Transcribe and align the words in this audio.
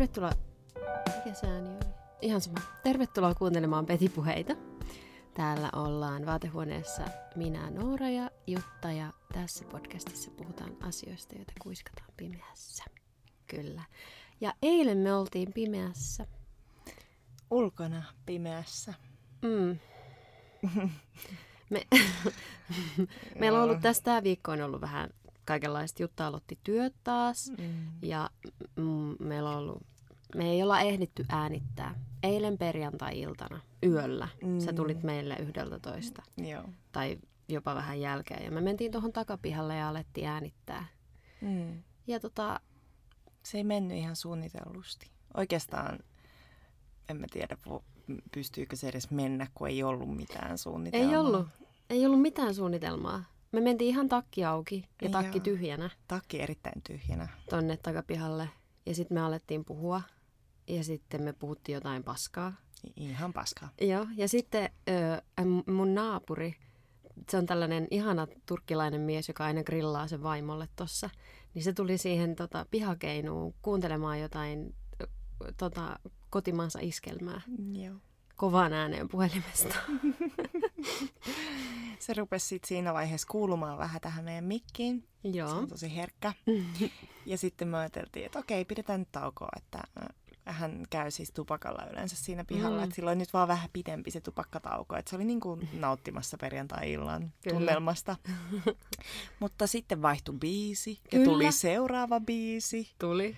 Tervetuloa... 0.00 0.32
Mikä 1.16 1.34
se 1.34 1.46
ääni 1.46 1.68
oli? 1.68 1.94
Ihan 2.22 2.40
sama. 2.40 2.58
Tervetuloa 2.82 3.34
kuuntelemaan 3.34 3.86
Petipuheita. 3.86 4.56
Täällä 5.34 5.70
ollaan 5.76 6.26
vaatehuoneessa 6.26 7.04
minä, 7.36 7.70
Noora 7.70 8.08
ja 8.08 8.30
Jutta 8.46 8.92
ja 8.92 9.12
tässä 9.32 9.64
podcastissa 9.64 10.30
puhutaan 10.30 10.76
asioista, 10.80 11.34
joita 11.34 11.52
kuiskataan 11.62 12.10
pimeässä. 12.16 12.84
Kyllä. 13.46 13.82
Ja 14.40 14.54
eilen 14.62 14.98
me 14.98 15.14
oltiin 15.14 15.52
pimeässä. 15.52 16.26
Ulkona 17.50 18.02
pimeässä. 18.26 18.94
Mm. 19.42 19.78
Me, 21.70 21.86
meillä 23.40 23.58
on 23.58 23.64
ollut 23.64 23.80
tästä 23.82 24.04
tämä 24.04 24.22
viikko 24.22 24.52
on 24.52 24.62
ollut 24.62 24.80
vähän 24.80 25.10
kaikenlaista. 25.44 26.02
Jutta 26.02 26.26
aloitti 26.26 26.58
työt 26.64 26.94
taas 27.04 27.52
Mm. 27.58 27.88
ja 28.02 28.30
mm, 28.76 29.16
meillä 29.18 29.50
on 29.50 29.56
ollut, 29.56 29.82
me 30.34 30.50
ei 30.50 30.62
olla 30.62 30.80
ehditty 30.80 31.24
äänittää. 31.28 31.94
Eilen 32.22 32.58
perjantai-iltana 32.58 33.60
yöllä 33.86 34.28
sä 34.58 34.70
Mm. 34.70 34.76
tulit 34.76 35.02
meille 35.02 35.36
yhdeltä 35.36 35.78
toista 35.78 36.22
Joo. 36.36 36.64
tai 36.92 37.18
jopa 37.48 37.74
vähän 37.74 38.00
jälkeen. 38.00 38.44
Ja 38.44 38.50
me 38.50 38.60
mentiin 38.60 38.92
tuohon 38.92 39.12
takapihalle 39.12 39.76
ja 39.76 39.88
alettiin 39.88 40.26
äänittää. 40.28 40.86
Mm. 41.40 41.82
Ja 42.06 42.20
tota, 42.20 42.60
Se 43.42 43.58
ei 43.58 43.64
mennyt 43.64 43.98
ihan 43.98 44.16
suunnitellusti. 44.16 45.10
Oikeastaan 45.36 45.98
en 47.08 47.16
mä 47.16 47.26
tiedä, 47.32 47.56
pystyykö 48.32 48.76
se 48.76 48.88
edes 48.88 49.10
mennä, 49.10 49.46
kun 49.54 49.68
ei 49.68 49.82
ollut 49.82 50.16
mitään 50.16 50.58
suunnitelmaa. 50.58 51.10
ei 51.10 51.16
ollut, 51.16 51.46
ei 51.90 52.06
ollut 52.06 52.20
mitään 52.22 52.54
suunnitelmaa. 52.54 53.24
Me 53.52 53.60
mentiin 53.60 53.88
ihan 53.90 54.08
takki 54.08 54.44
auki 54.44 54.84
ja 55.02 55.10
takki 55.10 55.38
Joo. 55.38 55.44
tyhjänä 55.44 55.90
Takki 56.08 56.40
erittäin 56.42 56.82
tyhjänä. 56.82 57.28
tonne 57.50 57.76
takapihalle. 57.76 58.48
Ja 58.86 58.94
sitten 58.94 59.14
me 59.14 59.20
alettiin 59.20 59.64
puhua. 59.64 60.02
Ja 60.66 60.84
sitten 60.84 61.22
me 61.22 61.32
puhuttiin 61.32 61.74
jotain 61.74 62.04
paskaa. 62.04 62.52
Ihan 62.96 63.32
paskaa. 63.32 63.68
Joo, 63.80 64.06
ja 64.16 64.28
sitten 64.28 64.70
ö, 64.88 65.44
m- 65.44 65.72
mun 65.72 65.94
naapuri, 65.94 66.56
se 67.30 67.36
on 67.36 67.46
tällainen 67.46 67.88
ihana 67.90 68.26
turkkilainen 68.46 69.00
mies, 69.00 69.28
joka 69.28 69.44
aina 69.44 69.62
grillaa 69.64 70.08
sen 70.08 70.22
vaimolle 70.22 70.68
tossa. 70.76 71.10
Niin 71.54 71.62
se 71.62 71.72
tuli 71.72 71.98
siihen 71.98 72.36
tota, 72.36 72.66
pihakeinuun 72.70 73.54
kuuntelemaan 73.62 74.20
jotain 74.20 74.74
tota, 75.56 75.98
kotimaansa 76.30 76.78
iskelmää 76.82 77.40
Joo. 77.72 77.94
kovaan 78.36 78.72
ääneen 78.72 79.08
puhelimesta. 79.08 79.74
Se 81.98 82.14
rupesi 82.14 82.46
sit 82.46 82.64
siinä 82.64 82.94
vaiheessa 82.94 83.28
kuulumaan 83.30 83.78
vähän 83.78 84.00
tähän 84.00 84.24
meidän 84.24 84.44
mikkiin. 84.44 85.08
Se 85.22 85.28
Joo. 85.28 85.50
on 85.50 85.68
tosi 85.68 85.96
herkkä. 85.96 86.32
Ja 87.26 87.38
sitten 87.38 87.68
me 87.68 87.78
ajateltiin, 87.78 88.26
että 88.26 88.38
okei, 88.38 88.64
pidetään 88.64 89.00
nyt 89.00 89.12
taukoa, 89.12 89.48
että 89.56 89.78
äh, 89.78 90.08
hän 90.44 90.86
käy 90.90 91.10
siis 91.10 91.32
tupakalla 91.32 91.86
yleensä 91.92 92.16
siinä 92.16 92.44
pihalla. 92.44 92.76
Mm. 92.76 92.80
Mm. 92.80 92.84
Että 92.84 92.96
silloin 92.96 93.18
nyt 93.18 93.32
vaan 93.32 93.48
vähän 93.48 93.68
pidempi 93.72 94.10
se 94.10 94.20
tupakkatauko. 94.20 94.96
Että 94.96 95.10
se 95.10 95.16
oli 95.16 95.24
niin 95.24 95.40
kuin 95.40 95.68
nauttimassa 95.72 96.36
perjantai-illan 96.38 97.32
Kyllä. 97.42 97.56
tunnelmasta. 97.56 98.16
Mutta 99.40 99.66
sitten 99.66 100.02
vaihtui 100.02 100.34
biisi 100.38 101.00
ja 101.04 101.10
Kyllä. 101.10 101.24
tuli 101.24 101.52
seuraava 101.52 102.20
biisi. 102.20 102.90
Tuli. 102.98 103.36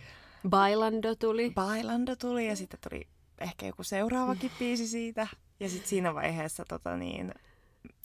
Bailando 0.48 1.14
tuli. 1.14 1.50
Bailando 1.50 2.16
tuli 2.16 2.46
ja 2.46 2.56
sitten 2.56 2.80
tuli 2.88 3.06
ehkä 3.40 3.66
joku 3.66 3.82
seuraavakin 3.82 4.50
biisi 4.58 4.88
siitä. 4.88 5.26
Ja 5.60 5.68
sitten 5.68 5.88
siinä 5.88 6.14
vaiheessa 6.14 6.64
tota 6.68 6.96
niin, 6.96 7.34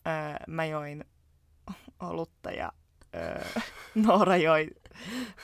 öö, 0.08 0.46
mä 0.48 0.66
join 0.66 1.06
olutta 2.00 2.52
ja 2.52 2.72
öö, 3.16 3.62
Noora 4.06 4.38
joi 4.38 4.70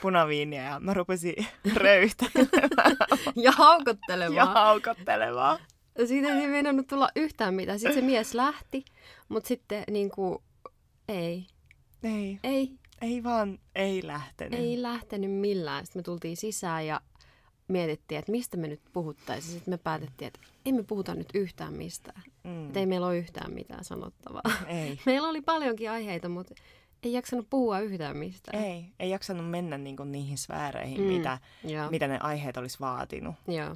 punaviiniä 0.02 0.64
ja 0.64 0.80
mä 0.80 0.94
rupesin 0.94 1.36
röyhtämään 1.76 2.48
Ja 3.36 3.52
haukottelemaan. 3.52 4.36
ja 4.36 4.46
haukottelemaan. 4.46 5.60
Siitä 6.08 6.28
ei 6.34 6.48
meinannut 6.48 6.88
tulla 6.88 7.10
yhtään 7.16 7.54
mitään. 7.54 7.80
Sitten 7.80 7.96
se 7.96 8.02
mies 8.02 8.34
lähti, 8.34 8.86
mutta 9.30 9.48
sitten 9.48 9.84
niin 9.92 10.10
kuin, 10.12 10.38
ei, 11.08 11.46
Ei, 12.04 12.40
ei, 12.44 12.72
ei 13.02 13.24
vaan, 13.24 13.60
ei 13.76 14.08
lähtenyt. 14.08 14.60
Ei 14.60 14.82
lähtenyt 14.82 15.32
millään. 15.32 15.86
Sitten 15.86 16.00
me 16.00 16.04
tultiin 16.04 16.38
sisään 16.38 16.88
ja 16.88 17.02
mietittiin, 17.68 18.20
että 18.20 18.32
mistä 18.32 18.58
me 18.58 18.68
nyt 18.68 18.82
puhuttaisiin. 18.94 19.54
Sitten 19.54 19.74
me 19.74 19.78
päätettiin, 19.78 20.28
että 20.28 20.40
ei 20.66 20.72
me 20.74 20.84
puhuta 20.84 21.16
nyt 21.16 21.30
yhtään 21.34 21.74
mistään. 21.74 22.22
Mm. 22.44 22.66
Että 22.68 22.80
ei 22.80 22.86
meillä 22.86 23.08
ole 23.08 23.18
yhtään 23.18 23.54
mitään 23.54 23.84
sanottavaa. 23.84 24.42
Ei. 24.68 25.00
Meillä 25.06 25.28
oli 25.28 25.42
paljonkin 25.42 25.92
aiheita, 25.92 26.30
mutta 26.30 26.54
ei 27.06 27.14
jaksanut 27.14 27.50
puhua 27.50 27.80
yhtään 27.80 28.18
mistään. 28.18 28.64
Ei, 28.64 28.86
ei 29.00 29.10
jaksanut 29.10 29.50
mennä 29.50 29.78
niinku 29.78 30.04
niihin 30.04 30.38
sfääreihin, 30.38 31.02
Mm. 31.02 31.08
mitä, 31.08 31.40
Joo, 31.64 31.90
mitä 31.92 32.08
ne 32.08 32.18
aiheet 32.22 32.58
olisi 32.58 32.78
vaatinut. 32.80 33.36
joo. 33.48 33.76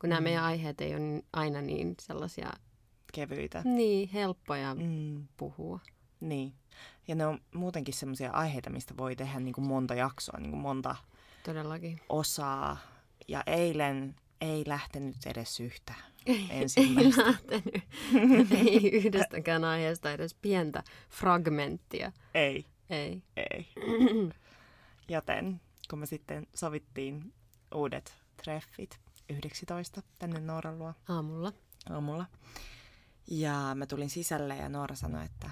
Kun 0.00 0.08
nämä 0.10 0.20
Mm. 0.20 0.24
meidän 0.24 0.44
aiheet 0.44 0.80
ei 0.80 0.90
ole 0.94 1.00
niin- 1.00 1.24
aina 1.32 1.60
niin 1.62 1.94
sellaisia, 2.00 2.50
Kevyitä. 3.12 3.62
niin 3.64 4.08
helppoja 4.08 4.74
Mm. 4.74 5.26
puhua. 5.36 5.80
Niin. 6.20 6.52
Ja 7.08 7.14
ne 7.14 7.26
on 7.26 7.38
muutenkin 7.54 7.94
semmoisia 7.94 8.30
aiheita, 8.30 8.70
mistä 8.70 8.94
voi 8.96 9.16
tehdä 9.16 9.40
niin 9.40 9.54
kuin 9.54 9.66
monta 9.66 9.94
jaksoa, 9.94 10.38
niin 10.40 10.50
kuin 10.50 10.60
monta 10.60 10.96
Todellakin. 11.44 12.00
osaa. 12.08 12.76
Ja 13.28 13.42
eilen 13.46 14.14
ei 14.40 14.64
lähtenyt 14.66 15.16
edes 15.26 15.60
yhtään 15.60 15.98
Ei 16.26 16.46
ensimmäistä. 16.50 17.22
lähtenyt. 17.26 17.84
ei 18.52 18.90
yhdestäkään 18.92 19.64
aiheesta 19.64 20.12
edes 20.12 20.34
pientä 20.34 20.82
fragmenttia. 21.10 22.12
ei, 22.34 22.66
Ei. 22.90 23.22
ei. 23.36 23.68
Joten 25.08 25.60
kun 25.90 25.98
me 25.98 26.06
sitten 26.06 26.46
sovittiin 26.54 27.32
uudet 27.74 28.14
treffit 28.44 29.00
11 29.28 30.02
tänne 30.18 30.40
Nooran 30.40 30.78
luo 30.78 30.94
Aamulla. 31.08 31.52
aamulla. 31.90 32.26
Ja 33.30 33.70
mä 33.74 33.86
tulin 33.86 34.10
sisälle 34.10 34.56
ja 34.56 34.68
Noora 34.68 34.94
sanoi, 34.94 35.24
että 35.24 35.50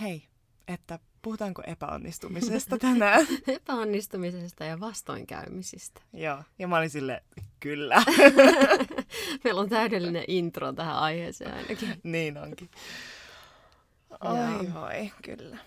hei, 0.00 0.28
että 0.68 0.98
puhutaanko 1.22 1.62
epäonnistumisesta 1.66 2.78
tänään? 2.78 3.26
epäonnistumisesta 3.46 4.64
ja 4.64 4.80
vastoinkäymisistä. 4.80 6.00
Joo, 6.12 6.42
ja 6.58 6.68
mä 6.68 6.76
olin 6.76 6.90
sille 6.90 7.22
kyllä. 7.60 8.02
Meillä 9.44 9.60
on 9.60 9.68
täydellinen 9.68 10.24
intro 10.28 10.72
tähän 10.72 10.96
aiheeseen 10.96 11.54
ainakin. 11.54 12.00
niin 12.02 12.38
onkin. 12.38 12.70
Oi 14.10 14.74
voi, 14.74 15.12
kyllä. 15.24 15.58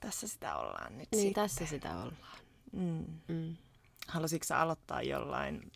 Tässä 0.00 0.28
sitä 0.28 0.56
ollaan 0.56 0.98
nyt 0.98 1.08
Niin, 1.12 1.22
sitten. 1.22 1.42
tässä 1.42 1.66
sitä 1.66 1.92
ollaan. 1.96 2.38
Mm. 2.72 3.04
Mm. 3.28 3.56
Halusitko 4.08 4.54
aloittaa 4.54 5.02
jollain? 5.02 5.72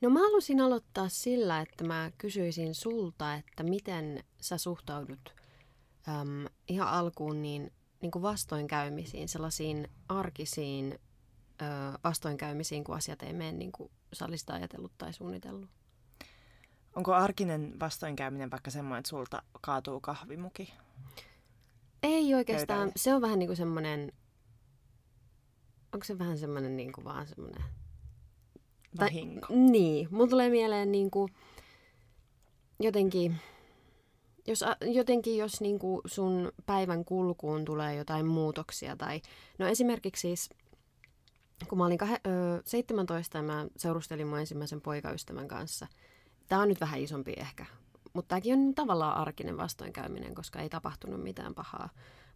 No 0.00 0.10
mä 0.10 0.18
halusin 0.18 0.60
aloittaa 0.60 1.08
sillä, 1.08 1.60
että 1.60 1.84
mä 1.84 2.10
kysyisin 2.18 2.74
sulta, 2.74 3.34
että 3.34 3.62
miten 3.62 4.24
sä 4.40 4.58
suhtaudut 4.58 5.34
äm, 6.08 6.46
ihan 6.68 6.88
alkuun 6.88 7.42
niin, 7.42 7.72
niin 8.00 8.10
kuin 8.10 8.22
vastoinkäymisiin, 8.22 9.28
sellaisiin 9.28 9.88
arkisiin 10.08 10.98
ö, 11.62 11.64
vastoinkäymisiin, 12.04 12.84
kun 12.84 12.96
asiat 12.96 13.22
ei 13.22 13.32
mene 13.32 13.52
niin 13.52 13.72
kuin 13.72 13.90
sä 14.12 14.24
olisit 14.24 14.50
ajatellut 14.50 14.92
tai 14.98 15.12
suunnitellut. 15.12 15.70
Onko 16.96 17.14
arkinen 17.14 17.80
vastoinkäyminen 17.80 18.50
vaikka 18.50 18.70
semmoinen, 18.70 18.98
että 18.98 19.08
sulta 19.08 19.42
kaatuu 19.60 20.00
kahvimuki? 20.00 20.74
Ei 22.02 22.34
oikeastaan, 22.34 22.78
Pöydälle. 22.78 22.92
se 22.96 23.14
on 23.14 23.22
vähän 23.22 23.38
niin 23.38 23.46
kuin 23.48 23.56
semmoinen, 23.56 24.12
onko 25.92 26.04
se 26.04 26.18
vähän 26.18 26.38
semmoinen 26.38 26.76
niin 26.76 26.92
kuin 26.92 27.04
vaan 27.04 27.26
semmoinen 27.26 27.62
Tai- 28.96 29.06
Vahinko. 29.06 29.46
Niin, 29.50 30.08
mulla 30.10 30.30
tulee 30.30 30.50
mieleen 30.50 30.92
niinku, 30.92 31.28
jotenkin, 32.80 33.36
jos, 34.46 34.64
jotenkin 34.80 35.36
jos 35.36 35.60
niinku 35.60 36.00
sun 36.06 36.52
päivän 36.66 37.04
kulkuun 37.04 37.64
tulee 37.64 37.94
jotain 37.94 38.26
muutoksia 38.26 38.96
tai, 38.96 39.20
no 39.58 39.66
esimerkiksi 39.66 40.20
siis, 40.20 40.50
kun 41.68 41.78
mä 41.78 41.86
olin 41.86 41.98
kah- 42.02 42.30
ö, 42.30 42.62
17 42.64 43.38
ja 43.38 43.42
mä 43.42 43.66
seurustelin 43.76 44.26
mun 44.26 44.38
ensimmäisen 44.38 44.80
poikaystävän 44.80 45.48
kanssa. 45.48 45.86
Tämä 46.48 46.62
on 46.62 46.68
nyt 46.68 46.80
vähän 46.80 47.00
isompi 47.00 47.32
ehkä, 47.36 47.66
mutta 48.12 48.28
tämäkin 48.28 48.54
on 48.58 48.74
tavallaan 48.74 49.16
arkinen 49.16 49.56
vastoinkäyminen, 49.56 50.34
koska 50.34 50.58
ei 50.58 50.68
tapahtunut 50.68 51.22
mitään 51.22 51.54
pahaa. 51.54 51.88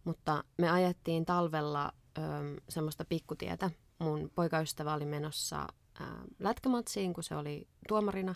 Mutta 0.03 0.43
me 0.57 0.69
ajettiin 0.69 1.25
talvella 1.25 1.91
ö, 2.17 2.21
semmoista 2.69 3.05
pikkutietä. 3.05 3.71
Mun 3.99 4.31
poikaystävä 4.35 4.93
oli 4.93 5.05
menossa 5.05 5.67
ää, 5.99 6.21
lätkämatsiin, 6.39 7.13
kun 7.13 7.23
se 7.23 7.35
oli 7.35 7.67
tuomarina. 7.87 8.35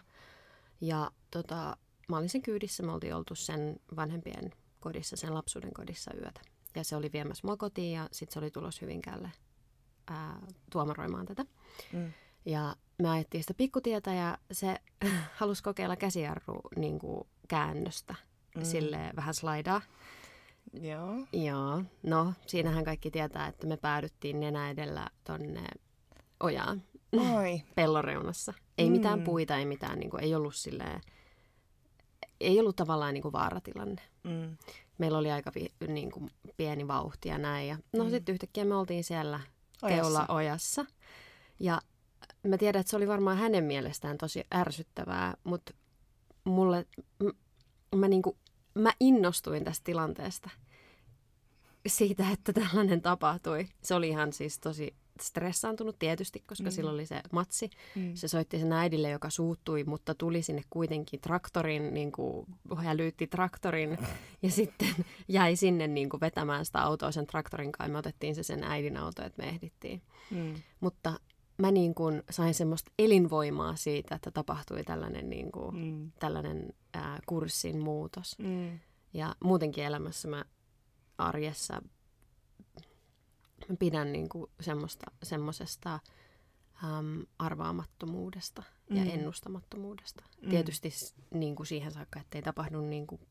Ja 0.81 1.12
tota, 1.31 1.77
mä 2.09 2.17
olin 2.17 2.29
sen 2.29 2.41
kyydissä, 2.41 2.83
me 2.83 2.91
oltiin 2.91 3.15
oltu 3.15 3.35
sen 3.35 3.79
vanhempien 3.95 4.51
kodissa, 4.79 5.15
sen 5.17 5.33
lapsuuden 5.33 5.73
kodissa 5.73 6.11
yötä. 6.13 6.41
Ja 6.75 6.83
se 6.83 6.95
oli 6.95 7.09
viemässä 7.13 7.47
mua 7.47 7.57
kotiin 7.57 7.94
ja 7.94 8.09
sitten 8.11 8.33
se 8.33 8.39
oli 8.39 8.51
tulos 8.51 8.81
Hyvinkäälle 8.81 9.31
ää, 10.07 10.39
tuomaroimaan 10.71 11.25
tätä. 11.25 11.45
Mm. 11.94 12.11
Ja 12.45 12.75
me 13.01 13.09
ajettiin 13.09 13.44
sitä 13.44 13.53
pikkutietä 13.53 14.13
ja 14.13 14.38
se 14.51 14.77
halusi 15.39 15.63
kokeilla 15.63 15.95
käsijarru 15.95 16.61
niin 16.75 17.00
kuin 17.00 17.27
käännöstä. 17.47 18.15
Mm. 18.56 18.63
Silleen 18.63 19.15
vähän 19.15 19.33
slaidaa. 19.33 19.81
Joo. 20.81 21.15
Joo, 21.33 21.83
no 22.03 22.33
siinähän 22.47 22.83
kaikki 22.85 23.11
tietää, 23.11 23.47
että 23.47 23.67
me 23.67 23.77
päädyttiin 23.77 24.39
nenä 24.39 24.69
edellä 24.69 25.09
tonne 25.23 25.63
ojaan. 26.39 26.83
Oi. 27.35 27.61
pelloreunassa. 27.75 28.53
Ei 28.77 28.85
Mm. 28.85 28.91
mitään 28.91 29.21
puita, 29.21 29.57
ei 29.57 29.65
mitään, 29.65 30.00
niin 30.00 30.09
kuin, 30.09 30.23
ei 30.23 30.35
ollut 30.35 30.56
silleen, 30.56 31.01
ei 32.39 32.59
ollut 32.59 32.75
tavallaan 32.75 33.13
niin 33.13 33.21
kuin 33.21 33.31
vaaratilanne. 33.31 34.01
Mm. 34.24 34.57
Meillä 34.97 35.18
oli 35.18 35.31
aika 35.31 35.51
vi, 35.56 35.74
niin 35.88 36.12
kuin, 36.12 36.31
pieni 36.57 36.88
vauhti 36.88 37.30
ja 37.30 37.38
näin. 37.38 37.68
Ja, 37.68 37.77
no 37.94 38.03
Mm. 38.03 38.09
sitten 38.09 38.33
yhtäkkiä 38.33 38.65
me 38.65 38.75
oltiin 38.75 39.03
siellä 39.03 39.39
Ojassa. 39.81 40.01
keula-ojassa. 40.03 40.86
Ja 41.59 41.81
mä 42.44 42.57
tiedän, 42.57 42.80
että 42.80 42.89
se 42.89 42.95
oli 42.97 43.07
varmaan 43.07 43.38
hänen 43.38 43.63
mielestään 43.63 44.18
tosi 44.18 44.44
ärsyttävää, 44.56 45.33
mutta 45.44 45.74
mulle, 46.44 46.86
m- 47.24 47.97
mä, 47.97 48.07
niinku, 48.07 48.38
mä 48.75 48.92
innostuin 49.00 49.63
tästä 49.63 49.83
tilanteesta. 49.83 50.50
Siitä, 51.88 52.30
että 52.31 52.53
tällainen 52.53 53.01
tapahtui. 53.01 53.68
Se 53.81 53.95
oli 53.95 54.09
ihan 54.09 54.33
siis 54.33 54.59
tosi 54.59 54.95
stressaantunut 55.21 56.00
tietysti, 56.00 56.44
koska 56.48 56.63
Mm. 56.63 56.71
silloin 56.71 56.94
oli 56.94 57.06
se 57.06 57.21
matsi. 57.31 57.69
Mm. 57.95 58.16
Se 58.16 58.27
soitti 58.27 58.60
sen 58.60 58.74
äidille, 58.74 59.10
joka 59.10 59.30
suuttui, 59.30 59.83
mutta 59.83 60.16
tuli 60.16 60.42
sinne 60.42 60.62
kuitenkin 60.69 61.21
traktorin, 61.21 61.94
niin 61.94 62.12
kuin, 62.12 62.45
hälytti 62.77 63.27
traktorin 63.27 63.98
ja 64.44 64.51
sitten 64.51 64.88
jäi 65.27 65.56
sinne 65.56 65.88
niin 65.88 66.10
kuin, 66.10 66.21
vetämään 66.21 66.66
sitä 66.66 66.81
autoa 66.83 67.12
sen 67.12 67.27
traktorin 67.27 67.71
kanssa. 67.71 67.92
Me 67.92 67.98
otettiin 67.98 68.36
se 68.36 68.44
sen 68.44 68.63
äidin 68.63 68.98
auto, 68.98 69.24
että 69.25 69.42
me 69.44 69.50
ehdittiin. 69.50 70.01
Mm. 70.31 70.54
Mutta 70.80 71.19
mä 71.57 71.71
niin 71.71 71.95
kuin, 71.95 72.24
sain 72.30 72.54
semmoista 72.54 72.92
elinvoimaa 73.00 73.75
siitä, 73.75 74.16
että 74.16 74.31
tapahtui 74.31 74.83
tällainen, 74.83 75.30
niin 75.30 75.51
kuin, 75.51 75.75
Mm. 75.75 76.12
tällainen 76.19 76.74
ää, 76.94 77.19
kurssin 77.25 77.80
muutos. 77.80 78.36
Mm. 78.39 78.80
Ja 79.13 79.36
muutenkin 79.44 79.83
elämässä 79.83 80.27
mä 80.27 80.45
arjessa 81.18 81.81
pidän 83.77 84.12
niin 84.12 84.30
kuin 84.30 84.51
semmoista, 84.62 85.12
semmoisesta 85.24 86.00
äm, 86.83 87.25
arvaamattomuudesta 87.39 88.63
ja 88.89 89.04
Mm. 89.04 89.10
ennustamattomuudesta. 89.10 90.24
Mm. 90.42 90.50
Tietysti 90.50 90.89
niin 91.33 91.56
kuin 91.56 91.68
siihen 91.68 91.92
saakka, 91.92 92.19
ettei 92.19 92.42
tapahdu 92.42 92.81
niin 92.81 93.07
kuin 93.07 93.21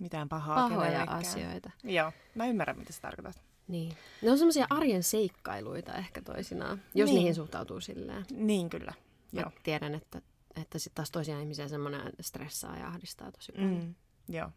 Mitään 0.00 0.28
pahaa 0.28 0.56
pahoja 0.68 0.90
kenellekään. 0.90 1.18
asioita. 1.18 1.70
Joo, 1.84 2.12
mä 2.34 2.46
ymmärrän, 2.46 2.78
mitä 2.78 2.92
sä 2.92 3.00
tarkoitat. 3.02 3.42
Niin. 3.68 3.96
Ne 4.22 4.30
on 4.30 4.38
semmoisia 4.38 4.66
arjen 4.70 5.02
seikkailuita 5.02 5.94
ehkä 5.94 6.22
toisinaan, 6.22 6.82
jos 6.94 7.10
Niin. 7.10 7.16
niihin 7.18 7.34
suhtautuu 7.34 7.80
silleen. 7.80 8.24
Niin 8.30 8.70
kyllä. 8.70 8.92
Mä 9.32 9.40
Joo. 9.40 9.50
tiedän, 9.62 9.94
että, 9.94 10.22
että 10.56 10.78
sitten 10.78 10.94
taas 10.94 11.10
toisia 11.10 11.40
ihmisiä 11.40 11.68
semmoinen 11.68 12.12
stressaa 12.20 12.76
ja 12.78 12.88
ahdistaa 12.88 13.32
tosi 13.32 13.52
paljon. 13.52 13.74
Mm. 13.74 13.94
Joo. 14.28 14.50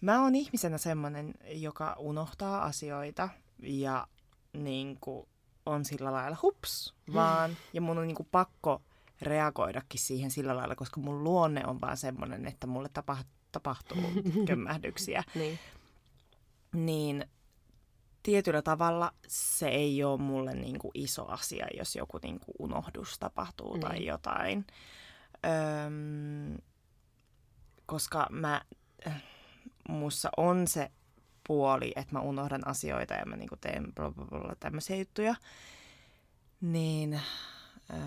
Mä 0.00 0.22
oon 0.22 0.34
ihmisenä 0.34 0.78
semmonen, 0.78 1.34
joka 1.52 1.96
unohtaa 1.98 2.64
asioita 2.64 3.28
ja 3.62 4.06
niin 4.52 4.98
kuin, 5.00 5.28
on 5.66 5.84
sillä 5.84 6.12
lailla 6.12 6.36
hups 6.42 6.94
vaan. 7.14 7.56
Ja 7.72 7.80
mun 7.80 7.98
on 7.98 8.06
niin 8.06 8.16
kuin, 8.16 8.28
pakko 8.30 8.82
reagoidakin 9.22 10.00
siihen 10.00 10.30
sillä 10.30 10.56
lailla, 10.56 10.74
koska 10.76 11.00
mun 11.00 11.24
luonne 11.24 11.66
on 11.66 11.80
vaan 11.80 11.96
semmoinen, 11.96 12.46
että 12.46 12.66
mulle 12.66 12.88
tapa- 12.88 13.24
tapahtuu 13.52 13.98
kömmähdyksiä. 14.48 15.22
Niin. 15.34 15.58
Niin 16.74 17.24
tietyllä 18.22 18.62
tavalla 18.62 19.12
se 19.28 19.68
ei 19.68 20.04
ole 20.04 20.20
mulle 20.20 20.54
niin 20.54 20.78
kuin 20.78 20.90
iso 20.94 21.26
asia, 21.28 21.66
jos 21.76 21.96
joku 21.96 22.18
niin 22.22 22.40
kuin 22.40 22.54
unohdus 22.58 23.18
tapahtuu 23.18 23.78
tai 23.78 23.92
Niin. 23.98 24.06
jotain. 24.06 24.66
Öm, 25.86 26.58
koska 27.86 28.26
mä, 28.30 28.60
äh, 29.06 29.22
mussa 29.88 30.28
on 30.36 30.66
se 30.68 30.90
puoli, 31.46 31.92
että 31.96 32.12
mä 32.14 32.20
unohdan 32.20 32.66
asioita 32.68 33.14
ja 33.14 33.26
mä 33.26 33.36
niin 33.36 33.48
kuin 33.48 33.58
teen 33.60 33.92
bla 33.94 34.10
bla 34.10 34.24
bla 34.24 34.54
tämmöisiä 34.60 34.96
juttuja. 34.96 35.34
Niin 36.60 37.20
öö, 37.90 37.98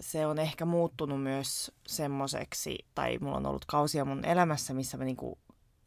se 0.00 0.26
on 0.26 0.38
ehkä 0.38 0.64
muuttunut 0.64 1.22
myös 1.22 1.72
semmoiseksi, 1.86 2.78
tai 2.94 3.18
mulla 3.18 3.36
on 3.36 3.46
ollut 3.46 3.64
kausia 3.64 4.04
mun 4.04 4.24
elämässä, 4.24 4.74
missä 4.74 4.96
mä 4.96 5.04
niinku 5.04 5.38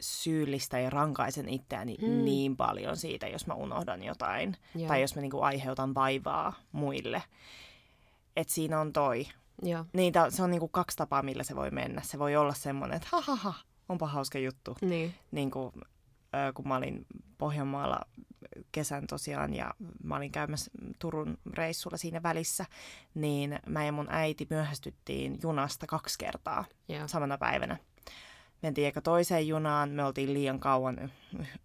syyllistän 0.02 0.84
ja 0.84 0.90
rankaisen 0.90 1.50
itseäni 1.50 1.98
Mm. 2.02 2.25
niin 2.25 2.57
paljon 2.57 2.98
siitä, 2.98 3.28
jos 3.28 3.48
mä 3.48 3.54
unohdan 3.54 4.04
jotain. 4.04 4.57
Joo. 4.75 4.88
Tai 4.88 5.02
jos 5.02 5.16
mä 5.16 5.22
niinku 5.22 5.42
aiheutan 5.42 5.96
vaivaa 5.96 6.54
muille. 6.72 7.24
Et 8.36 8.50
siinä 8.50 8.80
on 8.80 8.94
toi. 8.94 9.28
Joo. 9.62 9.86
Niin, 9.94 10.13
se 10.30 10.44
on 10.44 10.52
niinku 10.52 10.68
kaksi 10.68 10.98
tapaa, 10.98 11.22
millä 11.24 11.44
se 11.44 11.56
voi 11.56 11.72
mennä. 11.72 12.02
Se 12.02 12.19
voi 12.19 12.36
olla 12.36 12.54
semmoinen, 12.54 12.96
että 12.96 13.07
ha, 13.12 13.22
ha, 13.22 13.36
ha 13.36 13.54
onpa 13.90 14.07
hauska 14.07 14.40
juttu. 14.40 14.78
Niin. 14.81 15.13
Niin 15.31 15.52
kuin, 15.52 15.72
ö, 15.75 15.80
kun 16.54 16.68
mä 16.68 16.76
olin 16.76 17.06
Pohjanmaalla 17.38 18.00
kesän 18.72 19.08
tosiaan 19.08 19.54
ja 19.54 19.74
mä 20.04 20.16
olin 20.16 20.32
käymässä 20.32 20.72
Turun 21.00 21.38
reissulla 21.54 21.98
siinä 21.98 22.24
välissä, 22.24 22.66
niin 23.16 23.60
mä 23.68 23.86
ja 23.86 23.92
mun 23.92 24.08
äiti 24.10 24.48
myöhästyttiin 24.50 25.38
junasta 25.44 25.88
kaksi 25.88 26.20
kertaa 26.20 26.66
Joo. 26.90 27.08
samana 27.08 27.38
päivänä. 27.38 27.78
Mentiin 28.62 28.88
eka 28.88 29.02
toiseen 29.02 29.48
junaan, 29.48 29.90
me 29.90 30.04
oltiin 30.04 30.34
liian 30.34 30.60
kauan 30.60 31.12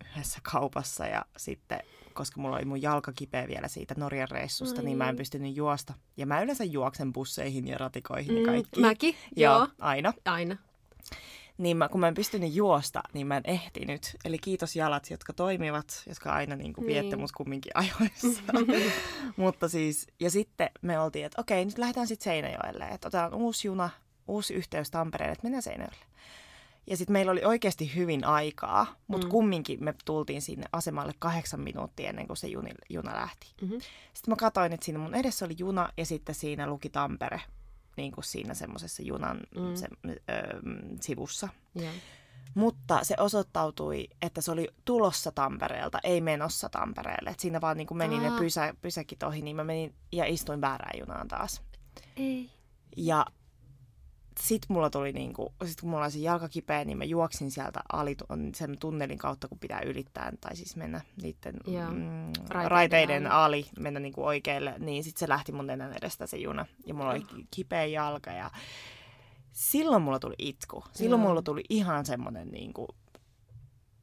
yhdessä 0.05 0.39
kaupassa 0.43 1.07
ja 1.07 1.25
sitten, 1.37 1.81
koska 2.15 2.41
mulla 2.41 2.57
oli 2.57 2.65
mun 2.65 2.83
jalka 2.83 3.13
kipeä 3.13 3.49
vielä 3.49 3.69
siitä 3.69 3.95
Norjan 3.99 4.29
reissusta, 4.31 4.81
Ai. 4.81 4.85
niin 4.85 4.99
mä 4.99 5.09
en 5.09 5.17
pystynyt 5.17 5.57
juosta. 5.57 5.95
Ja 6.17 6.27
mä 6.27 6.41
yleensä 6.43 6.65
juoksen 6.65 7.13
busseihin 7.13 7.69
ja 7.69 7.79
ratikoihin 7.79 8.39
ja 8.39 8.47
kaikki. 8.47 8.81
Mm, 8.81 8.87
mäkin, 8.87 9.15
Joo, 9.37 9.59
joo. 9.59 9.69
aina. 9.79 10.13
Aina. 10.25 10.57
Niin 11.61 11.77
mä, 11.77 11.89
kun 11.89 12.01
mä 12.01 12.09
en 12.09 12.15
pystynyt 12.15 12.55
juosta, 12.55 13.03
niin 13.13 13.27
mä 13.27 13.37
en 13.37 13.43
ehtinyt. 13.47 14.17
Eli 14.25 14.39
kiitos 14.39 14.77
jalat, 14.77 15.11
jotka 15.11 15.33
toimivat, 15.33 16.03
jotka 16.07 16.33
aina 16.33 16.57
niin 16.57 16.73
kuin 16.73 16.87
viette 16.87 17.03
Niin. 17.17 17.21
mut 17.21 17.33
kumminkin 17.33 17.73
ajoissa. 17.75 18.43
Mutta 19.37 19.69
siis, 19.69 20.07
ja 20.21 20.31
sitten 20.31 20.71
me 20.83 21.01
oltiin, 21.01 21.25
että 21.27 21.41
okei, 21.41 21.65
nyt 21.65 21.79
lähdetään 21.79 22.07
sitten 22.07 22.25
Seinäjoelle. 22.25 22.85
Että 22.85 23.09
otetaan 23.09 23.35
uusi 23.35 23.69
juna, 23.69 23.91
uusi 24.29 24.55
yhteys 24.55 24.91
Tampereelle, 24.91 25.33
että 25.33 25.43
mennään 25.45 25.63
Seinäjoelle. 25.63 26.05
Ja 26.87 26.97
sitten 26.97 27.13
meillä 27.13 27.33
oli 27.33 27.45
oikeasti 27.45 27.95
hyvin 27.95 28.25
aikaa, 28.25 28.87
mutta 29.07 29.27
Mm. 29.27 29.29
mm. 29.29 29.31
kumminkin 29.31 29.85
me 29.85 29.95
tultiin 30.05 30.43
sinne 30.43 30.67
asemalle 30.73 31.13
kahdeksan 31.19 31.61
minuuttia 31.61 32.09
ennen 32.09 32.27
kuin 32.27 32.37
se 32.37 32.47
juni, 32.47 32.71
juna 32.91 33.15
lähti. 33.15 33.47
Mhm. 33.63 33.73
Sitten 34.15 34.33
mä 34.33 34.37
katsoin, 34.37 34.73
että 34.73 34.85
siinä 34.87 34.99
mun 34.99 35.15
edessä 35.15 35.45
oli 35.45 35.55
juna 35.59 35.89
ja 35.97 36.07
sitten 36.07 36.35
siinä 36.35 36.67
luki 36.67 36.89
Tampere, 36.91 37.41
niin 37.97 38.13
kuin 38.13 38.25
siinä 38.25 38.55
semmoisessa 38.55 39.03
junan 39.03 39.41
Mm. 39.57 39.75
se, 39.75 39.89
ö, 40.09 40.13
sivussa. 41.01 41.49
Joo. 41.75 41.93
Mutta 42.55 43.05
se 43.05 43.15
osoittautui, 43.19 44.09
että 44.23 44.41
se 44.41 44.51
oli 44.51 44.69
tulossa 44.85 45.33
Tampereelta, 45.33 45.99
ei 46.05 46.21
menossa 46.21 46.69
Tampereelle. 46.69 47.31
Et 47.31 47.41
siinä 47.41 47.61
vaan 47.61 47.77
niin 47.77 47.87
kuin 47.87 47.99
meni 47.99 48.15
Aa. 48.15 48.21
ne 48.21 48.39
pysä, 48.39 48.75
pysäkit 48.83 49.23
ohi, 49.23 49.43
niin 49.43 49.57
mä 49.57 49.65
menin 49.65 49.95
ja 50.13 50.25
istuin 50.27 50.61
väärään 50.61 50.99
junaan 50.99 51.29
taas. 51.29 51.63
Ei. 52.17 52.51
Ja 52.97 53.27
sit 54.43 54.63
mulla 54.69 54.91
tuli 54.91 55.13
niinku, 55.13 55.55
sit 55.65 55.81
kun 55.81 55.91
mulla 55.91 56.05
oli 56.05 56.13
se 56.13 56.19
jalka 56.19 56.49
kipeä, 56.49 56.85
niin 56.85 56.99
mä 56.99 57.05
juoksin 57.05 57.51
sieltä 57.51 57.81
ali 57.93 58.17
sen 58.55 58.79
tunnelin 58.79 59.19
kautta, 59.19 59.49
kun 59.49 59.59
pitää 59.59 59.81
ylittää, 59.81 60.33
tai 60.41 60.57
siis 60.57 60.77
mennä 60.77 61.01
niiden 61.23 61.55
Joo. 61.67 61.91
mm, 61.91 62.33
Raiteiden 62.49 62.71
raiteiden, 62.71 63.27
ali. 63.27 63.59
ali. 63.59 63.71
mennä 63.81 64.01
niinku 64.01 64.25
oikealle, 64.25 64.75
niin 64.79 65.05
sit 65.05 65.17
se 65.17 65.29
lähti 65.29 65.53
mun 65.53 65.67
nenän 65.67 65.93
edestä 65.93 66.27
se 66.27 66.37
juna. 66.37 66.67
Ja 66.87 66.95
mulla 66.95 67.11
oli 67.11 67.27
kipeä 67.51 67.85
jalka 67.85 68.31
ja 68.31 68.51
silloin 69.53 70.03
mulla 70.03 70.19
tuli 70.19 70.35
itku. 70.39 70.85
Silloin 70.93 71.21
Joo. 71.21 71.29
mulla 71.29 71.43
tuli 71.43 71.63
ihan 71.71 72.07
semmonen 72.07 72.49
niinku, 72.49 72.89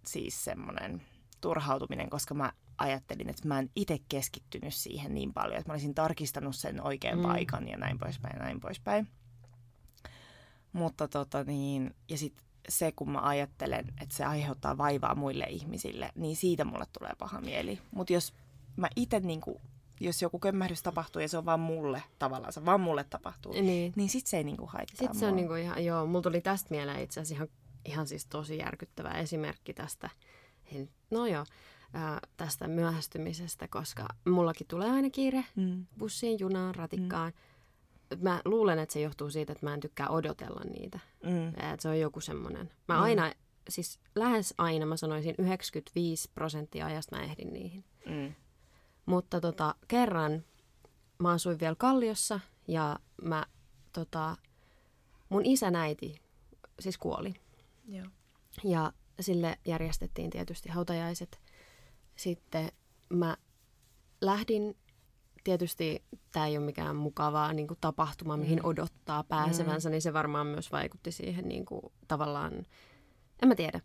siis 0.05 0.43
semmonen 0.43 1.01
turhautuminen, 1.41 2.09
koska 2.09 2.33
mä 2.33 2.51
ajattelin, 2.77 3.29
että 3.29 3.47
mä 3.47 3.59
en 3.59 3.69
itse 3.75 3.97
keskittynyt 4.09 4.73
siihen 4.73 5.13
niin 5.13 5.33
paljon, 5.33 5.57
että 5.59 5.69
mä 5.69 5.73
olisin 5.73 5.95
tarkistanut 5.95 6.55
sen 6.55 6.81
oikean 6.81 7.17
mm. 7.17 7.23
paikan 7.23 7.67
ja 7.67 7.77
näin 7.77 7.97
poispäin 7.99 8.35
ja 8.37 8.43
näin 8.43 8.59
poispäin. 8.59 9.07
Mutta 10.77 11.07
tota 11.07 11.43
niin, 11.43 11.95
ja 12.09 12.17
sitten 12.17 12.45
se, 12.69 12.91
kun 12.91 13.11
mä 13.11 13.19
ajattelen, 13.21 13.87
että 14.01 14.15
se 14.15 14.25
aiheuttaa 14.25 14.77
vaivaa 14.77 15.15
muille 15.15 15.45
ihmisille, 15.49 16.11
niin 16.15 16.35
siitä 16.35 16.65
mulle 16.65 16.85
tulee 16.99 17.11
paha 17.19 17.41
mieli. 17.41 17.79
Mutta 17.91 18.13
jos 18.13 18.33
mä 18.75 18.87
itse, 18.95 19.19
niin 19.19 19.41
jos 19.99 20.21
joku 20.21 20.39
kömmähdys 20.39 20.83
tapahtuu 20.83 21.21
ja 21.21 21.27
se 21.27 21.37
on 21.37 21.45
vaan 21.45 21.59
mulle 21.59 22.03
tavallaan, 22.19 22.53
se 22.53 22.65
vaan 22.65 22.81
mulle 22.81 23.03
tapahtuu, 23.03 23.51
Niin. 23.53 23.93
niin 23.95 24.09
sit 24.09 24.27
se 24.27 24.37
ei 24.37 24.43
niinku 24.43 24.65
haittaa 24.65 24.97
Sitten 24.97 25.19
se 25.19 25.27
on 25.27 25.35
niinku 25.35 25.53
ihan, 25.53 25.85
joo, 25.85 26.05
mulla 26.05 26.21
tuli 26.21 26.41
tästä 26.41 26.67
mieleen 26.71 27.01
itse 27.01 27.19
asiassa 27.19 27.35
ihan, 27.35 27.47
ihan 27.85 28.07
siis 28.07 28.25
tosi 28.25 28.57
järkyttävä 28.57 29.09
esimerkki 29.11 29.73
tästä, 29.73 30.09
en- 30.75 30.89
no 31.11 31.25
joo, 31.25 31.45
ää, 31.93 32.19
tästä 32.37 32.67
myöhästymisestä, 32.67 33.67
koska 33.67 34.07
mullakin 34.29 34.67
tulee 34.67 34.91
aina 34.91 35.09
kiire 35.09 35.45
Mm. 35.55 35.85
bussiin, 35.97 36.39
junaan, 36.39 36.75
ratikkaan. 36.75 37.31
Mä 38.21 38.41
luulen, 38.45 38.79
että 38.79 38.93
se 38.93 39.01
johtuu 39.01 39.29
siitä, 39.29 39.51
että 39.53 39.65
mä 39.65 39.73
en 39.73 39.79
tykkää 39.79 40.09
odotella 40.09 40.61
niitä. 40.63 40.99
Mm. 41.23 41.47
Et 41.73 41.79
se 41.79 41.89
on 41.89 41.99
joku 41.99 42.21
semmoinen. 42.21 42.71
Mä 42.87 42.95
Mm. 42.95 43.01
aina, 43.01 43.33
siis 43.69 43.99
lähes 44.15 44.53
aina 44.57 44.85
mä 44.85 44.97
sanoisin 44.97 45.35
95 45.37 46.31
prosenttia 46.35 46.85
ajasta 46.85 47.15
mä 47.15 47.23
ehdin 47.23 47.53
niihin. 47.53 47.83
Mm. 48.05 48.33
Mutta 49.05 49.41
tota, 49.41 49.75
kerran 49.87 50.43
mä 51.19 51.31
asuin 51.31 51.59
vielä 51.59 51.75
Kalliossa 51.75 52.39
ja 52.67 52.99
mä, 53.21 53.45
tota, 53.93 54.37
mun 55.29 55.45
isän 55.45 55.75
äiti 55.75 56.21
siis 56.79 56.97
kuoli. 56.97 57.33
Joo. 57.87 58.05
Ja 58.63 58.93
sille 59.19 59.57
järjestettiin 59.65 60.29
tietysti 60.29 60.69
hautajaiset. 60.69 61.39
Sitten 62.15 62.71
mä 63.09 63.37
lähdin 64.21 64.75
tietysti 65.47 66.03
tämä 66.31 66.47
ei 66.47 66.57
ole 66.57 66.65
mikään 66.65 66.95
mukavaa 66.95 67.53
niin 67.53 67.67
kuin 67.67 67.77
tapahtuma, 67.81 68.37
mihin 68.37 68.59
Mm. 68.59 68.65
odottaa 68.65 69.23
pääsevänsä, 69.23 69.89
niin 69.89 70.01
se 70.01 70.13
varmaan 70.13 70.47
myös 70.47 70.71
vaikutti 70.71 71.11
siihen 71.11 71.47
niin 71.47 71.65
kuin, 71.65 71.81
tavallaan, 72.07 72.53
en 73.41 73.47
mä 73.47 73.55
tiedä, 73.55 73.81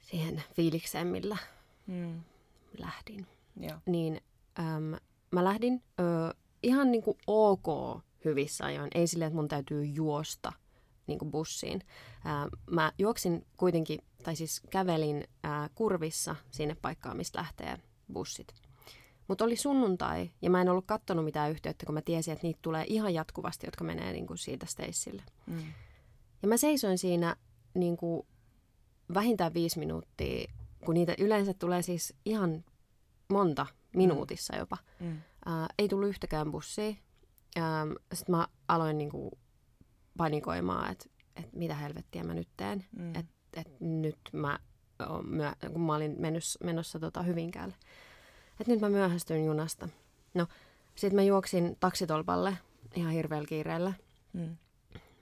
siihen 0.00 0.42
fiilikseen, 0.56 1.06
millä 1.06 1.36
Mm. 1.86 2.20
lähdin. 2.78 3.26
Joo. 3.60 3.78
Niin 3.86 4.20
äm, 4.58 4.94
mä 5.30 5.44
lähdin 5.44 5.82
ö, 6.00 6.34
ihan 6.62 6.90
niin 6.90 7.02
kuin 7.02 7.18
ok 7.26 7.66
hyvissä 8.24 8.64
ajoin, 8.64 8.90
ei 8.94 9.06
silleen, 9.06 9.26
että 9.26 9.36
mun 9.36 9.48
täytyy 9.48 9.84
juosta 9.84 10.52
niin 11.06 11.18
kuin 11.18 11.30
bussiin. 11.30 11.80
Ää, 12.24 12.48
mä 12.70 12.92
juoksin 12.98 13.46
kuitenkin, 13.56 13.98
tai 14.22 14.36
siis 14.36 14.60
kävelin 14.70 15.24
ää, 15.42 15.68
kurvissa 15.74 16.36
sinne 16.50 16.74
paikkaan, 16.82 17.16
mistä 17.16 17.38
lähtee 17.38 17.78
bussit. 18.12 18.54
Mutta 19.28 19.44
oli 19.44 19.56
sunnuntai 19.56 20.30
ja 20.42 20.50
mä 20.50 20.60
en 20.60 20.68
ollut 20.68 20.86
kattonut 20.86 21.24
mitään 21.24 21.50
yhteyttä, 21.50 21.86
kun 21.86 21.94
mä 21.94 22.02
tiesin, 22.02 22.32
että 22.32 22.46
niitä 22.46 22.58
tulee 22.62 22.84
ihan 22.88 23.14
jatkuvasti, 23.14 23.66
jotka 23.66 23.84
menee 23.84 24.12
niin 24.12 24.26
kuin 24.26 24.38
siitä 24.38 24.66
Stacelle. 24.66 25.22
Mm. 25.46 25.62
Ja 26.42 26.48
mä 26.48 26.56
seisoin 26.56 26.98
siinä 26.98 27.36
niin 27.74 27.96
kuin 27.96 28.26
vähintään 29.14 29.54
viisi 29.54 29.78
minuuttia, 29.78 30.50
kun 30.84 30.94
niitä 30.94 31.14
yleensä 31.18 31.54
tulee 31.54 31.82
siis 31.82 32.14
ihan 32.24 32.64
monta 33.28 33.66
minuutissa 33.96 34.56
jopa. 34.56 34.76
Mm. 35.00 35.20
Ää, 35.46 35.66
ei 35.78 35.88
tullut 35.88 36.08
yhtäkään 36.08 36.50
bussia. 36.50 36.94
Sitten 38.12 38.36
mä 38.36 38.48
aloin 38.68 38.98
niin 38.98 39.10
kuin 39.10 39.30
panikoimaan, 40.16 40.92
että 40.92 41.08
et 41.36 41.52
mitä 41.52 41.74
helvettiä 41.74 42.24
mä 42.24 42.34
nyt 42.34 42.48
teen. 42.56 42.84
Mm. 42.98 43.14
Et, 43.14 43.26
et 43.56 43.80
nyt 43.80 44.18
mä 44.32 44.58
myö, 45.22 45.52
kun 45.72 45.80
mä 45.80 45.94
olin 45.94 46.14
menossa, 46.18 46.64
menossa 46.64 46.98
tota 46.98 47.22
Hyvinkäälle. 47.22 47.74
Että 48.60 48.72
nyt 48.72 48.80
mä 48.80 48.88
myöhästyn 48.88 49.44
junasta. 49.44 49.88
No, 50.34 50.46
sitten 50.94 51.16
mä 51.16 51.22
juoksin 51.22 51.76
taksitolpalle 51.80 52.56
ihan 52.94 53.12
hirveällä 53.12 53.46
kiireellä 53.46 53.92
Mm. 54.32 54.56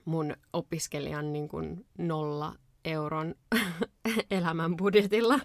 mun 0.05 0.37
opiskelijan 0.53 1.33
niin 1.33 1.49
kuin 1.49 1.87
nolla 1.99 2.55
euron 2.85 3.35
elämän 4.31 4.77
budjetilla. 4.77 5.41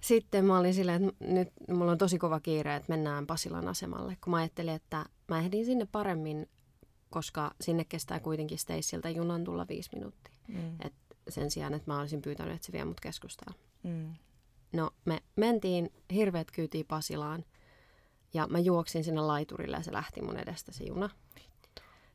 Sitten 0.00 0.44
mä 0.44 0.58
olin 0.58 0.74
silleen, 0.74 1.08
että 1.08 1.24
nyt 1.24 1.48
mulla 1.68 1.92
on 1.92 1.98
tosi 1.98 2.18
kova 2.18 2.40
kiire, 2.40 2.76
että 2.76 2.92
mennään 2.92 3.26
Pasilan 3.26 3.68
asemalle, 3.68 4.16
kun 4.24 4.30
mä 4.30 4.36
ajattelin, 4.36 4.74
että 4.74 5.06
mä 5.28 5.38
ehdin 5.38 5.64
sinne 5.64 5.86
paremmin, 5.92 6.48
koska 7.10 7.54
sinne 7.60 7.84
kestää 7.84 8.20
kuitenkin 8.20 8.58
Stacyltä 8.58 9.10
junan 9.10 9.44
tulla 9.44 9.66
viisi 9.68 9.90
minuuttia. 9.94 10.34
Mm. 10.48 10.74
Et 10.84 10.92
sen 11.28 11.50
sijaan, 11.50 11.74
että 11.74 11.90
mä 11.90 12.00
olisin 12.00 12.22
pyytänyt, 12.22 12.54
että 12.54 12.66
se 12.66 12.72
vie 12.72 12.84
mut 12.84 13.00
keskustaan. 13.00 13.54
Mm. 13.82 14.14
No, 14.72 14.90
me 15.04 15.22
mentiin 15.36 15.92
hirveät 16.12 16.50
kyytiin 16.50 16.86
Pasilaan 16.86 17.44
ja 18.34 18.46
mä 18.46 18.58
juoksin 18.58 19.04
sinne 19.04 19.20
laiturille 19.20 19.76
ja 19.76 19.82
se 19.82 19.92
lähti 19.92 20.22
mun 20.22 20.36
edestä 20.36 20.72
se 20.72 20.84
juna. 20.84 21.10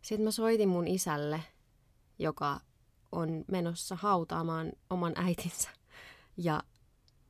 Sitten 0.02 0.24
mä 0.24 0.32
soitin 0.32 0.70
mun 0.70 0.88
isälle, 0.88 1.44
joka 2.20 2.60
on 3.12 3.46
menossa 3.52 3.96
hautaamaan 3.96 4.72
oman 4.90 5.14
äitinsä. 5.16 5.70
Ja 6.38 6.64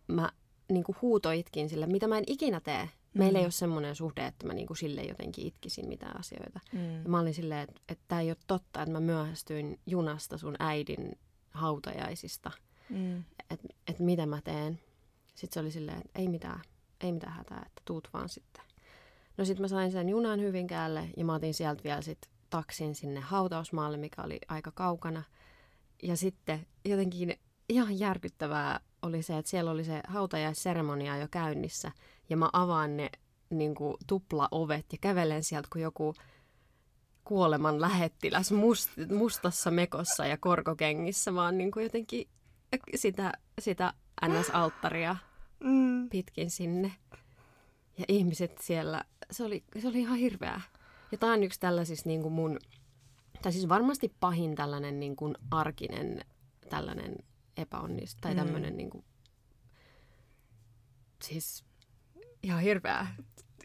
mä 0.07 0.31
niin 0.71 0.83
kuin 0.83 0.95
huutoitkin 1.01 1.69
sille, 1.69 1.87
mitä 1.87 2.07
mä 2.07 2.17
en 2.17 2.23
ikinä 2.27 2.59
tee. 2.59 2.89
Meillä 3.13 3.37
Mm. 3.37 3.39
ei 3.39 3.45
ole 3.45 3.51
semmoinen 3.51 3.95
suhde, 3.95 4.25
että 4.25 4.47
mä 4.47 4.53
niin 4.53 4.67
kuin 4.67 4.77
sille 4.77 5.03
jotenkin 5.03 5.47
itkisin 5.47 5.87
mitään 5.87 6.19
asioita. 6.19 6.59
Mm. 6.73 7.03
Ja 7.03 7.09
mä 7.09 7.19
olin 7.19 7.33
silleen, 7.33 7.61
että, 7.61 7.81
että 7.89 8.03
tämä 8.07 8.21
ei 8.21 8.29
ole 8.29 8.37
totta, 8.47 8.81
että 8.81 8.91
mä 8.91 8.99
myöhästyin 8.99 9.79
junasta 9.85 10.37
sun 10.37 10.55
äidin 10.59 11.19
hautajaisista 11.49 12.51
Mm. 12.89 13.23
että 13.49 13.67
et 13.87 13.99
mitä 13.99 14.25
mä 14.25 14.41
teen. 14.43 14.79
Sitten 15.37 15.53
se 15.53 15.59
oli 15.59 15.71
silleen, 15.71 15.97
että 15.97 16.19
ei 16.19 16.27
mitään, 16.27 16.61
ei 17.01 17.11
mitään 17.11 17.33
hätää, 17.33 17.63
että 17.65 17.81
tuut 17.85 18.09
vaan 18.13 18.29
sitten. 18.29 18.63
No 19.37 19.45
sitten 19.45 19.61
mä 19.61 19.67
sain 19.67 19.91
sen 19.91 20.09
junan 20.09 20.41
Hyvinkäälle 20.41 21.09
ja 21.17 21.25
mä 21.25 21.33
otin 21.33 21.53
sieltä 21.53 21.83
vielä 21.83 22.01
sit 22.01 22.17
taksin 22.49 22.95
sinne 22.95 23.19
hautausmaalle, 23.19 23.97
mikä 23.97 24.21
oli 24.21 24.39
aika 24.47 24.71
kaukana. 24.71 25.23
Ja 26.03 26.17
sitten 26.17 26.67
jotenkin 26.85 27.39
ihan 27.69 27.99
järkyttävää 27.99 28.79
oli 29.01 29.21
se, 29.21 29.37
että 29.37 29.51
siellä 29.51 29.71
oli 29.71 29.83
se 29.83 30.01
hautajaisseremonia 30.07 31.17
jo 31.17 31.27
käynnissä. 31.31 31.91
Ja 32.29 32.37
mä 32.37 32.49
avaan 32.53 32.97
ne 32.97 33.09
niin 33.49 33.75
kuin, 33.75 33.97
tuplaovet 34.07 34.85
ja 34.91 34.97
kävelen 35.01 35.43
sieltä 35.43 35.67
kuin 35.73 35.83
joku 35.83 36.13
kuoleman 37.23 37.81
lähettiläs 37.81 38.51
must, 38.51 38.89
mustassa 39.17 39.71
mekossa 39.71 40.25
ja 40.25 40.37
korkokengissä, 40.37 41.33
vaan 41.33 41.57
niin 41.57 41.71
kuin 41.71 41.83
jotenkin 41.83 42.27
sitä, 42.95 43.33
sitä 43.59 43.93
NS-alttaria 44.25 45.15
Mm. 45.59 46.09
pitkin 46.09 46.51
sinne. 46.51 46.91
Ja 47.97 48.05
ihmiset 48.07 48.57
siellä, 48.61 49.03
se 49.31 49.43
oli, 49.43 49.63
se 49.81 49.87
oli 49.87 49.99
ihan 49.99 50.17
hirveää. 50.17 50.61
Ja 51.11 51.17
tämä 51.17 51.33
on 51.33 51.43
yksi 51.43 51.59
tällaisista 51.59 52.09
niin 52.09 52.21
kuin 52.21 52.33
mun, 52.33 52.59
tai 53.41 53.51
siis 53.51 53.69
varmasti 53.69 54.13
pahin 54.19 54.55
tällainen 54.55 54.99
niin 54.99 55.15
kuin 55.15 55.35
arkinen 55.51 56.25
tällainen 56.69 57.15
epäonnistu, 57.57 58.21
tai 58.21 58.33
Mm. 58.33 58.37
tämmöinen 58.37 58.77
niin 58.77 58.89
kuin, 58.89 59.03
siis 61.23 61.63
ihan 62.43 62.61
hirveää. 62.61 63.15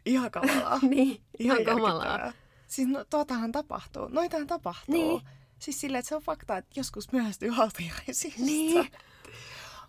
Ihan 0.07 0.31
kamalaa. 0.31 0.79
niin, 0.91 1.23
ihan 1.39 1.65
kamalaa. 1.65 2.07
järkyttävää. 2.07 2.33
Siis 2.69 2.89
no, 2.89 3.05
tuotahan 3.05 3.53
tapahtuu. 3.53 4.09
Noitahan 4.09 4.47
tapahtuu. 4.47 4.95
Niin. 4.95 5.21
Siis 5.59 5.81
silleen, 5.81 5.99
että 5.99 6.09
se 6.09 6.17
on 6.17 6.23
fakta, 6.23 6.57
että 6.57 6.71
joskus 6.81 7.13
myöhästyy 7.13 7.51
hautajaisista. 7.51 8.43
Niin. 8.43 8.89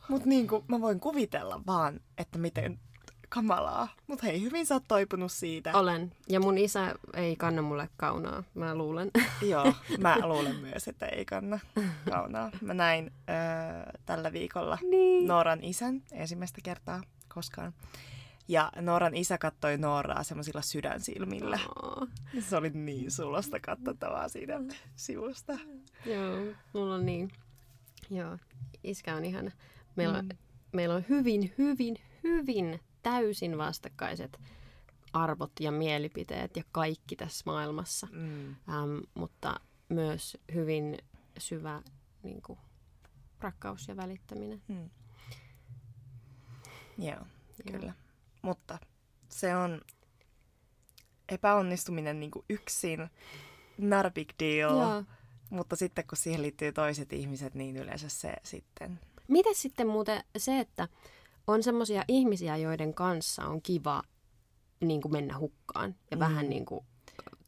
Mutta 0.08 0.30
niin 0.30 0.48
kuin, 0.48 0.64
mä 0.68 0.82
voin 0.82 1.00
kuvitella 1.00 1.62
vaan, 1.68 2.00
että 2.18 2.38
miten 2.40 2.80
kamalaa. 3.34 3.88
Mutta 4.08 4.26
hei, 4.26 4.42
hyvin 4.42 4.66
sä 4.66 4.76
oot 4.76 4.84
toipunut 4.88 5.32
siitä. 5.32 5.78
Olen. 5.78 6.12
Ja 6.30 6.40
mun 6.40 6.58
isä 6.58 6.96
ei 7.14 7.36
kanna 7.36 7.62
mulle 7.62 7.90
kaunaa, 7.98 8.44
mä 8.54 8.76
luulen. 8.76 9.12
Joo, 9.52 9.74
mä 10.00 10.18
luulen 10.28 10.56
myös, 10.56 10.88
että 10.88 11.06
ei 11.06 11.26
kanna 11.26 11.60
kaunaa. 12.12 12.52
Mä 12.62 12.74
näin 12.74 13.12
öö, 13.30 13.36
tällä 14.06 14.34
viikolla 14.34 14.78
niin. 14.90 15.28
Nooran 15.28 15.64
isän 15.64 16.02
ensimmäistä 16.12 16.62
kertaa 16.64 17.02
koskaan. 17.34 17.74
Ja 18.48 18.72
Nooran 18.82 19.16
isä 19.16 19.38
kattoi 19.38 19.78
Nooraa 19.78 20.24
semmoisilla 20.24 20.62
sydänsilmillä. 20.62 21.60
Oh. 21.84 22.08
Se 22.40 22.58
oli 22.58 22.70
niin 22.70 23.12
sulosta 23.12 23.60
katsottavaa 23.60 24.30
siitä 24.30 24.60
sivusta. 24.96 25.54
Joo, 26.06 26.54
mulla 26.74 26.96
on 26.96 27.06
niin. 27.06 27.32
Joo, 28.10 28.38
iskä 28.84 29.16
on 29.16 29.26
ihana. 29.26 29.52
Meillä, 29.96 30.22
Mm. 30.22 30.28
mm. 30.28 30.38
meillä 30.74 30.96
on 30.96 31.06
hyvin, 31.10 31.54
hyvin, 31.58 31.96
hyvin 32.24 32.80
täysin 33.04 33.58
vastakkaiset 33.58 34.40
arvot 35.14 35.52
ja 35.60 35.72
mielipiteet 35.72 36.58
ja 36.58 36.64
kaikki 36.72 37.16
tässä 37.16 37.44
maailmassa. 37.46 38.08
Mm. 38.12 38.50
Ähm, 38.50 39.00
mutta 39.14 39.60
myös 39.90 40.38
hyvin 40.54 40.98
syvä 41.38 41.82
niin 42.24 42.42
kuin, 42.42 42.60
rakkaus 43.40 43.88
ja 43.88 43.98
välittäminen. 43.98 44.62
Mm. 44.68 44.90
Joo, 46.98 47.26
kyllä. 47.72 47.94
Mutta 48.42 48.80
se 49.30 49.56
on 49.56 49.82
epäonnistuminen 51.30 52.20
niin 52.20 52.32
kuin 52.32 52.46
yksin, 52.50 53.10
not 53.78 54.06
a 54.06 54.12
big 54.12 54.30
deal. 54.40 54.78
Joo. 54.78 55.04
Mutta 55.50 55.76
sitten 55.76 56.08
kun 56.08 56.18
siihen 56.18 56.42
liittyy 56.42 56.72
toiset 56.72 57.14
ihmiset, 57.14 57.56
niin 57.56 57.78
yleensä 57.78 58.10
se 58.10 58.34
sitten... 58.44 59.00
Miten 59.28 59.56
sitten 59.56 59.88
muuten 59.88 60.24
se, 60.38 60.60
että 60.60 60.88
on 61.48 61.64
semmoisia 61.64 62.04
ihmisiä, 62.08 62.58
joiden 62.58 62.94
kanssa 62.94 63.46
on 63.46 63.62
kiva 63.62 64.04
niin 64.82 65.02
kuin 65.02 65.12
mennä 65.12 65.38
hukkaan 65.38 65.96
ja 66.12 66.18
Mm. 66.18 66.20
mm. 66.24 66.30
vähän 66.30 66.50
niin 66.50 66.66
kuin 66.66 66.86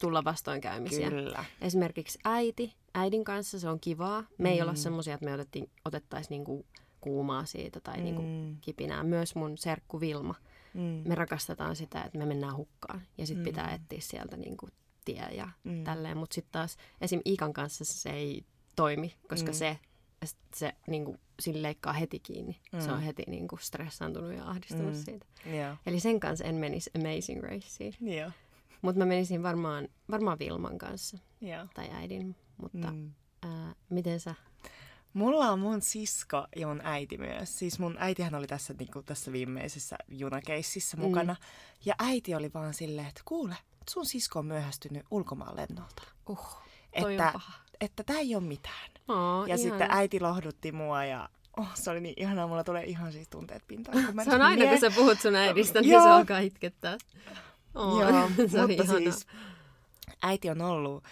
tulla 0.02 0.24
vastoinkäymisiä. 0.24 1.10
Kyllä. 1.10 1.46
Esimerkiksi 1.62 2.20
äiti, 2.26 2.74
äidin 2.94 3.24
kanssa 3.24 3.60
se 3.60 3.70
on 3.70 3.80
kivaa. 3.80 4.24
Me 4.38 4.50
ei 4.52 4.58
Mm. 4.60 4.64
olla 4.64 4.76
semmoisia, 4.76 5.14
että 5.14 5.26
me 5.26 5.34
otettiin, 5.34 5.70
otettaisiin 5.86 6.30
niinku 6.30 6.66
kuumaa 7.02 7.46
siitä 7.46 7.80
tai 7.80 8.02
niinku 8.02 8.22
Mm. 8.22 8.58
kipinää. 8.62 9.04
Myös 9.04 9.36
mun 9.36 9.58
serkku 9.58 10.00
Vilma. 10.00 10.36
Mm. 10.74 10.82
Me 11.06 11.16
rakastetaan 11.16 11.76
sitä, 11.76 12.04
että 12.04 12.18
me 12.18 12.26
mennään 12.26 12.56
hukkaan 12.56 13.02
ja 13.18 13.28
sitten 13.28 13.42
Mm. 13.44 13.46
pitää 13.46 13.74
etsiä 13.74 14.00
sieltä 14.02 14.38
niinku 14.38 14.68
tie 15.06 15.28
ja 15.32 15.50
Mm. 15.64 15.84
tälleen. 15.84 16.18
Mutta 16.18 16.34
sitten 16.34 16.52
taas 16.52 16.78
esim. 17.02 17.22
Iikan 17.26 17.54
kanssa 17.54 17.86
se 17.86 18.10
ei 18.10 18.44
toimi, 18.76 19.14
koska 19.30 19.52
Mm. 19.52 19.56
se, 19.56 19.80
se 20.56 20.74
niinku, 20.88 21.18
sille 21.40 21.62
leikkaa 21.62 21.94
heti 21.94 22.20
kiinni. 22.20 22.60
Se 22.80 22.92
on 22.92 22.98
Mm. 23.00 23.04
heti 23.06 23.24
niinku 23.28 23.58
stressaantunut 23.58 24.34
ja 24.34 24.46
ahdistunut 24.50 24.94
Mm. 24.94 25.04
siitä. 25.04 25.26
Joo. 25.46 25.76
Eli 25.86 26.00
sen 26.00 26.20
kanssa 26.20 26.46
en 26.46 26.56
menisi 26.56 26.92
Amazing 26.96 27.44
Raceen. 27.44 27.94
Joo. 28.02 28.32
Mutta 28.82 29.00
mä 29.00 29.06
menisin 29.06 29.44
varmaan, 29.44 29.88
varmaan 30.12 30.40
Vilman 30.40 30.78
kanssa 30.78 31.18
Joo. 31.42 31.68
tai 31.74 31.90
äidin. 31.94 32.36
Mutta 32.62 32.92
Mm. 32.92 33.12
ää, 33.44 33.76
miten 33.90 34.20
sä 34.20 34.36
Mulla 35.14 35.52
on 35.52 35.60
mun 35.60 35.82
sisko 35.82 36.48
ja 36.56 36.68
mun 36.68 36.82
äiti 36.84 37.18
myös. 37.18 37.60
Siis 37.60 37.80
mun 37.80 37.96
äitihän 38.00 38.36
oli 38.36 38.48
tässä, 38.48 38.74
niin 38.80 38.92
kuin, 38.92 39.06
tässä 39.06 39.32
viimeisessä 39.32 39.96
junakeississä 40.08 40.98
Mm. 40.98 41.04
mukana. 41.04 41.36
Ja 41.86 41.96
äiti 42.00 42.36
oli 42.36 42.52
vaan 42.54 42.74
silleen, 42.74 43.08
että 43.08 43.22
kuule, 43.26 43.56
sun 43.90 44.06
sisko 44.06 44.40
on 44.40 44.46
myöhästynyt 44.46 45.04
ulkomaan 45.12 45.56
lennolta. 45.56 46.04
Uh, 46.30 46.58
toi 47.00 47.14
Että, 47.14 47.28
on 47.28 47.34
paha. 47.34 47.54
Että 47.82 48.04
tää 48.04 48.18
ei 48.18 48.36
ole 48.36 48.44
mitään. 48.44 48.90
Oh, 49.08 49.48
Ja 49.48 49.58
sitten 49.58 49.88
äiti 49.92 50.20
lohdutti 50.20 50.72
mua 50.72 51.06
ja 51.06 51.30
oh, 51.58 51.68
se 51.74 51.90
oli 51.90 52.02
niin 52.02 52.14
ihanaa. 52.18 52.48
Mulla 52.48 52.64
tulee 52.64 52.84
ihan 52.84 53.12
siis 53.12 53.28
tunteet 53.30 53.64
pintaan. 53.68 54.06
Kun 54.06 54.16
mä 54.16 54.24
Se 54.24 54.36
on 54.36 54.42
aina, 54.42 54.62
mie- 54.64 54.70
kun 54.70 54.80
sä 54.80 54.92
puhut 54.96 55.20
sun 55.22 55.36
äidistä, 55.36 55.82
niin 55.82 56.02
se 56.02 56.10
alkaa 56.10 56.40
itkettää. 56.40 56.98
Oh, 57.76 58.00
Joo, 58.02 58.12
se 58.48 58.58
mutta 58.58 58.84
ihana. 58.84 58.98
siis 59.00 59.28
äiti 60.24 60.50
on 60.50 60.62
ollut 60.62 61.04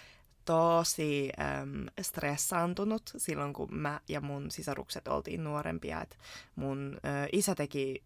tosi 0.44 1.30
äm, 1.62 1.86
stressaantunut 2.02 3.02
silloin, 3.16 3.52
kun 3.52 3.68
mä 3.74 4.00
ja 4.08 4.20
mun 4.20 4.50
sisarukset 4.50 5.08
oltiin 5.08 5.44
nuorempia. 5.44 6.02
Et 6.02 6.18
mun 6.56 6.96
ö, 6.96 7.28
isä 7.32 7.54
teki 7.54 8.02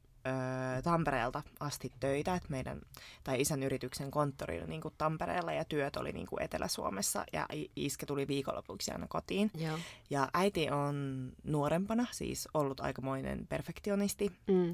Tampereelta 0.84 1.42
asti 1.60 1.92
töitä, 2.00 2.34
että 2.34 2.48
meidän, 2.50 2.80
tai 3.24 3.40
isän 3.40 3.62
yrityksen 3.62 4.10
konttori 4.10 4.58
oli 4.58 4.66
niin 4.68 4.80
kuin 4.80 4.94
Tampereella 4.98 5.52
ja 5.52 5.64
työt 5.64 5.96
oli 5.96 6.12
niin 6.12 6.26
kuin 6.26 6.42
Etelä-Suomessa 6.42 7.24
ja 7.32 7.46
iske 7.76 8.06
tuli 8.06 8.28
viikonlopuksi 8.28 8.90
aina 8.92 9.06
kotiin. 9.08 9.50
Joo. 9.54 9.78
Ja 10.10 10.28
äiti 10.34 10.70
on 10.70 11.28
nuorempana 11.44 12.06
siis 12.10 12.48
ollut 12.54 12.80
aikamoinen 12.80 13.46
perfektionisti, 13.46 14.32
Mm. 14.46 14.72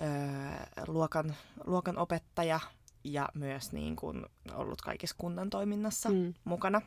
öö, 0.00 0.84
luokan, 0.86 1.34
luokan 1.66 1.98
opettaja 1.98 2.60
ja 3.04 3.28
myös 3.34 3.72
niin 3.72 3.96
kuin 3.96 4.26
ollut 4.54 4.80
kaikessa 4.80 5.16
kunnan 5.18 5.50
toiminnassa. 5.50 6.08
Mm. 6.08 6.34
mukana. 6.44 6.82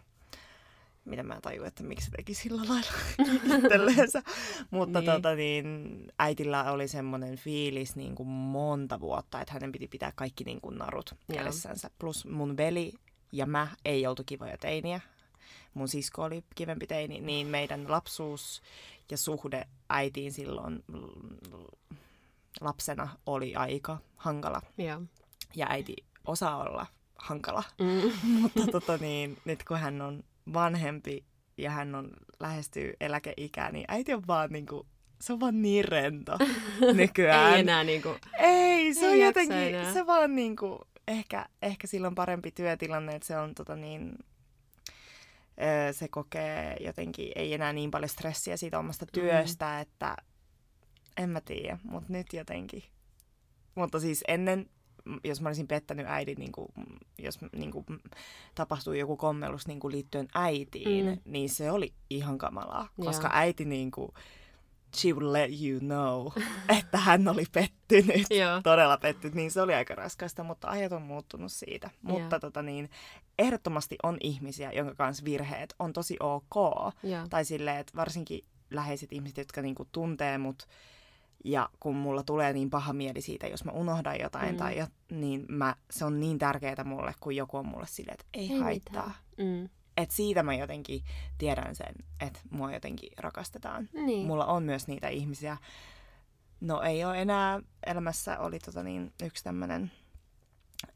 Mitä 1.05 1.23
mä 1.23 1.39
tajuin, 1.41 1.67
että 1.67 1.83
miksi 1.83 2.05
se 2.05 2.11
teki 2.11 2.33
sillä 2.33 2.61
lailla 2.67 2.91
itselleensä. 3.57 4.23
Mutta 4.71 4.99
Niin. 4.99 5.11
Tota, 5.11 5.35
niin, 5.35 6.07
äitillä 6.19 6.71
oli 6.71 6.87
semmoinen 6.87 7.37
fiilis 7.37 7.95
niin 7.95 8.15
kuin 8.15 8.29
monta 8.29 8.99
vuotta, 8.99 9.41
että 9.41 9.53
hänen 9.53 9.71
piti 9.71 9.87
pitää 9.87 10.11
kaikki 10.15 10.43
niin 10.43 10.61
kuin 10.61 10.77
narut 10.77 11.15
kädessänsä. 11.33 11.89
Plus 11.99 12.25
mun 12.25 12.57
veli 12.57 12.93
ja 13.31 13.45
mä 13.45 13.67
ei 13.85 14.07
oltu 14.07 14.23
kivoja 14.25 14.57
teiniä. 14.57 15.01
Mun 15.73 15.87
sisko 15.87 16.23
oli 16.23 16.43
kivempi 16.55 16.87
teini, 16.87 17.21
niin 17.21 17.47
meidän 17.47 17.91
lapsuus 17.91 18.61
ja 19.11 19.17
suhde 19.17 19.67
äitiin 19.89 20.31
silloin 20.31 20.83
lapsena 22.61 23.09
oli 23.25 23.55
aika 23.55 23.97
hankala. 24.15 24.61
Joo. 24.77 25.01
Ja 25.55 25.67
äiti 25.69 25.95
osaa 26.27 26.57
olla 26.57 26.85
hankala. 27.15 27.63
Mm. 27.79 28.11
Mutta 28.41 28.67
tota 28.71 28.97
niin, 28.97 29.37
nyt 29.45 29.63
kun 29.63 29.79
hän 29.79 30.01
on 30.01 30.23
vanhempi 30.53 31.25
ja 31.57 31.71
hän 31.71 31.95
on 31.95 32.09
lähestyy 32.39 32.93
eläkeikää, 32.99 33.71
niin 33.71 33.85
äiti 33.87 34.13
on 34.13 34.23
vaan 34.27 34.49
niinku, 34.51 34.87
se 35.21 35.33
on 35.33 35.39
vaan 35.39 35.61
niin 35.61 35.85
rento 35.85 36.37
nykyään. 36.93 37.53
Ei 37.53 37.59
enää 37.59 37.83
niinku... 37.83 38.15
Ei, 38.39 38.93
se 38.93 39.05
Ei 39.05 39.11
on 39.11 39.19
jotenkin, 39.19 39.57
enää. 39.57 39.93
se 39.93 40.05
vaan 40.05 40.35
niinku, 40.35 40.79
ehkä, 41.07 41.45
ehkä 41.61 41.87
sillä 41.87 42.07
on 42.07 42.15
parempi 42.15 42.51
työtilanne, 42.51 43.15
että 43.15 43.27
se 43.27 43.37
on 43.37 43.55
tota 43.55 43.75
niin, 43.75 44.17
se 45.91 46.07
kokee 46.07 46.77
jotenkin, 46.79 47.31
ei 47.35 47.53
enää 47.53 47.73
niin 47.73 47.91
paljon 47.91 48.09
stressiä 48.09 48.57
siitä 48.57 48.79
omasta 48.79 49.05
työstä, 49.11 49.79
että 49.79 50.15
en 51.17 51.29
mä 51.29 51.41
tiedä, 51.41 51.77
mutta 51.83 52.13
nyt 52.13 52.33
jotenkin. 52.33 52.83
Mutta 53.75 53.99
siis 53.99 54.23
ennen, 54.27 54.69
jos 55.23 55.41
mä 55.41 55.49
olisin 55.49 55.67
pettänyt 55.67 56.05
äidin, 56.09 56.37
niin 56.39 56.51
kuin, 56.51 56.67
jos 57.19 57.39
niin 57.55 57.71
kuin, 57.71 57.85
tapahtui 58.55 58.99
joku 58.99 59.17
kommellus 59.17 59.67
niin 59.67 59.79
kuin 59.79 59.91
liittyen 59.91 60.27
äitiin, 60.33 61.05
Mm. 61.05 61.17
niin 61.25 61.49
se 61.49 61.71
oli 61.71 61.93
ihan 62.09 62.37
kamalaa, 62.37 62.89
koska 63.05 63.29
äiti 63.33 63.65
niin 63.65 63.91
kuin, 63.91 64.11
she 64.95 65.09
would 65.13 65.33
let 65.33 65.51
you 65.61 65.79
know, 65.79 66.27
että 66.79 66.97
hän 66.97 67.27
oli 67.27 67.43
pettynyt, 67.51 68.27
todella 68.63 68.97
pettynyt, 68.97 69.35
niin 69.35 69.51
se 69.51 69.61
oli 69.61 69.73
aika 69.73 69.95
raskasta, 69.95 70.43
mutta 70.43 70.67
ajat 70.69 70.91
on 70.91 71.01
muuttunut 71.01 71.51
siitä. 71.51 71.89
Mutta 72.01 72.39
tota 72.39 72.61
niin, 72.61 72.89
ehdottomasti 73.39 73.95
on 74.03 74.17
ihmisiä, 74.19 74.71
jonka 74.71 74.95
kanssa 74.95 75.25
virheet 75.25 75.75
on 75.79 75.93
tosi 75.93 76.17
ok, 76.19 76.55
Joo. 77.03 77.27
tai 77.29 77.45
silleen, 77.45 77.77
että 77.77 77.93
varsinkin 77.95 78.41
läheiset 78.71 79.13
ihmiset, 79.13 79.37
jotka 79.37 79.61
niinku 79.61 79.87
tuntee 79.91 80.37
mut, 80.37 80.67
ja 81.43 81.69
kun 81.79 81.95
mulla 81.95 82.23
tulee 82.23 82.53
niin 82.53 82.69
paha 82.69 82.93
mieli 82.93 83.21
siitä, 83.21 83.47
jos 83.47 83.65
mä 83.65 83.71
unohdan 83.71 84.19
jotain, 84.19 84.51
Mm. 84.51 84.57
tai 84.57 84.77
jo, 84.77 84.87
niin 85.11 85.45
mä, 85.49 85.75
se 85.91 86.05
on 86.05 86.19
niin 86.19 86.39
tärkeää 86.39 86.83
mulle, 86.83 87.13
kun 87.19 87.35
joku 87.35 87.57
on 87.57 87.65
mulle 87.67 87.87
silleen, 87.87 88.13
että 88.13 88.25
ei, 88.33 88.51
Ei 88.53 88.59
haittaa. 88.59 89.07
mitään. 89.07 89.15
Mm. 89.61 89.69
Et 89.97 90.11
siitä 90.11 90.43
mä 90.43 90.53
jotenkin 90.55 91.03
tiedän 91.37 91.75
sen, 91.75 91.95
että 92.19 92.39
mua 92.49 92.71
jotenkin 92.73 93.11
rakastetaan. 93.17 93.89
Niin. 93.93 94.27
Mulla 94.27 94.45
on 94.45 94.63
myös 94.63 94.87
niitä 94.87 95.07
ihmisiä, 95.07 95.57
no 96.61 96.81
ei 96.81 97.05
ole 97.05 97.21
enää 97.21 97.59
elämässä, 97.85 98.39
oli 98.39 98.59
tota 98.59 98.83
niin, 98.83 99.13
yksi 99.23 99.43
tämmönen 99.43 99.91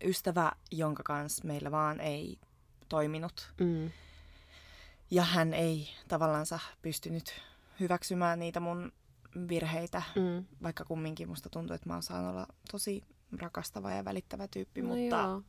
ystävä, 0.03 0.51
jonka 0.71 1.03
kanssa 1.03 1.47
meillä 1.47 1.71
vaan 1.71 1.99
ei 1.99 2.39
toiminut 2.89 3.53
Mm. 3.59 3.91
ja 5.11 5.23
hän 5.23 5.53
ei 5.53 5.89
tavallansa 6.07 6.59
pystynyt 6.81 7.41
hyväksymään 7.79 8.39
niitä 8.39 8.59
mun 8.59 8.91
virheitä, 9.49 10.01
Mm. 10.15 10.45
vaikka 10.63 10.85
kumminkin 10.85 11.29
musta 11.29 11.49
tuntuu, 11.49 11.75
että 11.75 11.89
mä 11.89 11.93
oon 11.93 12.03
saanut 12.03 12.31
olla 12.31 12.47
tosi 12.71 13.01
rakastava 13.39 13.91
ja 13.91 14.05
välittävä 14.05 14.47
tyyppi, 14.47 14.81
No 14.81 14.87
mutta 14.87 15.15
joo. 15.15 15.41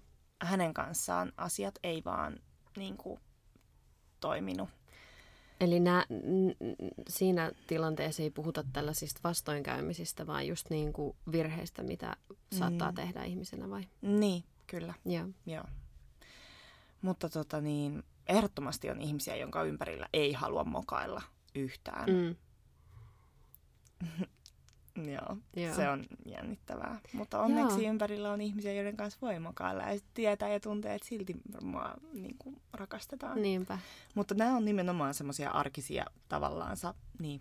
hänen 0.42 0.74
kanssaan 0.74 1.33
asiat 1.37 1.74
ei 1.83 2.03
vaan 2.05 2.38
niin 2.77 2.96
kuin, 2.96 3.20
toiminut. 4.20 4.68
Eli 5.61 5.81
nää, 5.81 6.05
n- 6.11 6.48
n- 6.51 6.77
siinä 7.09 7.53
tilanteessa 7.66 8.22
ei 8.22 8.31
puhuta 8.31 8.64
tällaisista 8.72 9.20
vastoinkäymisistä, 9.24 10.27
vaan 10.27 10.46
just 10.46 10.70
niin 10.70 10.92
kuin 10.92 11.16
virheistä, 11.33 11.83
mitä 11.83 12.16
saattaa 12.59 12.90
Mm. 12.90 12.94
tehdä 12.94 13.24
ihmisenä 13.24 13.70
vai? 13.70 13.83
Niin, 14.03 14.44
kyllä, 14.66 14.94
Joo. 15.05 15.29
joo. 15.46 15.64
Mutta 17.03 17.29
tota 17.29 17.61
niin, 17.61 18.03
ehdottomasti 18.29 18.90
on 18.90 19.01
ihmisiä, 19.01 19.37
jonka 19.37 19.62
ympärillä 19.62 20.09
ei 20.12 20.33
halua 20.33 20.64
mokailla 20.64 21.22
yhtään. 21.55 22.11
Mm. 22.11 22.37
Joo, 25.13 25.37
Joo. 25.57 25.75
se 25.75 25.89
on 25.89 26.05
jännittävää. 26.27 27.01
Mutta 27.13 27.41
onneksi 27.41 27.83
Joo. 27.83 27.91
ympärillä 27.91 28.33
on 28.33 28.41
ihmisiä, 28.41 28.73
joiden 28.73 28.97
kanssa 28.97 29.19
voi 29.23 29.39
mokailla 29.39 29.83
ja 29.83 30.01
tietää 30.15 30.49
ja 30.49 30.61
tuntee, 30.61 30.95
että 30.95 31.09
silti 31.09 31.37
mua 31.63 31.95
niin 32.13 32.37
kuin, 32.39 32.61
rakastetaan. 32.73 33.43
Niinpä. 33.43 33.79
Mutta 34.15 34.35
nämä 34.35 34.57
on 34.57 34.65
nimenomaan 34.65 35.15
semmoisia 35.15 35.51
arkisia 35.51 36.05
tavallaansa, 36.29 36.95
niin 37.19 37.41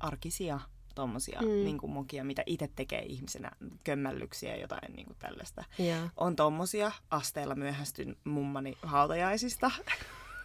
arkisia 0.00 0.60
tommosia 0.94 1.40
Mm. 1.42 1.48
niin 1.48 1.78
kuin 1.78 1.92
mokia, 1.92 2.24
mitä 2.24 2.42
itse 2.46 2.68
tekee 2.76 3.02
ihmisenä, 3.02 3.50
kömmällyksiä 3.84 4.54
ja 4.56 4.60
jotain 4.60 4.92
niin 4.92 5.06
kuin 5.06 5.16
tällaista. 5.18 5.64
Joo. 5.78 6.08
On 6.16 6.36
tommosia, 6.36 6.92
asteella 7.10 7.54
myöhästyn 7.54 8.16
mummani 8.24 8.78
hautajaisista. 8.82 9.70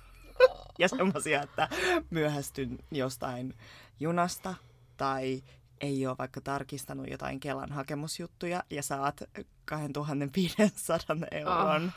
ja 0.79 0.87
semmosia, 0.89 1.41
että 1.43 1.69
myöhästyn 2.09 2.79
jostain 2.91 3.53
junasta 3.99 4.53
tai 4.97 5.43
ei 5.81 6.07
ole 6.07 6.15
vaikka 6.19 6.41
tarkistanut 6.41 7.09
jotain 7.11 7.39
Kelan 7.39 7.71
hakemusjuttuja 7.71 8.63
ja 8.69 8.83
saat 8.83 9.23
2500 9.65 11.15
euron 11.31 11.91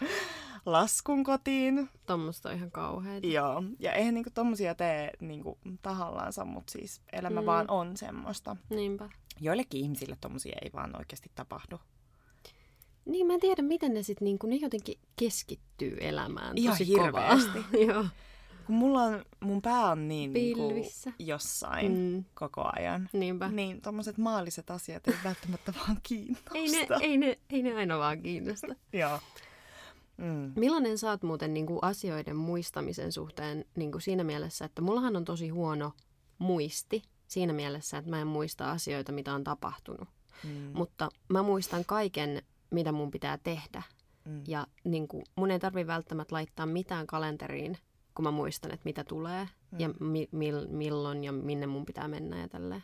laskun 0.66 1.24
kotiin. 1.24 1.88
Tuommoista 2.06 2.48
on 2.48 2.54
ihan 2.54 2.70
kauheita. 2.70 3.26
Joo, 3.26 3.62
ja 3.78 3.92
eihän 3.92 4.14
niinku 4.14 4.30
tommosia 4.34 4.74
tee 4.74 5.10
niinku 5.20 5.58
tahallaansa, 5.82 6.44
mutta 6.44 6.72
siis 6.72 7.02
elämä 7.12 7.40
Mm. 7.40 7.46
vaan 7.46 7.70
on 7.70 7.96
semmoista. 7.96 8.56
Niinpä. 8.70 9.08
Joillekin 9.40 9.80
ihmisille 9.80 10.16
tommosia 10.20 10.58
ei 10.62 10.70
vaan 10.74 10.96
oikeasti 10.98 11.30
tapahdu. 11.34 11.80
Niin, 13.04 13.26
mä 13.26 13.34
en 13.34 13.40
tiedä, 13.40 13.62
miten 13.62 13.94
ne 13.94 14.02
sitten 14.02 14.24
niinku, 14.24 14.46
ne 14.46 14.56
jotenkin 14.56 14.98
keskittyy 15.16 15.96
elämään 16.00 16.58
Ihan 16.58 16.74
tosi 16.78 16.86
hirveästi. 16.86 17.50
kovaa. 17.50 17.84
Joo. 17.94 18.04
Kun 18.70 18.78
mulla 18.78 19.02
on, 19.02 19.24
mun 19.40 19.62
pää 19.62 19.90
on 19.90 20.08
niin 20.08 20.32
niinku 20.32 20.68
Pilvissä. 20.68 21.12
jossain 21.18 21.92
mm. 21.92 21.98
Mm, 21.98 22.24
koko 22.34 22.70
ajan, 22.76 23.08
niinpä. 23.12 23.48
niin 23.48 23.80
tommoset 23.80 24.18
maalliset 24.18 24.70
asiat 24.70 25.08
ei 25.08 25.14
välttämättä 25.24 25.74
vaan 25.78 25.96
kiinnosta. 26.02 26.54
Ei 26.54 26.68
ne, 26.70 26.86
ei, 27.00 27.16
ne, 27.16 27.38
ei 27.50 27.62
ne 27.62 27.74
aina 27.74 27.98
vaan 27.98 28.22
kiinnosta. 28.22 28.74
Joo. 28.92 29.18
Mm. 30.16 30.52
Millainen 30.56 30.98
sä 30.98 31.10
oot 31.10 31.22
muuten 31.22 31.54
niin 31.54 31.66
kuin 31.66 31.78
asioiden 31.82 32.36
muistamisen 32.36 33.12
suhteen 33.12 33.64
niin 33.76 33.92
kuin 33.92 34.02
siinä 34.02 34.24
mielessä, 34.24 34.64
että 34.64 34.82
mullahan 34.82 35.16
on 35.16 35.24
tosi 35.24 35.48
huono 35.48 35.92
muisti 36.38 37.02
siinä 37.26 37.52
mielessä, 37.52 37.98
että 37.98 38.10
mä 38.10 38.20
en 38.20 38.26
muista 38.26 38.70
asioita, 38.70 39.12
mitä 39.12 39.34
on 39.34 39.44
tapahtunut. 39.44 40.08
Mm. 40.44 40.70
Mutta 40.74 41.08
mä 41.28 41.42
muistan 41.42 41.84
kaiken, 41.84 42.42
mitä 42.70 42.92
mun 42.92 43.10
pitää 43.10 43.38
tehdä. 43.38 43.82
Mm. 44.24 44.42
Ja 44.48 44.66
niin 44.84 45.08
kuin, 45.08 45.24
mun 45.36 45.50
ei 45.50 45.58
tarvi 45.58 45.86
välttämättä 45.86 46.34
laittaa 46.34 46.66
mitään 46.66 47.06
kalenteriin, 47.06 47.78
kun 48.14 48.22
mä 48.22 48.30
muistan, 48.30 48.70
että 48.72 48.84
mitä 48.84 49.04
tulee 49.04 49.48
Mm. 49.70 49.80
ja 49.80 49.88
mi- 50.00 50.28
mil- 50.32 50.68
milloin 50.68 51.24
ja 51.24 51.32
minne 51.32 51.66
mun 51.66 51.86
pitää 51.86 52.08
mennä 52.08 52.40
ja 52.40 52.48
tälleen. 52.48 52.82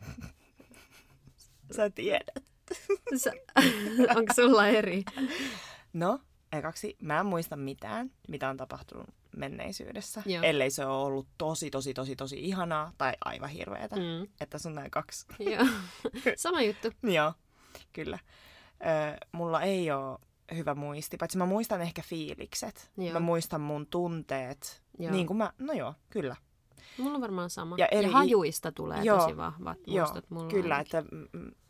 Sä 1.76 1.90
tiedät. 1.90 2.44
Sä, 3.22 3.32
onko 4.16 4.34
sulla 4.34 4.66
eri? 4.66 5.04
No, 5.92 6.20
ekaksi 6.52 6.96
mä 7.02 7.20
en 7.20 7.26
muista 7.26 7.56
mitään, 7.56 8.10
mitä 8.28 8.48
on 8.48 8.56
tapahtunut 8.56 9.06
menneisyydessä, 9.36 10.22
Joo. 10.26 10.42
ellei 10.42 10.70
se 10.70 10.84
ole 10.86 11.04
ollut 11.06 11.26
tosi, 11.38 11.70
tosi, 11.70 11.94
tosi, 11.94 12.16
tosi 12.16 12.36
ihanaa 12.40 12.92
tai 12.98 13.12
aivan 13.24 13.48
hirveetä. 13.50 13.96
Mm. 13.96 14.28
Että 14.40 14.58
sun 14.58 14.74
näin 14.74 14.90
kaksi. 14.90 15.26
joo. 15.40 15.66
Sama 16.36 16.62
juttu. 16.62 16.88
Joo, 17.02 17.32
kyllä. 17.92 18.18
Ö, 18.80 19.26
mulla 19.32 19.62
ei 19.62 19.90
ole 19.90 20.18
hyvä 20.54 20.74
muisti, 20.74 21.16
paitsi 21.16 21.38
mä 21.38 21.46
muistan 21.46 21.80
ehkä 21.80 22.02
fiilikset. 22.02 22.90
Joo. 22.96 23.12
Mä 23.12 23.20
muistan 23.20 23.60
mun 23.60 23.86
tunteet. 23.86 24.82
Joo. 24.98 25.12
Niin 25.12 25.26
kuin 25.26 25.36
mä, 25.36 25.52
no 25.58 25.72
joo, 25.72 25.94
kyllä. 26.10 26.36
Mulla 26.98 27.14
on 27.14 27.20
varmaan 27.20 27.50
sama. 27.50 27.74
Ja 27.78 27.86
eri- 27.86 28.06
ja 28.06 28.12
hajuista 28.12 28.72
tulee 28.72 29.02
Joo, 29.02 29.18
tosi 29.18 29.36
vahvat 29.36 29.78
Joo, 29.86 29.98
muistot 30.06 30.30
mulla 30.30 30.48
kyllä, 30.50 30.74
ainakin. 30.74 30.98
että 30.98 31.16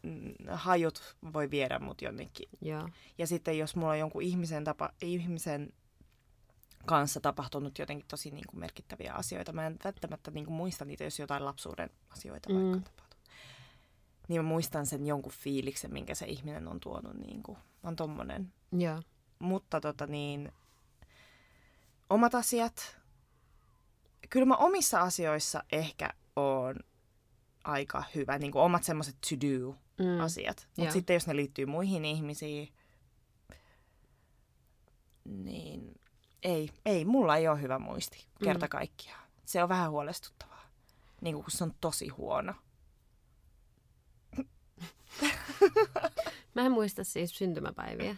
mm, 0.03 0.35
hajut 0.51 1.17
voi 1.33 1.51
viedä 1.51 1.79
mut 1.79 2.03
jonnekin. 2.03 2.49
Joo. 2.61 2.89
Ja 3.19 3.27
sitten 3.27 3.59
jos 3.59 3.77
mulla 3.77 3.93
on 3.93 3.99
jonkun 3.99 4.23
ihmisen, 4.23 4.65
tapa, 4.65 4.91
ihmisen 5.03 5.73
kanssa 6.87 7.21
tapahtunut 7.21 7.79
jotenkin 7.79 8.07
tosi 8.09 8.31
niin 8.31 8.45
kuin 8.51 8.61
merkittäviä 8.61 9.13
asioita, 9.13 9.53
mä 9.53 9.67
en 9.67 9.77
välttämättä 9.85 10.31
niin 10.31 10.45
kuin 10.47 10.55
muista 10.55 10.85
niitä, 10.85 11.05
jos 11.05 11.19
jotain 11.19 11.45
lapsuuden 11.45 11.91
asioita 12.11 12.49
Mm. 12.49 12.55
vaikka 12.55 12.77
on 12.77 12.83
tapahtunut. 12.83 13.09
Niin 14.29 14.41
mä 14.43 14.49
muistan 14.49 14.87
sen 14.87 15.07
jonkun 15.07 15.33
fiiliksen, 15.33 15.93
minkä 15.93 16.15
se 16.15 16.27
ihminen 16.27 16.69
on 16.69 16.81
tuonut. 16.81 17.15
Niin 17.15 17.43
kuin, 17.43 17.59
on 17.83 17.97
tommonen. 17.97 18.53
Joo. 18.73 19.03
Mutta 19.39 19.81
tota 19.81 20.07
niin, 20.07 20.53
omat 22.11 22.35
asiat. 22.35 22.99
Kyllä 24.31 24.47
mä 24.47 24.57
omissa 24.57 25.01
asioissa 25.01 25.65
ehkä 25.73 26.11
on 26.37 26.75
aika 27.65 28.05
hyvä, 28.15 28.39
niin 28.39 28.53
kuin 28.53 28.63
omat 28.63 28.85
semmoiset 28.85 29.17
to 29.31 29.37
do 29.47 29.75
Mm. 29.99 30.05
Mutta 30.77 30.93
sitten 30.93 31.15
jos 31.15 31.27
ne 31.27 31.37
liittyy 31.37 31.67
muihin 31.67 32.05
ihmisiin, 32.05 32.73
niin 35.25 36.01
ei, 36.43 36.71
ei, 36.87 37.05
mulla 37.05 37.37
ei 37.37 37.49
ole 37.49 37.61
hyvä 37.63 37.79
muisti 37.79 38.27
kerta 38.45 38.67
Mm. 38.67 38.71
kaikkiaan. 38.71 39.23
Se 39.45 39.63
on 39.63 39.69
vähän 39.69 39.91
huolestuttavaa, 39.91 40.63
niin 41.21 41.35
kuin 41.35 41.45
kun 41.45 41.51
se 41.51 41.65
on 41.65 41.75
tosi 41.81 42.09
huono. 42.09 42.55
Mä 46.55 46.63
en 46.67 46.73
muista 46.73 47.05
siis 47.05 47.39
syntymäpäiviä. 47.39 48.17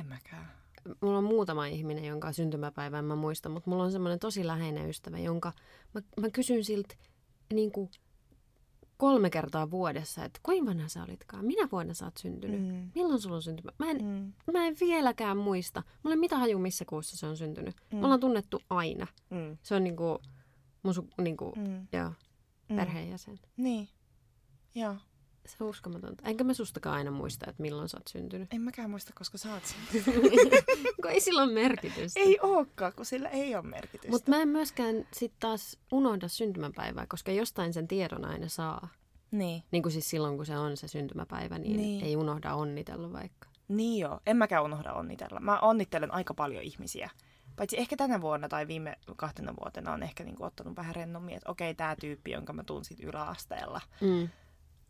En 0.00 0.06
mäkään. 0.06 0.52
Mulla 1.00 1.18
on 1.18 1.24
muutama 1.24 1.66
ihminen, 1.66 2.04
jonka 2.04 2.32
syntymäpäivän 2.32 3.04
mä 3.04 3.16
muistan, 3.16 3.52
mutta 3.52 3.70
mulla 3.70 3.84
on 3.84 3.92
semmoinen 3.92 4.18
tosi 4.18 4.46
läheinen 4.46 4.88
ystävä, 4.90 5.18
jonka 5.18 5.52
mä, 5.94 6.00
mä 6.20 6.30
kysyn 6.30 6.64
siltä 6.64 6.94
niin 7.52 7.72
kuin 7.72 7.90
kolme 8.96 9.30
kertaa 9.30 9.70
vuodessa, 9.70 10.24
että 10.24 10.40
kuinka 10.42 10.70
vanha 10.70 10.88
sä 10.88 11.02
olitkaan? 11.02 11.44
Minä 11.44 11.68
vuonna 11.72 11.94
sä 11.94 12.04
oot 12.04 12.16
syntynyt? 12.16 12.60
Mm. 12.62 12.90
Milloin 12.94 13.20
sulla 13.20 13.36
on 13.36 13.42
syntymä? 13.42 13.72
Mä 13.78 13.90
en, 13.90 14.04
Mm. 14.04 14.32
mä 14.52 14.66
en 14.66 14.76
vieläkään 14.80 15.36
muista. 15.36 15.82
Mulla 16.02 16.14
ei 16.14 16.20
mitään 16.20 16.40
haju, 16.40 16.58
missä 16.58 16.84
kuussa 16.84 17.16
se 17.16 17.26
on 17.26 17.36
syntynyt. 17.36 17.76
Mm. 17.92 17.98
Me 17.98 18.04
ollaan 18.04 18.20
tunnettu 18.20 18.62
aina. 18.70 19.06
Mm. 19.30 19.56
Se 19.62 19.74
on 19.74 19.84
niinku 19.84 20.18
mun 20.82 20.94
su, 20.94 21.08
niinku, 21.20 21.52
Mm. 21.56 21.86
joo, 21.92 22.12
Mm. 22.68 22.76
perheenjäsen. 22.76 23.38
Niin. 23.56 23.88
Joo. 24.74 24.96
Se 25.46 25.56
on 25.60 25.70
uskomatonta. 25.70 26.22
Enkä 26.28 26.44
mä 26.44 26.54
sustakaan 26.54 26.96
aina 26.96 27.10
muista, 27.10 27.50
että 27.50 27.62
milloin 27.62 27.88
sä 27.88 27.96
oot 27.96 28.08
syntynyt. 28.08 28.54
En 28.54 28.60
mäkään 28.60 28.90
muista, 28.90 29.12
koska 29.18 29.38
sä 29.38 29.52
oot 29.54 29.62
syntynyt. 29.64 30.32
kun 31.02 31.10
ei 31.10 31.20
sillä 31.20 31.42
ole 31.42 31.52
merkitystä. 31.52 32.20
ei 32.20 32.38
ookaan, 32.42 32.92
kun 32.96 33.06
sillä 33.06 33.28
ei 33.28 33.54
ole 33.54 33.62
merkitystä. 33.66 34.10
Mutta 34.10 34.30
mä 34.30 34.42
en 34.42 34.48
myöskään 34.48 35.06
sit 35.12 35.32
taas 35.40 35.78
unohda 35.92 36.28
syntymäpäivää, 36.28 37.06
koska 37.06 37.32
jostain 37.32 37.72
sen 37.72 37.88
tiedon 37.88 38.24
aina 38.24 38.48
saa. 38.48 38.88
Niin. 39.30 39.62
Niin 39.70 39.82
kuin 39.82 39.92
siis 39.92 40.10
silloin, 40.10 40.36
kun 40.36 40.46
se 40.46 40.58
on 40.58 40.76
se 40.76 40.88
syntymäpäivä, 40.88 41.58
niin, 41.58 41.76
Niin. 41.76 41.80
niin. 41.80 42.04
ei 42.04 42.16
unohda 42.16 42.54
onnitella 42.54 43.12
vaikka. 43.12 43.48
Niin 43.68 44.00
joo, 44.00 44.20
en 44.26 44.36
mäkään 44.36 44.64
unohda 44.64 44.92
onnitella. 44.92 45.40
Mä 45.40 45.58
onnittelen 45.60 46.14
aika 46.14 46.34
paljon 46.34 46.62
ihmisiä. 46.62 47.10
Paitsi 47.56 47.78
ehkä 47.78 47.96
tänä 47.96 48.20
vuonna 48.20 48.48
tai 48.48 48.66
viime 48.68 48.96
kahtena 49.16 49.54
vuotena 49.60 49.92
on 49.92 50.02
ehkä 50.02 50.24
niinku 50.24 50.44
ottanut 50.44 50.76
vähän 50.76 50.94
rennommin, 50.94 51.34
että 51.36 51.50
okei, 51.50 51.74
tämä 51.74 51.96
tyyppi, 52.00 52.30
jonka 52.30 52.52
mä 52.52 52.64
tunsin 52.64 52.96
yläasteella, 53.02 53.80
Mm. 54.00 54.28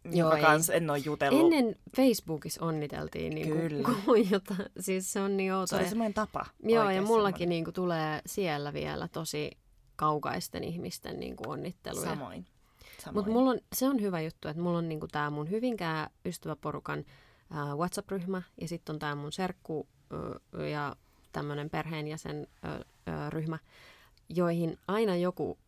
Joo, 0.05 0.33
ei. 0.35 0.43
kanssa 0.43 0.73
en 0.75 0.91
ole 0.91 0.99
jutellut. 0.99 1.41
Ennen 1.55 1.77
Facebookissa 1.97 2.65
onniteltiin 2.65 3.35
niin 3.35 3.49
Kyllä. 3.53 3.89
kuin 4.05 4.31
jota, 4.31 4.55
siis 4.81 5.13
se 5.13 5.21
on 5.21 5.37
niin 5.37 5.51
Se 5.51 5.55
outoa. 5.57 5.79
oli 5.79 5.89
semmoinen 5.89 6.15
tapa. 6.15 6.47
Joo, 6.63 6.91
ja 6.91 7.03
mullakin 7.03 7.39
semmoinen. 7.39 7.49
niin 7.49 7.65
kuin 7.65 7.75
tulee 7.75 8.21
siellä 8.27 8.73
vielä 8.73 9.09
tosi 9.09 9.51
kaukaisten 9.97 10.65
ihmisten 10.65 11.21
niin 11.21 11.37
kuin 11.37 11.49
onnitteluja. 11.49 12.05
Samoin. 12.09 12.47
Samoin. 12.99 13.15
Mutta 13.15 13.31
mulla 13.33 13.51
on, 13.51 13.59
se 13.73 13.89
on 13.89 14.01
hyvä 14.01 14.21
juttu, 14.21 14.49
että 14.49 14.63
mulla 14.63 14.79
on 14.79 14.89
niinku 14.89 15.09
tämä 15.09 15.31
mun 15.31 15.51
Hyvinkää 15.51 16.11
ystäväporukan 16.25 17.05
ää, 17.51 17.75
WhatsApp-ryhmä 17.75 18.43
ja 18.61 18.69
sitten 18.69 18.93
on 18.95 18.99
tämä 18.99 19.15
mun 19.15 19.33
serkku 19.33 19.89
ö, 20.55 20.69
ja 20.69 20.97
tämmöinen 21.33 21.71
perheenjäsen 21.71 22.47
ö, 22.65 22.69
ö, 22.69 22.85
ryhmä, 23.31 23.59
joihin 24.29 24.79
aina 24.89 25.17
joku 25.17 25.59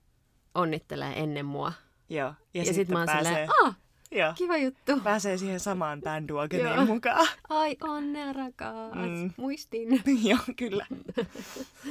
onnittelee 0.55 1.23
ennen 1.23 1.47
mua. 1.47 1.73
Joo. 2.09 2.29
Ja, 2.29 2.35
Ja, 2.55 2.65
sitten 2.65 2.75
sitten 2.75 2.93
mä 2.95 2.99
oon 2.99 3.07
pääsee, 3.07 3.25
silleen, 3.33 3.49
ah, 3.65 3.77
joo, 4.13 4.33
kiva 4.35 4.57
juttu. 4.57 5.01
pääsee 5.01 5.39
siihen 5.39 5.61
samaan 5.61 6.01
bandwagoneen 6.01 6.87
mukaan. 6.87 7.29
Ai 7.49 7.77
onnea 7.81 8.33
rakas, 8.33 8.93
Mm. 8.95 9.31
muistin. 9.37 9.89
Joo, 10.31 10.39
kyllä. 10.57 10.87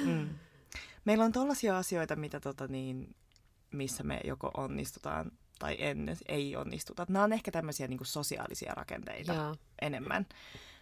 mm. 0.06 0.30
Meillä 1.06 1.26
on 1.26 1.32
tollaisia 1.32 1.78
asioita, 1.78 2.16
mitä 2.16 2.40
tota 2.40 2.68
niin, 2.68 3.16
missä 3.72 4.04
me 4.04 4.20
joko 4.24 4.52
onnistutaan 4.58 5.32
tai 5.60 5.76
ennen 5.80 6.18
ei 6.28 6.56
onnistuta. 6.56 7.06
Nämä 7.10 7.24
on 7.26 7.34
ehkä 7.34 7.52
tämmöisiä 7.52 7.88
niin 7.88 8.00
sosiaalisia 8.04 8.74
rakenteita 8.74 9.34
Joo, 9.34 9.56
enemmän. 9.82 10.26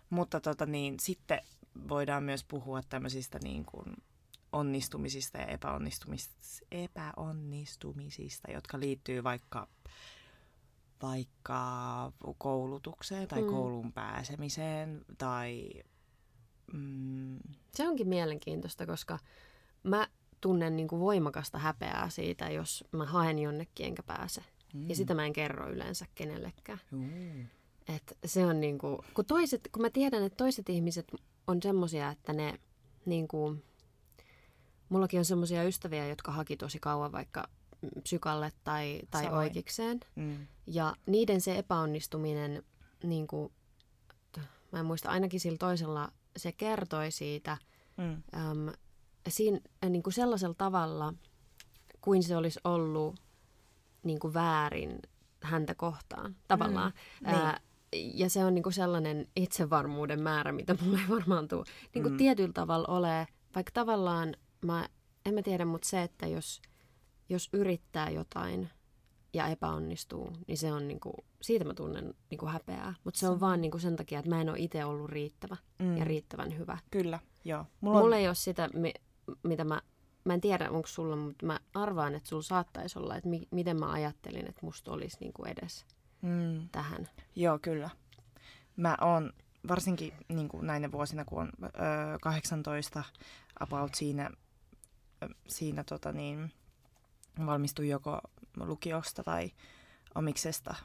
Mutta 0.10 0.40
tota 0.40 0.66
niin, 0.66 0.96
sitten 1.00 1.42
voidaan 1.90 2.24
myös 2.24 2.44
puhua 2.44 2.82
tämmöisistä 2.90 3.40
niin 3.44 3.66
kuin 3.66 3.86
onnistumisista 4.52 5.38
ja 5.38 5.46
epäonnistumisista, 5.46 6.66
epäonnistumisista, 6.72 8.52
jotka 8.52 8.80
liittyy 8.80 9.24
vaikka 9.24 9.68
vaikka 11.02 12.12
koulutukseen 12.38 13.28
tai 13.28 13.42
Mm. 13.42 13.48
kouluun 13.48 13.94
pääsemiseen 13.94 15.06
tai 15.18 15.70
mm, 16.74 17.40
se 17.76 17.88
onkin 17.88 18.08
mielenkiintoista, 18.08 18.86
koska 18.86 19.20
mä 19.84 20.08
tunnen 20.42 20.76
niinku 20.76 21.00
voimakasta 21.00 21.58
häpeää 21.58 22.10
siitä, 22.10 22.50
jos 22.50 22.84
mä 22.92 23.06
haen 23.06 23.40
jonnekin 23.40 23.86
enkä 23.86 24.04
pääse. 24.04 24.42
mm. 24.74 24.90
Ja 24.90 24.96
sitä 24.96 25.14
mä 25.14 25.26
en 25.26 25.34
kerro 25.34 25.70
yleensä 25.72 26.06
kenellekään. 26.16 26.80
Juu. 26.92 27.04
Et 27.96 28.18
se 28.26 28.46
on 28.46 28.60
niinku, 28.60 29.04
kun, 29.14 29.26
toiset, 29.26 29.70
kun 29.72 29.82
mä 29.82 29.90
tiedän, 29.90 30.24
että 30.24 30.36
toiset 30.38 30.70
ihmiset 30.70 31.12
on 31.48 31.62
semmosia, 31.64 32.10
että 32.10 32.34
ne 32.34 32.60
niinku, 33.06 33.56
mullakin 34.90 35.20
on 35.20 35.26
semmosia 35.26 35.64
ystäviä, 35.64 36.08
jotka 36.08 36.32
haki 36.32 36.58
tosi 36.58 36.80
kauan 36.80 37.12
vaikka 37.12 37.50
psykalle 38.04 38.52
tai, 38.64 39.00
tai 39.12 39.24
Samoin. 39.24 39.40
oikeikseen. 39.40 40.00
Mm. 40.16 40.48
Ja 40.68 40.96
niiden 41.06 41.42
se 41.42 41.58
epäonnistuminen, 41.58 42.64
niinku, 43.04 43.52
mä 44.72 44.80
en 44.80 44.86
muista, 44.86 45.10
ainakin 45.10 45.40
sillä 45.40 45.58
toisella 45.58 46.12
se 46.38 46.52
kertoi 46.52 47.12
siitä 47.12 47.58
Mm. 47.98 48.24
äm, 48.42 48.74
siinä, 49.30 49.60
äh, 49.84 49.90
niin 49.90 50.04
kuin 50.04 50.14
sellaisella 50.14 50.56
tavalla, 50.58 51.14
kuin 52.02 52.24
se 52.24 52.38
olisi 52.38 52.60
ollut 52.64 53.20
niin 54.04 54.20
kuin 54.20 54.34
väärin 54.34 55.00
häntä 55.44 55.76
kohtaan 55.76 56.36
tavallaan. 56.48 56.94
Mm, 57.22 57.28
Ää, 57.28 57.60
ja 57.94 58.30
se 58.30 58.46
on 58.46 58.56
niin 58.56 58.64
kuin 58.64 58.74
sellainen 58.74 59.28
itsevarmuuden 59.36 60.22
määrä, 60.22 60.52
mitä 60.52 60.76
mulle 60.82 60.98
ei 61.00 61.10
varmaan 61.10 61.48
tule 61.48 61.64
niin 61.94 62.04
kuin 62.04 62.14
Mm. 62.14 62.18
tietyllä 62.18 62.54
tavalla 62.54 62.88
ole, 62.88 63.28
vaikka 63.56 63.72
tavallaan 63.74 64.36
mä, 64.62 64.90
en 65.26 65.34
mä 65.34 65.42
tiedä, 65.42 65.66
mutta 65.66 65.88
se, 65.88 66.02
että 66.02 66.28
jos, 66.28 66.62
jos 67.30 67.50
yrittää 67.54 68.10
jotain 68.10 68.70
ja 69.34 69.48
epäonnistuu, 69.48 70.34
niin 70.48 70.58
se 70.58 70.74
on 70.74 70.88
niin 70.88 71.00
kuin, 71.00 71.14
siitä 71.42 71.66
mä 71.66 71.74
tunnen 71.74 72.14
niin 72.30 72.38
kuin 72.38 72.52
häpeää. 72.52 72.94
Mutta 73.04 73.20
se 73.20 73.28
on 73.28 73.40
vaan 73.40 73.62
niin 73.62 73.72
kuin 73.72 73.82
sen 73.82 73.96
takia, 73.96 74.20
että 74.20 74.30
mä 74.30 74.42
en 74.42 74.50
ole 74.50 74.60
itse 74.60 74.86
ollut 74.86 75.10
riittävä 75.10 75.58
Mm. 75.80 75.98
ja 75.98 76.06
riittävän 76.06 76.58
hyvä. 76.58 76.78
Kyllä, 76.92 77.20
joo. 77.46 77.60
Mulla 77.60 77.70
Mulla, 77.82 77.98
on, 77.98 78.04
Mulla 78.06 78.16
ei 78.16 78.28
ole 78.28 78.36
sitä, 78.36 78.70
mi, 78.74 78.94
mitä 79.44 79.64
mä, 79.64 79.82
mä 80.26 80.34
en 80.34 80.42
tiedä 80.42 80.70
onko 80.72 80.88
sulla, 80.88 81.16
mutta 81.16 81.46
mä 81.46 81.60
arvaan, 81.74 82.16
että 82.16 82.30
sulla 82.30 82.42
saattaisi 82.42 83.00
olla, 83.00 83.16
että 83.16 83.30
mi, 83.30 83.48
miten 83.52 83.80
mä 83.80 83.92
ajattelin, 83.92 84.48
että 84.50 84.66
musta 84.66 84.92
olisi 84.92 85.18
niin 85.20 85.34
kuin 85.34 85.50
edes 85.52 85.86
mm, 86.22 86.70
tähän. 86.72 87.10
joo, 87.36 87.60
kyllä. 87.62 87.90
Mä 88.76 88.98
oon 89.02 89.34
varsinkin 89.68 90.14
niin 90.30 90.50
kuin 90.50 90.68
näinä 90.68 90.92
vuosina, 90.92 91.26
kun 91.26 91.42
on 91.42 91.50
ö, 91.64 91.70
18 92.22 93.04
about 93.60 93.96
siinä, 93.96 94.30
ö, 95.24 95.28
siinä 95.48 95.84
tota 95.84 96.12
niin, 96.12 96.52
valmistui 97.46 97.90
joko 97.90 98.22
lukiosta 98.58 99.24
tai 99.24 99.52
omiksesta. 100.16 100.76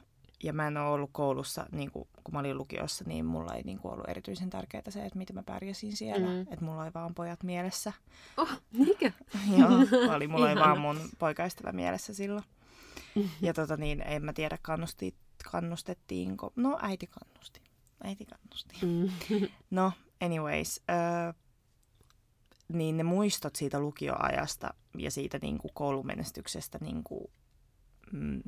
Ja 0.43 0.53
mä 0.53 0.67
en 0.67 0.77
ole 0.77 0.89
ollut 0.89 1.09
koulussa, 1.13 1.65
niin 1.71 1.91
kuin, 1.91 2.07
kun 2.23 2.33
mä 2.33 2.39
olin 2.39 2.57
lukiossa, 2.57 3.03
niin 3.07 3.25
mulla 3.25 3.53
ei 3.53 3.63
niin 3.63 3.79
kuin, 3.79 3.93
ollut 3.93 4.09
erityisen 4.09 4.49
tärkeää 4.49 4.83
se, 4.89 5.05
että 5.05 5.17
miten 5.17 5.35
mä 5.35 5.43
pärjäsin 5.43 5.97
siellä. 5.97 6.27
Mm. 6.27 6.41
Että 6.41 6.65
mulla 6.65 6.83
oli 6.83 6.93
vaan 6.93 7.15
pojat 7.15 7.43
mielessä. 7.43 7.93
Oh, 8.37 8.49
niinkö? 8.71 9.11
Joo, 9.57 9.69
oli, 10.15 10.27
mulla 10.27 10.45
oli 10.45 10.55
vaan 10.55 10.79
mun 10.79 10.99
poikaystävä 11.19 11.71
mielessä 11.71 12.13
silloin. 12.13 12.45
Ja 13.41 13.53
tota 13.59 13.77
niin, 13.77 14.01
en 14.01 14.25
mä 14.25 14.33
tiedä 14.33 14.57
kannusti, 14.61 15.15
kannustettiinko. 15.51 16.53
No 16.55 16.79
äiti 16.81 17.07
kannusti. 17.07 17.61
Äiti 18.03 18.25
kannusti. 18.25 18.75
Mm. 18.81 19.09
No, 19.71 19.91
anyways. 20.21 20.81
Öö, 20.89 21.33
niin 22.67 22.97
ne 22.97 23.03
muistot 23.03 23.55
siitä 23.55 23.79
lukioajasta 23.79 24.73
ja 24.97 25.11
siitä 25.11 25.39
niin 25.41 25.57
kuin 25.57 25.71
koulumenestyksestä 25.73 26.77
niin 26.81 27.03
kuin, 27.03 27.31
mm, 28.11 28.41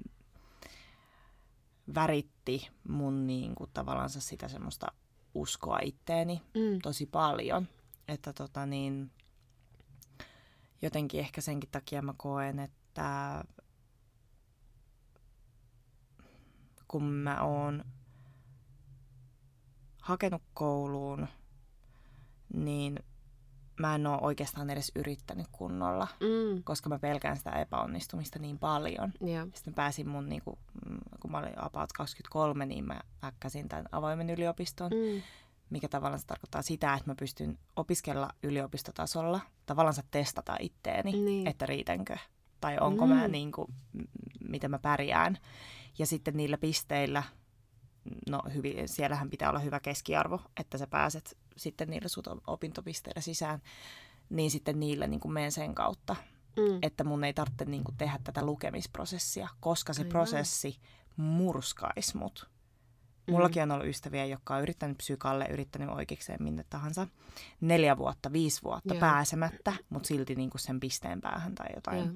väritti 1.95 2.69
mun 2.87 3.27
niin 3.27 3.55
kuin, 3.55 3.69
tavallaan 3.73 4.09
sitä 4.09 4.47
semmoista 4.47 4.87
uskoa 5.33 5.79
itteeni 5.83 6.41
Mm. 6.53 6.79
tosi 6.83 7.05
paljon. 7.05 7.67
Että 8.07 8.33
tota 8.33 8.65
niin, 8.65 9.11
jotenkin 10.81 11.19
ehkä 11.19 11.41
senkin 11.41 11.69
takia 11.71 12.01
mä 12.01 12.13
koen, 12.17 12.59
että 12.59 13.43
että 16.69 16.83
kun 16.87 17.03
mä 17.03 17.43
oon 17.43 17.85
hakenut 20.01 20.41
kouluun, 20.53 21.27
niin 22.53 22.99
mä 23.79 23.95
en 23.95 24.07
ole 24.07 24.17
oikeastaan 24.21 24.69
edes 24.69 24.91
yrittänyt 24.95 25.47
kunnolla, 25.51 26.07
Mm. 26.19 26.63
koska 26.63 26.89
mä 26.89 26.99
pelkään 26.99 27.37
sitä 27.37 27.51
epäonnistumista 27.51 28.39
niin 28.39 28.59
paljon. 28.59 29.13
Joo. 29.21 29.45
Sitten 29.53 29.71
mä 29.71 29.75
pääsin 29.75 30.07
mun, 30.09 30.29
niin 30.29 30.41
kuin, 30.41 30.57
kun 31.21 31.31
mä 31.31 31.37
olin 31.37 31.59
about 31.63 31.93
23, 31.93 32.65
niin 32.65 32.85
mä 32.87 33.01
äkkäsin 33.23 33.69
tämän 33.69 33.85
avoimen 33.91 34.29
yliopiston, 34.29 34.91
Mm. 34.91 35.21
mikä 35.69 35.87
tavallaan 35.87 36.19
se 36.19 36.25
tarkoittaa 36.25 36.61
sitä, 36.61 36.93
että 36.93 37.09
mä 37.11 37.15
pystyn 37.15 37.57
opiskella 37.75 38.29
yliopistotasolla, 38.43 39.39
tavallaan 39.65 39.95
testata 40.11 40.57
itteeni, 40.59 41.11
Niin. 41.11 41.47
että 41.47 41.65
riitänkö 41.65 42.17
tai 42.61 42.77
onko 42.81 43.07
Mm. 43.07 43.13
mä 43.13 43.27
niin 43.27 43.51
kuin, 43.51 43.73
miten 44.49 44.71
mä 44.71 44.79
pärjään. 44.79 45.37
Ja 45.99 46.05
sitten 46.05 46.37
niillä 46.37 46.57
pisteillä, 46.57 47.23
no 48.29 48.41
hyvin, 48.53 48.87
siellähän 48.89 49.29
pitää 49.29 49.49
olla 49.49 49.59
hyvä 49.59 49.79
keskiarvo, 49.79 50.39
että 50.59 50.77
sä 50.77 50.87
pääset 50.87 51.37
sitten 51.57 51.89
niillä 51.89 52.07
sut 52.07 52.27
opintopisteillä 52.47 53.21
sisään, 53.21 53.61
niin 54.29 54.51
sitten 54.51 54.79
niillä 54.79 55.07
niin 55.07 55.19
kuin 55.19 55.31
menen 55.33 55.51
sen 55.51 55.75
kautta, 55.75 56.15
Mm. 56.57 56.79
että 56.81 57.03
mun 57.03 57.23
ei 57.23 57.33
tarvitse 57.33 57.65
niin 57.65 57.83
kuin 57.83 57.97
tehdä 57.97 58.19
tätä 58.23 58.45
lukemisprosessia, 58.45 59.47
koska 59.59 59.93
se 59.93 60.01
Aivan. 60.01 60.09
prosessi 60.09 60.79
murskaisi 61.17 62.17
mut. 62.17 62.49
Mm. 63.27 63.31
Mullakin 63.33 63.63
on 63.63 63.71
ollut 63.71 63.87
ystäviä, 63.87 64.25
jotka 64.25 64.55
on 64.55 64.61
yrittänyt 64.61 64.97
psykalle, 64.97 65.45
yrittänyt 65.51 65.89
oikeikseen 65.89 66.43
minne 66.43 66.65
tahansa. 66.69 67.07
Neljä 67.61 67.97
vuotta, 67.97 68.31
viisi 68.33 68.63
vuotta 68.63 68.93
Joo. 68.93 68.99
pääsemättä, 68.99 69.73
mutta 69.89 70.07
silti 70.07 70.35
niinku 70.35 70.57
sen 70.57 70.79
pisteen 70.79 71.21
päähän 71.21 71.55
tai 71.55 71.67
jotain. 71.75 71.97
Joo. 72.05 72.13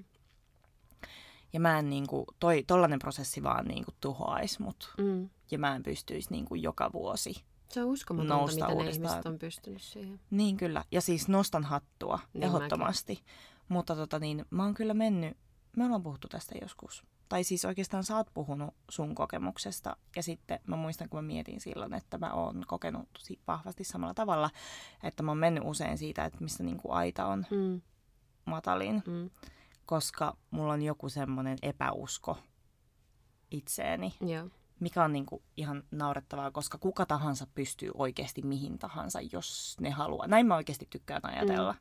Ja 1.53 1.59
mä 1.59 1.79
en 1.79 1.89
niinku, 1.89 2.25
toi, 2.39 2.63
tollanen 2.67 2.99
prosessi 2.99 3.43
vaan 3.43 3.65
niinku 3.65 3.91
tuhoaisi 4.01 4.61
mut. 4.61 4.93
Mm. 4.97 5.29
Ja 5.51 5.59
mä 5.59 5.75
en 5.75 5.83
pystyisi 5.83 6.31
niinku 6.31 6.55
joka 6.55 6.91
vuosi. 6.93 7.43
Se 7.73 7.83
on 7.83 7.89
uskomatonta, 7.89 8.33
Nousta 8.35 8.67
ne 8.67 8.73
uudestaan. 8.73 8.95
ihmiset 9.05 9.25
on 9.25 9.39
pystynyt 9.39 9.81
siihen. 9.81 10.19
Niin 10.31 10.57
kyllä. 10.57 10.83
Ja 10.91 11.01
siis 11.01 11.27
nostan 11.27 11.63
hattua, 11.63 12.19
Niin 12.33 12.43
ehdottomasti. 12.43 13.23
Mutta 13.69 13.95
tota 13.95 14.19
niin, 14.19 14.45
mä 14.49 14.63
oon 14.63 14.73
kyllä 14.73 14.93
mennyt, 14.93 15.37
me 15.77 15.85
ollaan 15.85 16.03
puhuttu 16.03 16.27
tästä 16.27 16.55
joskus. 16.61 17.03
Tai 17.29 17.43
siis 17.43 17.65
oikeastaan 17.65 18.03
sä 18.03 18.17
oot 18.17 18.27
puhunut 18.33 18.73
sun 18.89 19.15
kokemuksesta. 19.15 19.97
Ja 20.15 20.23
sitten 20.23 20.59
mä 20.67 20.75
muistan, 20.75 21.09
kun 21.09 21.17
mä 21.17 21.27
mietin 21.27 21.61
silloin, 21.61 21.93
että 21.93 22.17
mä 22.17 22.33
oon 22.33 22.63
kokenut 22.67 23.09
si- 23.17 23.39
vahvasti 23.47 23.83
samalla 23.83 24.13
tavalla. 24.13 24.49
Että 25.03 25.23
mä 25.23 25.31
oon 25.31 25.37
mennyt 25.37 25.63
usein 25.65 25.97
siitä, 25.97 26.25
että 26.25 26.37
missä 26.41 26.63
niinku 26.63 26.91
aita 26.91 27.25
on 27.25 27.45
Mm. 27.51 27.81
matalin. 28.45 29.03
Mm. 29.07 29.29
Koska 29.85 30.37
mulla 30.51 30.73
on 30.73 30.81
joku 30.81 31.09
semmoinen 31.09 31.57
epäusko 31.61 32.37
itseeni, 33.51 34.13
Joo. 34.21 34.49
Mikä 34.81 35.03
on 35.03 35.13
niinku 35.13 35.43
ihan 35.57 35.83
naurettavaa, 35.91 36.51
koska 36.51 36.77
kuka 36.77 37.05
tahansa 37.05 37.47
pystyy 37.55 37.91
oikeasti 37.93 38.41
mihin 38.41 38.79
tahansa, 38.79 39.19
jos 39.31 39.77
ne 39.79 39.89
haluaa. 39.89 40.27
Näin 40.27 40.47
mä 40.47 40.55
oikeasti 40.55 40.87
tykkään 40.89 41.21
ajatella. 41.23 41.73
Mm. 41.73 41.79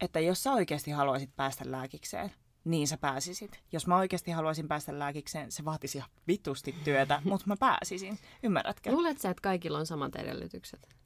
Että 0.00 0.20
jos 0.20 0.42
sä 0.42 0.52
oikeasti 0.52 0.90
haluaisit 0.90 1.30
päästä 1.36 1.70
lääkikseen, 1.70 2.32
niin 2.64 2.88
sä 2.88 2.98
pääsisit. 2.98 3.60
Jos 3.72 3.86
mä 3.86 3.96
oikeasti 3.96 4.30
haluaisin 4.30 4.68
päästä 4.68 4.98
lääkikseen, 4.98 5.52
se 5.52 5.64
vaatisi 5.64 5.98
ihan 5.98 6.10
vitusti 6.28 6.74
työtä, 6.84 7.22
mutta 7.30 7.46
mä 7.46 7.56
pääsisin. 7.60 8.18
Ymmärrätkö? 8.42 8.92
Luulet 8.92 9.18
sä, 9.18 9.30
että 9.30 9.42
kaikilla 9.42 9.78
on 9.78 9.86
samat 9.86 10.16
edellytykset? 10.16 10.99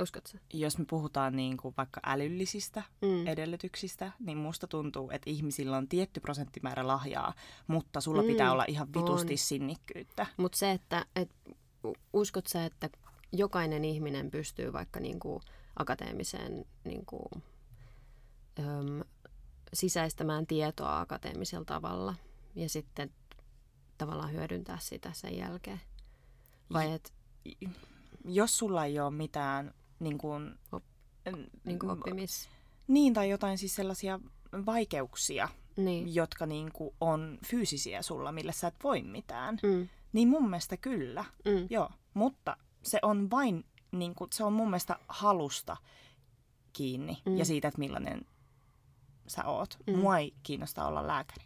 Uskot 0.00 0.26
sä? 0.26 0.38
Jos 0.52 0.78
me 0.78 0.84
puhutaan 0.90 1.36
niin 1.36 1.56
kuin 1.56 1.74
vaikka 1.76 2.00
älyllisistä 2.06 2.82
Mm. 3.02 3.26
edellytyksistä, 3.26 4.12
niin 4.18 4.38
musta 4.38 4.66
tuntuu, 4.66 5.10
että 5.10 5.30
ihmisillä 5.30 5.76
on 5.76 5.88
tietty 5.88 6.20
prosenttimäärä 6.20 6.86
lahjaa, 6.86 7.34
mutta 7.66 8.00
sulla 8.00 8.22
Mm, 8.22 8.28
pitää 8.28 8.52
olla 8.52 8.64
ihan 8.68 8.88
vitusti 8.94 9.32
on. 9.32 9.38
sinnikkyyttä. 9.38 10.26
Mutta 10.36 10.58
se, 10.58 10.70
että 10.70 11.06
et, 11.16 11.30
uskot 12.12 12.46
sä, 12.46 12.64
että 12.64 12.90
jokainen 13.32 13.84
ihminen 13.84 14.30
pystyy 14.30 14.72
vaikka 14.72 15.00
niinku 15.00 15.40
akateemiseen 15.76 16.64
niinku, 16.84 17.30
öm, 18.58 19.00
sisäistämään 19.74 20.46
tietoa 20.46 21.00
akateemisella 21.00 21.64
tavalla 21.64 22.14
ja 22.54 22.68
sitten 22.68 23.10
tavallaan 23.98 24.32
hyödyntää 24.32 24.78
sitä 24.80 25.12
sen 25.12 25.36
jälkeen? 25.36 25.80
Vai 26.72 26.92
et 26.92 27.12
Jos 28.24 28.58
sulla 28.58 28.84
ei 28.84 29.00
ole 29.00 29.10
mitään 29.10 29.74
niin 30.00 30.18
kuin, 30.18 30.54
Op- 30.72 30.84
n- 31.36 31.50
niinku 31.64 31.88
oppimis... 31.88 32.48
Niin, 32.88 33.14
tai 33.14 33.30
jotain 33.30 33.58
siis 33.58 33.74
sellaisia 33.74 34.20
vaikeuksia, 34.66 35.48
Niin. 35.76 36.14
jotka 36.14 36.46
niin 36.46 36.72
kuin 36.72 36.94
on 37.00 37.38
fyysisiä 37.46 38.02
sulla, 38.02 38.32
millä 38.32 38.52
sä 38.52 38.66
et 38.68 38.74
voi 38.84 39.02
mitään. 39.02 39.58
Mm. 39.62 39.88
Niin 40.12 40.28
mun 40.28 40.50
mielestä 40.50 40.76
kyllä, 40.76 41.24
Mm. 41.44 41.66
joo. 41.70 41.90
Mutta 42.14 42.56
se 42.82 42.98
on 43.02 43.30
vain, 43.30 43.64
niin 43.92 44.14
kuin, 44.14 44.28
se 44.32 44.44
on 44.44 44.52
mun 44.52 44.68
mielestä 44.70 44.98
halusta 45.08 45.76
kiinni 46.72 47.18
Mm. 47.24 47.36
ja 47.36 47.44
siitä, 47.44 47.68
että 47.68 47.78
millainen 47.78 48.20
sä 49.26 49.44
oot. 49.44 49.78
Mm. 49.86 49.98
Mua 49.98 50.18
ei 50.18 50.34
kiinnosta 50.42 50.86
olla 50.86 51.06
lääkäri. 51.06 51.44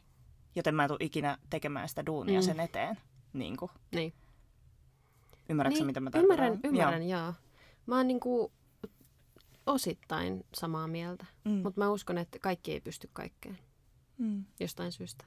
Joten 0.56 0.74
mä 0.74 0.82
en 0.84 0.88
tule 0.88 0.98
ikinä 1.02 1.38
tekemään 1.50 1.88
sitä 1.88 2.06
duunia 2.06 2.40
Mm. 2.40 2.44
sen 2.44 2.60
eteen. 2.60 2.98
Niin 3.32 3.56
kuin. 3.56 3.70
Niin. 3.94 4.12
Ymmärrätkö 5.48 5.78
niin, 5.78 5.86
mitä 5.86 6.00
mä 6.00 6.10
tarkoitan? 6.10 6.46
Ymmärrän, 6.46 6.60
ymmärrän, 6.64 7.08
joo. 7.08 7.20
joo. 7.22 7.32
Mä 7.86 7.96
oon 7.96 8.08
niinku 8.08 8.52
osittain 9.66 10.44
samaa 10.54 10.86
mieltä, 10.86 11.26
Mm. 11.44 11.50
mutta 11.50 11.80
mä 11.80 11.90
uskon, 11.90 12.18
että 12.18 12.38
kaikki 12.38 12.72
ei 12.72 12.80
pysty 12.80 13.10
kaikkeen 13.12 13.58
Mm. 14.18 14.44
jostain 14.60 14.92
syystä. 14.92 15.24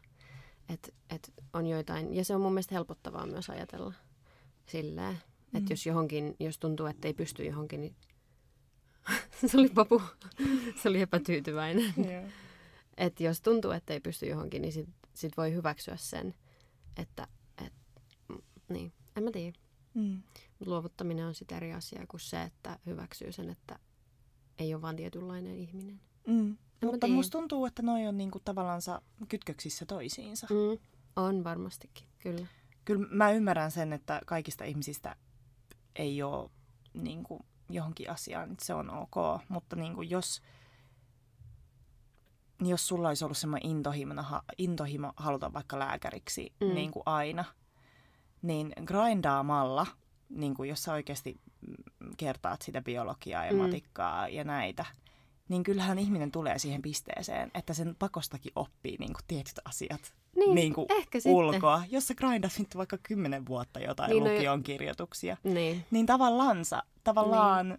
Et, 0.69 0.93
et 1.09 1.33
on 1.53 1.67
joitain, 1.67 2.13
ja 2.13 2.25
se 2.25 2.35
on 2.35 2.41
mun 2.41 2.53
mielestä 2.53 2.75
helpottavaa 2.75 3.25
myös 3.25 3.49
ajatella 3.49 3.93
silleen, 4.65 5.13
että 5.43 5.59
Mm. 5.59 5.65
jos 5.69 5.85
johonkin, 5.85 6.35
jos 6.39 6.57
tuntuu, 6.59 6.85
että 6.85 7.07
ei 7.07 7.13
pysty 7.13 7.45
johonkin, 7.45 7.81
niin 7.81 7.95
se 9.47 9.57
oli 9.57 9.69
papu, 9.69 10.01
se 10.81 10.89
oli 10.89 11.01
epätyytyväinen. 11.01 11.93
Joo. 12.13 12.23
että 12.97 13.23
jos 13.23 13.41
tuntuu, 13.41 13.71
että 13.71 13.93
ei 13.93 13.99
pysty 13.99 14.25
johonkin, 14.25 14.61
niin 14.61 14.73
sit, 14.73 14.89
sit 15.13 15.37
voi 15.37 15.53
hyväksyä 15.53 15.95
sen, 15.97 16.33
että, 16.97 17.27
et, 17.65 17.73
niin, 18.69 18.93
en 19.15 19.23
mä 19.23 19.31
tiedä. 19.31 19.57
Mm. 19.93 20.21
Luovuttaminen 20.65 21.25
on 21.25 21.35
sitten 21.35 21.55
eri 21.55 21.73
asia 21.73 22.07
kuin 22.07 22.21
se, 22.21 22.41
että 22.43 22.79
hyväksyy 22.85 23.31
sen, 23.31 23.49
että 23.49 23.79
ei 24.59 24.73
ole 24.73 24.81
vain 24.81 24.95
tietynlainen 24.95 25.55
ihminen. 25.55 26.01
Mm. 26.27 26.57
Mutta 26.83 27.07
musta 27.07 27.37
tuntuu, 27.37 27.65
että 27.65 27.81
noi 27.81 28.07
on 28.07 28.17
niinku 28.17 28.39
tavallaan 28.39 28.81
kytköksissä 29.29 29.85
toisiinsa. 29.85 30.47
Mm. 30.49 30.79
On 31.15 31.43
varmastikin, 31.43 32.07
kyllä. 32.19 32.47
Kyllä 32.85 33.07
mä 33.11 33.31
ymmärrän 33.31 33.71
sen, 33.71 33.93
että 33.93 34.21
kaikista 34.25 34.63
ihmisistä 34.63 35.15
ei 35.95 36.23
ole 36.23 36.49
niinku, 36.93 37.45
johonkin 37.69 38.09
asiaan, 38.11 38.51
että 38.51 38.65
se 38.65 38.73
on 38.73 38.89
ok. 38.89 39.41
Mutta 39.49 39.75
niinku, 39.75 40.01
jos, 40.01 40.41
jos 42.61 42.87
sulla 42.87 43.07
olisi 43.07 43.25
ollut 43.25 43.37
semmoinen 43.37 43.69
intohimo, 43.69 44.13
intohimo 44.57 45.13
haluta 45.17 45.53
vaikka 45.53 45.79
lääkäriksi 45.79 46.53
Mm. 46.61 46.67
mm. 46.67 46.73
niinku 46.73 47.03
aina, 47.05 47.45
niin 48.41 48.73
grindaamalla, 48.85 49.87
niinku, 50.29 50.63
jos 50.63 50.83
sä 50.83 50.93
oikeasti 50.93 51.39
kertaat 52.17 52.61
sitä 52.61 52.81
biologiaa 52.81 53.45
ja 53.45 53.51
Mm. 53.51 53.57
matikkaa 53.57 54.27
ja 54.27 54.43
näitä, 54.43 54.85
niin 55.49 55.63
kyllähän 55.63 55.99
ihminen 55.99 56.31
tulee 56.31 56.59
siihen 56.59 56.81
pisteeseen, 56.81 57.51
että 57.53 57.73
sen 57.73 57.95
pakostakin 57.99 58.51
oppii 58.55 58.97
niin 58.99 59.13
kuin 59.13 59.23
tietyt 59.27 59.59
asiat 59.65 60.13
Niin, 60.35 60.55
niin 60.55 60.73
kuin 60.73 60.87
ehkä 60.89 61.19
sitten. 61.19 61.33
ulkoa. 61.33 61.83
Jos 61.89 62.07
sä 62.07 62.15
grindat 62.15 62.51
nyt 62.59 62.77
vaikka 62.77 62.97
kymmenen 63.03 63.45
vuotta 63.45 63.79
jotain 63.79 64.09
Niin, 64.09 64.23
niin, 64.23 64.29
no 64.33 64.37
lukion 64.37 64.63
kirjoituksia, 64.63 65.37
Niin, 65.43 65.85
niin 65.91 66.05
tavallaansa, 66.05 66.83
tavallaan, 67.03 67.77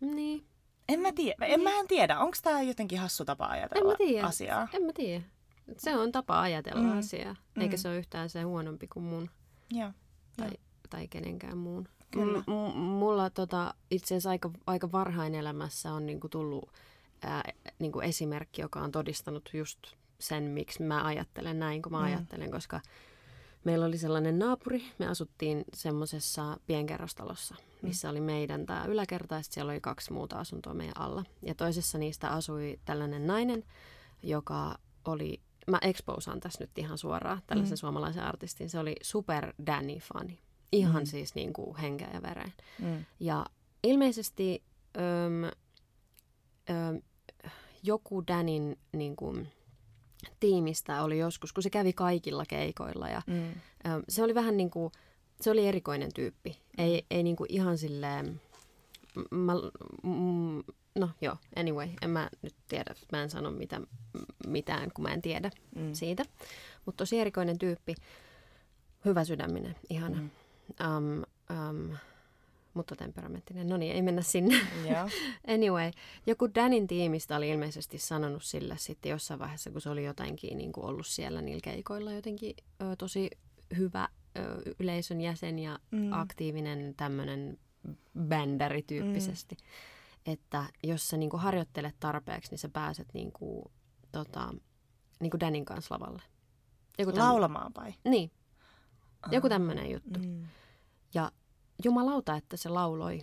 niin. 0.00 0.44
en 0.88 1.00
mä 1.00 1.12
tiedä, 1.12 1.46
en 1.46 1.60
mä 1.60 1.70
en 1.80 1.86
tiedä, 1.88 2.18
onko 2.18 2.36
tämä 2.42 2.62
jotenkin 2.62 2.98
hassu 2.98 3.24
tapa 3.24 3.44
En 3.46 3.50
ajatella 3.52 3.90
mä 3.90 3.96
tiedä. 3.98 4.26
asiaa? 4.26 4.68
En 4.72 4.82
mä 4.82 4.92
tiedä. 4.92 5.24
Se 5.76 5.96
on 5.96 6.12
tapa 6.12 6.40
ajatella 6.42 6.82
Mm. 6.82 6.98
asiaa, 6.98 7.36
eikä 7.60 7.76
Mm. 7.76 7.80
se 7.80 7.88
ole 7.88 7.98
yhtään 7.98 8.30
se 8.30 8.42
huonompi 8.42 8.86
kuin 8.88 9.04
mun 9.04 9.30
Joo. 9.70 9.90
tai, 10.36 10.48
Joo. 10.48 10.56
Tai 10.92 11.08
kenenkään 11.08 11.58
muun. 11.58 11.88
Kyllä. 12.10 12.38
M- 12.46 12.78
mulla 12.78 13.30
tota, 13.30 13.74
itse 13.90 14.06
asiassa 14.06 14.30
aika, 14.30 14.50
aika 14.66 14.92
varhain 14.92 15.34
elämässä 15.34 15.92
on 15.92 16.06
niinku 16.06 16.28
tullut 16.28 16.68
ää, 17.22 17.42
niinku 17.78 18.00
esimerkki, 18.00 18.60
joka 18.62 18.80
on 18.80 18.92
todistanut 18.92 19.50
just 19.54 19.78
sen, 20.20 20.42
miksi 20.44 20.82
mä 20.82 21.04
ajattelen 21.04 21.58
näin, 21.58 21.82
kun 21.82 21.92
mä 21.92 21.98
Mm. 21.98 22.04
ajattelen, 22.04 22.50
koska 22.50 22.80
meillä 23.64 23.86
oli 23.86 23.98
sellainen 23.98 24.38
naapuri, 24.38 24.82
me 24.98 25.06
asuttiin 25.06 25.64
semmoisessa 25.74 26.56
pienkerrostalossa, 26.66 27.54
missä 27.82 28.10
oli 28.10 28.20
meidän 28.20 28.66
tämä 28.66 28.84
yläkerta 28.84 29.34
ja 29.34 29.42
siellä 29.42 29.72
oli 29.72 29.80
kaksi 29.80 30.12
muuta 30.12 30.38
asuntoa 30.38 30.74
meidän 30.74 30.98
alla. 31.00 31.24
Ja 31.42 31.54
toisessa 31.54 31.98
niistä 31.98 32.28
asui 32.28 32.78
tällainen 32.84 33.26
nainen, 33.26 33.64
joka 34.22 34.78
oli, 35.04 35.40
mä 35.70 35.78
exposaan 35.82 36.40
tässä 36.40 36.64
nyt 36.64 36.78
ihan 36.78 36.98
suoraan 36.98 37.42
tällaisen 37.46 37.74
Mm. 37.76 37.80
suomalaisen 37.80 38.24
artistin, 38.24 38.70
se 38.70 38.78
oli 38.78 38.96
super 39.02 39.52
Danny-fani. 39.66 40.38
Ihan 40.72 41.02
Mm. 41.02 41.06
siis 41.06 41.34
niin 41.34 41.52
kuin 41.52 41.76
henkeä 41.76 42.10
ja 42.14 42.22
vereen. 42.22 42.52
Mm. 42.78 43.04
Ja 43.20 43.46
ilmeisesti 43.82 44.62
öm, 44.96 45.44
öm, 46.70 47.02
joku 47.82 48.26
Danin 48.26 48.78
niin 48.92 49.16
kuin, 49.16 49.48
tiimistä 50.40 51.02
oli 51.02 51.18
joskus, 51.18 51.52
kun 51.52 51.62
se 51.62 51.70
kävi 51.70 51.92
kaikilla 51.92 52.44
keikoilla 52.48 53.08
ja 53.08 53.22
Mm. 53.26 53.48
ö, 53.50 54.02
se 54.08 54.22
oli 54.22 54.34
vähän 54.34 54.56
niin 54.56 54.70
kuin, 54.70 54.92
se 55.40 55.50
oli 55.50 55.66
erikoinen 55.66 56.12
tyyppi. 56.14 56.58
Ei, 56.78 57.06
ei 57.10 57.22
niin 57.22 57.36
kuin 57.36 57.52
ihan 57.52 57.78
silleen, 57.78 58.40
mä, 59.30 59.52
mm, 60.02 60.62
no 60.98 61.10
joo, 61.20 61.36
anyway, 61.56 61.88
en 62.02 62.10
mä 62.10 62.30
nyt 62.42 62.54
tiedä, 62.68 62.94
mä 63.12 63.22
en 63.22 63.30
sano 63.30 63.50
mitä, 63.50 63.80
mitään, 64.46 64.90
kun 64.94 65.02
mä 65.02 65.12
en 65.14 65.22
tiedä 65.22 65.50
Mm. 65.76 65.94
siitä. 65.94 66.24
Mutta 66.86 67.02
tosi 67.02 67.18
erikoinen 67.20 67.58
tyyppi, 67.58 67.94
hyvä 69.04 69.24
sydäminen, 69.24 69.76
ihana. 69.90 70.16
Mm. 70.16 70.30
Um, 70.80 71.22
um, 71.58 71.96
mutta 72.74 72.96
temperamenttinen. 72.96 73.68
No 73.68 73.76
niin, 73.76 73.92
ei 73.92 74.02
mennä 74.02 74.22
sinne. 74.22 74.54
Joo. 74.90 75.08
Anyway, 75.54 75.90
joku 76.26 76.48
Danin 76.54 76.86
tiimistä 76.86 77.36
oli 77.36 77.48
ilmeisesti 77.48 77.98
sanonut 77.98 78.42
sille 78.44 78.78
sitten 78.78 79.10
jossain 79.10 79.40
vaiheessa, 79.40 79.70
kun 79.70 79.80
se 79.80 79.90
oli 79.90 80.04
jotenkin 80.04 80.58
niin 80.58 80.72
kuin 80.72 80.86
ollut 80.86 81.06
siellä 81.06 81.42
niillä 81.42 81.60
keikoilla 81.64 82.12
jotenkin 82.12 82.54
ö, 82.82 82.96
tosi 82.96 83.30
hyvä 83.76 84.08
ö, 84.38 84.40
yleisön 84.80 85.20
jäsen 85.20 85.58
ja 85.58 85.78
Mm. 85.90 86.12
aktiivinen 86.12 86.94
tämmöinen 86.96 87.58
bändäri 88.28 88.82
tyyppisesti. 88.82 89.54
Mm. 89.54 90.32
Että 90.32 90.64
jos 90.82 91.08
sä 91.08 91.16
niin 91.16 91.30
kuin 91.30 91.40
harjoittelet 91.40 91.94
tarpeeksi, 92.00 92.50
niin 92.50 92.58
sä 92.58 92.68
pääset 92.68 93.08
niin 93.14 93.32
kuin, 93.32 93.64
tota, 94.12 94.54
niin 95.20 95.30
kuin 95.30 95.40
Danin 95.40 95.64
kanssa 95.64 95.94
lavalle. 95.94 96.22
Joku 96.98 97.12
Laulamaan 97.18 97.72
vai? 97.76 97.94
Niin, 98.04 98.30
joku 99.30 99.46
Ah. 99.46 99.50
tämmöinen 99.50 99.90
juttu. 99.90 100.20
Mm. 100.20 100.46
Ja 101.14 101.32
jumalauta, 101.84 102.36
että 102.36 102.56
se 102.56 102.68
lauloi. 102.68 103.20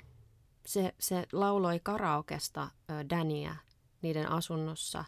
Se, 0.65 0.93
se 0.99 1.25
lauloi 1.33 1.79
karaokesta 1.83 2.69
ö, 2.91 2.93
Dania 3.09 3.55
niiden 4.01 4.31
asunnossa. 4.31 5.05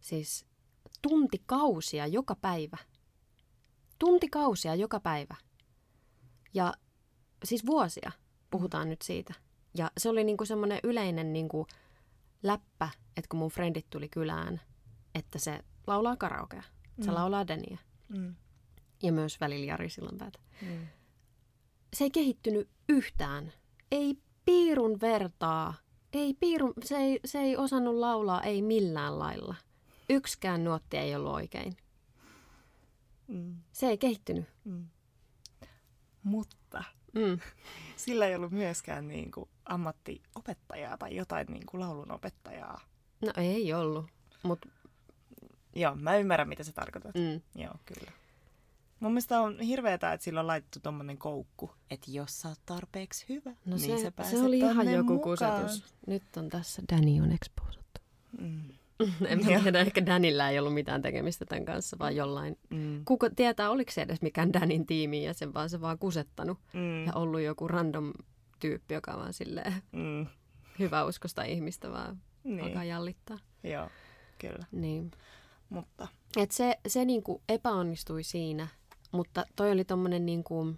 Siis 0.00 0.46
tuntikausia 1.02 2.06
joka 2.06 2.34
päivä. 2.34 2.76
Tuntikausia 3.98 4.74
joka 4.74 5.00
päivä. 5.00 5.36
Ja 6.54 6.74
siis 7.44 7.66
vuosia 7.66 8.12
puhutaan 8.50 8.88
nyt 8.88 9.02
siitä. 9.02 9.34
Ja 9.74 9.90
se 9.98 10.08
oli 10.08 10.24
niinku 10.24 10.44
semmoinen 10.44 10.80
yleinen 10.82 11.32
niinku 11.32 11.66
läppä, 12.42 12.88
että 13.16 13.28
kun 13.28 13.38
mun 13.38 13.50
frendit 13.50 13.86
tuli 13.90 14.08
kylään, 14.08 14.60
että 15.14 15.38
se 15.38 15.60
laulaa 15.86 16.16
karaokea. 16.16 16.62
Se 17.02 17.10
Mm. 17.10 17.14
laulaa 17.14 17.46
Dania. 17.48 17.78
Mm. 18.08 18.34
Ja 19.02 19.12
myös 19.12 19.40
välillä 19.40 19.66
Jari 19.66 19.90
Sillanpäätä 19.90 20.38
Mm. 20.62 20.86
se 21.92 22.04
ei 22.04 22.10
kehittynyt 22.10 22.68
yhtään. 22.88 23.52
Ei 23.90 24.18
piirun 24.44 25.00
vertaa. 25.00 25.74
Ei 26.12 26.34
piirun, 26.34 26.72
se, 26.84 26.96
ei, 26.96 27.20
se 27.24 27.38
ei 27.38 27.56
osannut 27.56 27.94
laulaa, 27.94 28.42
ei 28.42 28.62
millään 28.62 29.18
lailla. 29.18 29.54
Yksikään 30.10 30.64
nuotti 30.64 30.96
ei 30.96 31.14
ollut 31.16 31.32
oikein. 31.34 31.76
Mm. 33.28 33.56
Se 33.72 33.86
ei 33.86 33.98
kehittynyt. 33.98 34.44
Mm. 34.64 34.86
Mutta 36.22 36.84
Mm. 37.14 37.38
sillä 37.96 38.26
ei 38.26 38.34
ollut 38.34 38.52
myöskään 38.52 39.08
niin 39.08 39.30
kuin 39.30 39.48
ammattiopettajaa 39.64 40.98
tai 40.98 41.16
jotain 41.16 41.46
niin 41.46 41.66
kuin 41.66 41.80
laulunopettajaa. 41.80 42.80
No 43.22 43.32
ei 43.36 43.72
ollut, 43.74 44.06
mutta 44.42 44.68
Joo, 45.76 45.94
mä 45.94 46.16
ymmärrän, 46.16 46.48
mitä 46.48 46.64
sä 46.64 46.72
tarkoitat. 46.72 47.14
mm. 47.14 47.40
Joo, 47.62 47.74
kyllä. 47.86 48.12
Mun 49.00 49.12
mielestä 49.12 49.40
on 49.40 49.60
hirveetä, 49.60 50.12
että 50.12 50.24
sillä 50.24 50.40
on 50.40 50.46
laitettu 50.46 50.80
tommonen 50.80 51.18
koukku, 51.18 51.70
että 51.90 52.10
jos 52.10 52.40
sä 52.40 52.48
oot 52.48 52.58
tarpeeksi 52.66 53.24
hyvä, 53.28 53.50
no 53.50 53.76
niin 53.76 53.80
se, 53.80 53.96
sä 53.96 54.02
se 54.02 54.10
pääset 54.10 54.40
oli 54.40 54.58
ihan 54.58 54.92
joku 54.92 55.12
mukaan. 55.12 55.60
kusetus. 55.60 55.94
Nyt 56.06 56.22
on 56.36 56.48
tässä 56.48 56.82
Danny 56.92 57.20
on 57.20 57.32
exposattu. 57.32 58.00
Mm. 58.40 58.62
en 59.28 59.38
mä 59.44 59.60
tiedä, 59.62 59.80
ehkä 59.80 60.06
Danillä 60.06 60.50
ei 60.50 60.58
ollut 60.58 60.74
mitään 60.74 61.02
tekemistä 61.02 61.44
tämän 61.44 61.64
kanssa, 61.64 61.96
vaan 61.98 62.16
jollain. 62.16 62.58
Mm. 62.70 63.04
Kuka 63.04 63.30
tietää, 63.30 63.70
oliko 63.70 63.90
se 63.92 64.02
edes 64.02 64.22
mikään 64.22 64.52
Danin 64.52 64.86
tiimi 64.86 65.24
ja 65.24 65.34
sen 65.34 65.54
vaan 65.54 65.70
se 65.70 65.80
vaan 65.80 65.98
kusettanut. 65.98 66.58
Mm. 66.72 67.04
Ja 67.06 67.12
ollut 67.14 67.40
joku 67.40 67.68
random 67.68 68.12
tyyppi, 68.60 68.94
joka 68.94 69.16
vaan 69.16 69.32
silleen 69.32 69.74
Mm. 69.92 70.26
hyväuskosta 70.78 71.42
ihmistä 71.42 71.90
vaan 71.90 72.22
Niin. 72.44 72.64
alkaa 72.64 72.84
jallittaa. 72.84 73.38
Joo, 73.64 73.88
kyllä. 74.38 74.66
Niin. 74.72 75.10
Mutta 75.68 76.08
Et 76.36 76.50
se 76.50 76.78
se 76.86 77.04
niinku 77.04 77.42
epäonnistui 77.48 78.22
siinä, 78.22 78.68
mutta 79.12 79.44
toi 79.56 79.70
oli 79.72 79.84
tommonen 79.84 80.26
niinku 80.26 80.74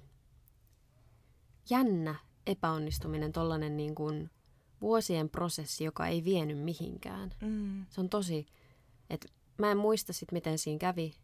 jännä 1.71 2.15
epäonnistuminen, 2.47 3.33
tollanen 3.33 3.77
niinku 3.77 4.11
vuosien 4.81 5.29
prosessi, 5.31 5.85
joka 5.85 6.07
ei 6.07 6.25
vienyt 6.25 6.59
mihinkään. 6.59 7.31
mm. 7.43 7.87
Se 7.91 8.01
on 8.01 8.09
tosi, 8.09 8.47
että 9.11 9.29
mä 9.59 9.71
en 9.71 9.79
muista 9.79 10.13
sit 10.13 10.33
miten 10.33 10.59
siinä 10.59 10.79
kävi, 10.79 11.15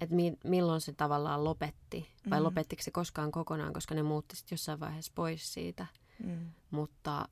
että 0.00 0.14
mi- 0.14 0.38
milloin 0.44 0.80
se 0.80 0.92
tavallaan 0.92 1.44
lopetti, 1.44 2.08
vai 2.30 2.38
Mhm. 2.38 2.44
lopettiko 2.44 2.82
se 2.82 2.90
koskaan 2.90 3.30
kokonaan, 3.32 3.72
koska 3.72 3.94
ne 3.94 4.02
muutti 4.02 4.36
sit 4.36 4.50
jossain 4.50 4.80
vaiheessa 4.80 5.12
pois 5.14 5.54
siitä. 5.54 5.86
Mm. 6.24 6.50
Mutta 6.70 7.28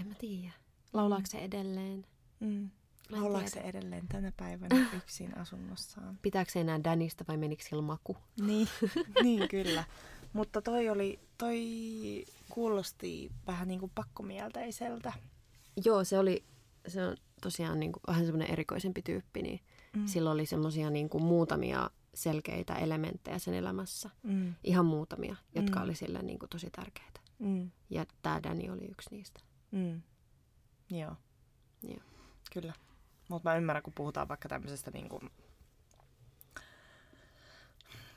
en 0.00 0.06
mä 0.06 0.14
tiedä. 0.14 0.52
Laulaako 0.92 1.26
se 1.26 1.38
edelleen? 1.38 2.06
Mm. 2.40 2.70
Mä 3.10 3.16
en 3.16 3.22
Laulaako 3.22 3.48
se 3.48 3.60
edelleen 3.60 4.08
tänä 4.08 4.32
päivänä 4.36 4.86
yksin 4.96 5.38
asunnossaan? 5.38 6.18
Pitääkö 6.22 6.50
se 6.52 6.60
enää 6.60 6.84
Danista 6.84 7.24
vai 7.28 7.36
menikö 7.36 7.62
sillä 7.68 7.82
maku? 7.82 8.16
Niin, 8.40 8.68
niin 9.22 9.48
kyllä. 9.48 9.84
Mutta 10.32 10.62
toi 10.62 10.88
oli, 10.88 11.20
toi 11.38 11.58
kuulosti 12.48 13.30
vähän 13.46 13.68
niin 13.68 13.80
kuin 13.80 13.92
pakkomielteiseltä. 13.94 15.12
Joo, 15.84 16.04
se 16.04 16.18
oli, 16.18 16.44
se 16.88 17.06
on 17.06 17.16
tosiaan 17.42 17.80
niin 17.80 17.92
kuin, 17.92 18.02
vähän 18.06 18.24
semmoinen 18.26 18.50
erikoisempi 18.50 19.02
tyyppi, 19.02 19.42
niin 19.42 19.60
Mm. 19.96 20.06
sillä 20.06 20.30
oli 20.30 20.46
semmoisia 20.46 20.90
niin 20.90 21.08
kuin 21.08 21.24
muutamia 21.24 21.90
selkeitä 22.14 22.74
elementtejä 22.74 23.38
sen 23.38 23.54
elämässä. 23.54 24.10
Mm. 24.22 24.54
Ihan 24.64 24.86
muutamia, 24.86 25.36
jotka 25.54 25.78
Mm. 25.78 25.84
oli 25.84 25.94
sille 25.94 26.22
niin 26.22 26.38
kuin 26.38 26.48
tosi 26.50 26.70
tärkeitä. 26.70 27.20
Mm. 27.38 27.70
Ja 27.90 28.06
tämä 28.22 28.42
Danny 28.42 28.70
oli 28.70 28.84
yksi 28.84 29.10
niistä. 29.10 29.40
Mm. 29.70 30.02
Joo. 30.90 31.16
Joo. 31.82 32.00
Kyllä. 32.52 32.72
Mutta 33.28 33.50
mä 33.50 33.56
ymmärrän, 33.56 33.82
kun 33.82 33.92
puhutaan 33.96 34.28
vaikka 34.28 34.48
tämmöisestä 34.48 34.90
niin 34.90 35.08
kuin 35.08 35.30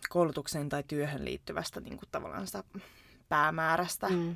koulutukseen 0.09 0.69
tai 0.69 0.83
työhön 0.87 1.25
liittyvästä 1.25 1.79
niin 1.81 1.97
kuin 1.97 2.09
tavallaan 2.11 2.45
sitä 2.47 2.63
päämäärästä. 3.29 4.09
Mm. 4.09 4.35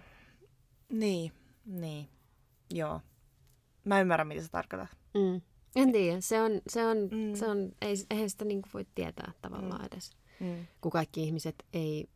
Niin, 0.89 1.31
niin. 1.65 2.09
Joo. 2.73 3.01
Mä 3.86 4.01
ymmärrän, 4.01 4.27
mitä 4.27 4.41
sä 4.41 4.47
tarkoitat. 4.51 4.89
Mm. 5.13 5.41
En 5.75 5.91
tiedä, 5.91 6.21
se 6.21 6.41
on, 6.41 6.51
se 6.67 6.86
on, 6.86 6.97
Mm. 6.97 7.36
se 7.36 7.47
on 7.47 7.71
ei, 7.81 7.95
eihän 8.12 8.29
sitä 8.29 8.45
niin 8.45 8.62
kuin 8.62 8.73
voi 8.73 8.86
tietää 8.95 9.31
tavallaan 9.41 9.81
Mm. 9.81 9.88
edes, 9.91 10.12
Mm. 10.39 10.67
kun 10.81 10.91
kaikki 10.91 11.23
ihmiset 11.23 11.55
ei, 11.73 12.09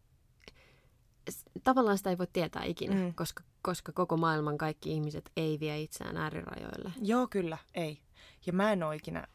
tavallaan 1.64 1.98
sitä 1.98 2.10
ei 2.10 2.18
voi 2.18 2.28
tietää 2.34 2.64
ikinä, 2.64 2.96
mm. 2.96 3.14
koska, 3.14 3.44
koska 3.62 3.92
koko 3.92 4.18
maailman 4.18 4.58
kaikki 4.58 4.92
ihmiset 4.94 5.32
ei 5.38 5.60
vie 5.60 5.82
itseään 5.82 6.18
äärirajoille. 6.18 6.92
Joo, 7.02 7.28
kyllä, 7.28 7.58
ei. 7.74 8.02
Ja 8.48 8.54
mä 8.54 8.72
en 8.72 8.84
oo 8.84 8.92
ikinä, 8.92 9.28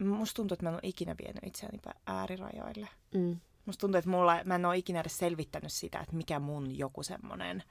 musta 0.00 0.36
tuntuu, 0.36 0.54
että 0.54 0.64
mä 0.64 0.68
en 0.68 0.74
oo 0.74 0.80
ikinä 0.82 1.14
vienyt 1.22 1.44
itseäni 1.46 1.78
äärirajoille. 2.06 2.88
Mm. 3.14 3.40
Musta 3.66 3.80
tuntuu, 3.80 3.98
että 3.98 4.10
mulla, 4.10 4.40
mä 4.44 4.54
en 4.54 4.64
oo 4.64 4.72
ikinä 4.72 5.00
edes 5.00 5.18
selvittänyt 5.18 5.72
sitä, 5.72 5.98
että 6.00 6.16
mikä 6.16 6.38
mun 6.38 6.78
joku 6.78 7.02
semmonen, 7.02 7.62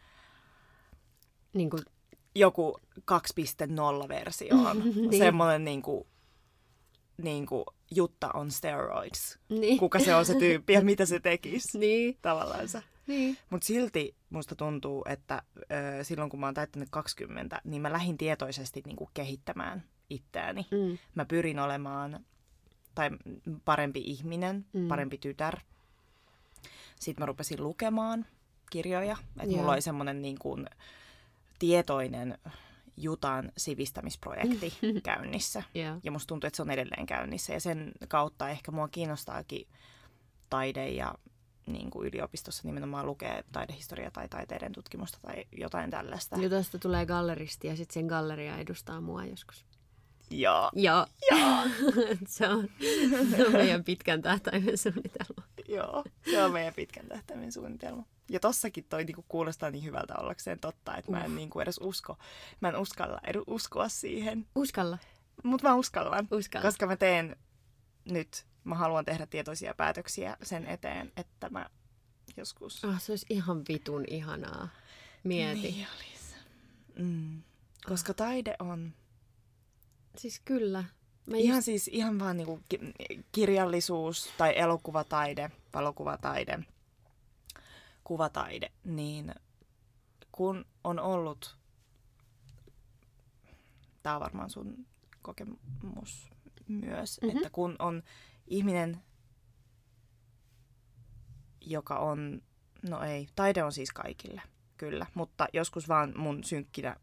Niin 1.54 1.70
kuin, 1.70 1.84
joku 2.36 2.78
2.0-versio 3.12 4.56
on. 4.56 4.84
Niin. 4.96 5.18
Semmonen 5.18 5.64
niinku, 5.66 6.08
niinku 7.18 7.66
Jutta 7.96 8.30
on 8.34 8.52
steroids. 8.52 9.40
niin. 9.50 9.78
Kuka 9.78 10.00
se 10.00 10.16
on 10.16 10.26
se 10.26 10.36
tyyppi 10.36 10.74
ja 10.74 10.82
mitä 10.82 11.06
se 11.06 11.20
tekisi 11.20 11.80
niin. 11.80 12.18
tavallaansa. 12.22 12.82
niin. 13.08 13.38
Mutta 13.50 13.66
silti 13.68 14.16
musta 14.30 14.56
tuntuu, 14.56 15.06
että 15.10 15.42
ö, 16.00 16.04
silloin 16.04 16.30
kun 16.30 16.40
mä 16.40 16.48
oon 16.48 16.54
täyttänyt 16.54 16.90
20, 16.92 17.62
niin 17.64 17.82
mä 17.82 17.92
lähdin 17.92 18.18
tietoisesti 18.18 18.82
niinku 18.86 19.10
kehittämään 19.14 19.84
itseäni. 20.10 20.68
Mm. 20.72 20.98
Mä 21.16 21.26
pyrin 21.26 21.60
olemaan 21.60 22.26
tai 22.96 23.10
parempi 23.66 24.00
ihminen, 24.06 24.66
Mm. 24.74 24.88
parempi 24.88 25.18
tytär. 25.18 25.60
Sitten 27.00 27.22
mä 27.22 27.26
rupesin 27.26 27.64
lukemaan 27.64 28.26
kirjoja. 28.70 29.18
Että 29.40 29.56
mulla 29.58 29.72
oli 29.72 29.82
semmoinen 29.82 30.22
niin 30.22 30.40
kuin 30.40 30.66
tietoinen 31.60 32.38
Jutan 32.98 33.52
sivistämisprojekti 33.58 34.74
käynnissä. 35.04 35.64
Yeah. 35.76 35.98
Ja 36.04 36.12
musta 36.12 36.28
tuntuu, 36.28 36.48
että 36.48 36.56
se 36.58 36.62
on 36.62 36.70
edelleen 36.72 37.06
käynnissä. 37.06 37.54
Ja 37.54 37.60
sen 37.60 37.92
kautta 38.08 38.50
ehkä 38.50 38.72
mua 38.72 38.88
kiinnostaakin 38.88 39.68
taide 40.50 40.90
ja 40.90 41.16
niin 41.66 41.90
kuin 41.90 42.08
yliopistossa 42.08 42.62
nimenomaan 42.66 43.06
lukee 43.06 43.44
taidehistoriaa 43.52 44.12
tai 44.12 44.30
taiteiden 44.30 44.72
tutkimusta 44.72 45.18
tai 45.22 45.46
jotain 45.52 45.92
tällaista. 45.92 46.36
Jutasta 46.40 46.80
tulee 46.80 47.06
galleristi 47.06 47.68
ja 47.68 47.76
sitten 47.76 47.94
sen 47.94 48.06
galleria 48.06 48.58
edustaa 48.58 49.02
mua 49.02 49.26
joskus. 49.26 49.66
Joo. 50.30 50.72
Joo. 50.74 51.06
se, 52.28 52.48
on, 52.48 52.70
se 53.36 53.46
on 53.46 53.52
meidän 53.52 53.84
pitkän 53.84 54.22
tähtäimen 54.22 54.78
suunnitelma. 54.78 55.44
Joo, 55.68 56.04
se 56.32 56.44
on 56.44 56.52
meidän 56.52 56.74
pitkän 56.74 57.08
tähtäimen 57.08 57.52
suunnitelma. 57.52 58.04
Ja 58.30 58.40
tossakin 58.40 58.86
toi 58.90 59.04
niinku 59.04 59.26
kuulostaa 59.28 59.72
niin 59.72 59.84
hyvältä 59.84 60.16
ollakseen 60.16 60.60
totta, 60.60 60.98
että 60.98 61.12
mä 61.12 61.24
en 61.24 61.36
niinku 61.36 61.60
edes 61.60 61.80
usko, 61.82 62.18
mä 62.62 62.70
en 62.70 62.76
uskalla 62.78 63.20
edes 63.24 63.42
uskoa 63.48 63.90
siihen, 63.90 64.46
Uskalla. 64.56 64.98
Mutta 65.44 65.68
mä 65.68 65.76
uskallan, 65.76 66.28
Uskalla. 66.32 66.66
koska 66.68 66.86
mä 66.88 66.96
teen 66.96 67.36
nyt, 68.06 68.46
mä 68.64 68.76
haluan 68.76 69.06
tehdä 69.06 69.26
tietoisia 69.26 69.74
päätöksiä 69.74 70.38
sen 70.44 70.68
eteen, 70.68 71.12
että 71.18 71.50
mä 71.50 71.70
joskus... 72.38 72.86
Ah, 72.86 73.02
se 73.02 73.12
olisi 73.12 73.26
ihan 73.30 73.62
vitun 73.68 74.04
ihanaa. 74.08 74.68
Mieti. 75.24 75.62
Niin 75.62 75.88
olisi. 75.98 76.36
Mm. 76.96 77.42
Koska 77.86 78.14
taide 78.14 78.56
on 78.60 78.94
Siis 80.18 80.42
kyllä. 80.46 80.84
Mä 81.26 81.38
ihan 81.38 81.58
just, 81.58 81.66
siis 81.66 81.88
ihan 81.88 82.20
vaan 82.20 82.38
niinku 82.38 82.60
ki- 82.70 82.94
kirjallisuus 83.32 84.30
tai 84.38 84.54
elokuvataide, 84.60 85.52
valokuvataide, 85.74 86.60
kuvataide, 88.04 88.72
niin 88.84 89.36
kun 90.32 90.66
on 90.84 91.00
ollut, 91.00 91.58
tämä 94.04 94.16
on 94.16 94.22
varmaan 94.22 94.50
sun 94.50 94.86
kokemus 95.22 96.30
myös, 96.68 97.20
Mhm. 97.22 97.26
mm-hmm. 97.28 97.38
että 97.38 97.50
kun 97.50 97.76
on 97.80 98.04
ihminen, 98.48 99.02
joka 101.62 101.98
on, 102.00 102.42
no 102.90 103.04
ei, 103.04 103.28
taide 103.36 103.64
on 103.64 103.72
siis 103.74 103.92
kaikille, 103.92 104.42
kyllä, 104.78 105.06
mutta 105.14 105.48
joskus 105.54 105.88
vaan 105.88 106.14
mun 106.18 106.44
synkkinä 106.44 106.96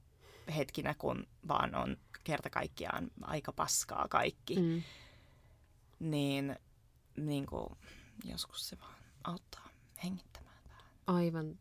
hetkinä, 0.57 0.95
kun 0.95 1.27
vaan 1.49 1.75
on 1.75 1.97
kerta 2.25 2.51
kaikkiaan 2.51 3.11
aika 3.23 3.53
paskaa 3.53 4.09
kaikki, 4.09 4.57
mm. 4.57 4.63
mm, 4.63 4.83
niin, 6.11 6.57
niin 7.17 7.47
kuin, 7.47 7.67
joskus 8.25 8.69
se 8.69 8.79
vaan 8.81 8.95
auttaa 9.25 9.69
hengittämään. 10.05 10.57
aivan 11.07 11.59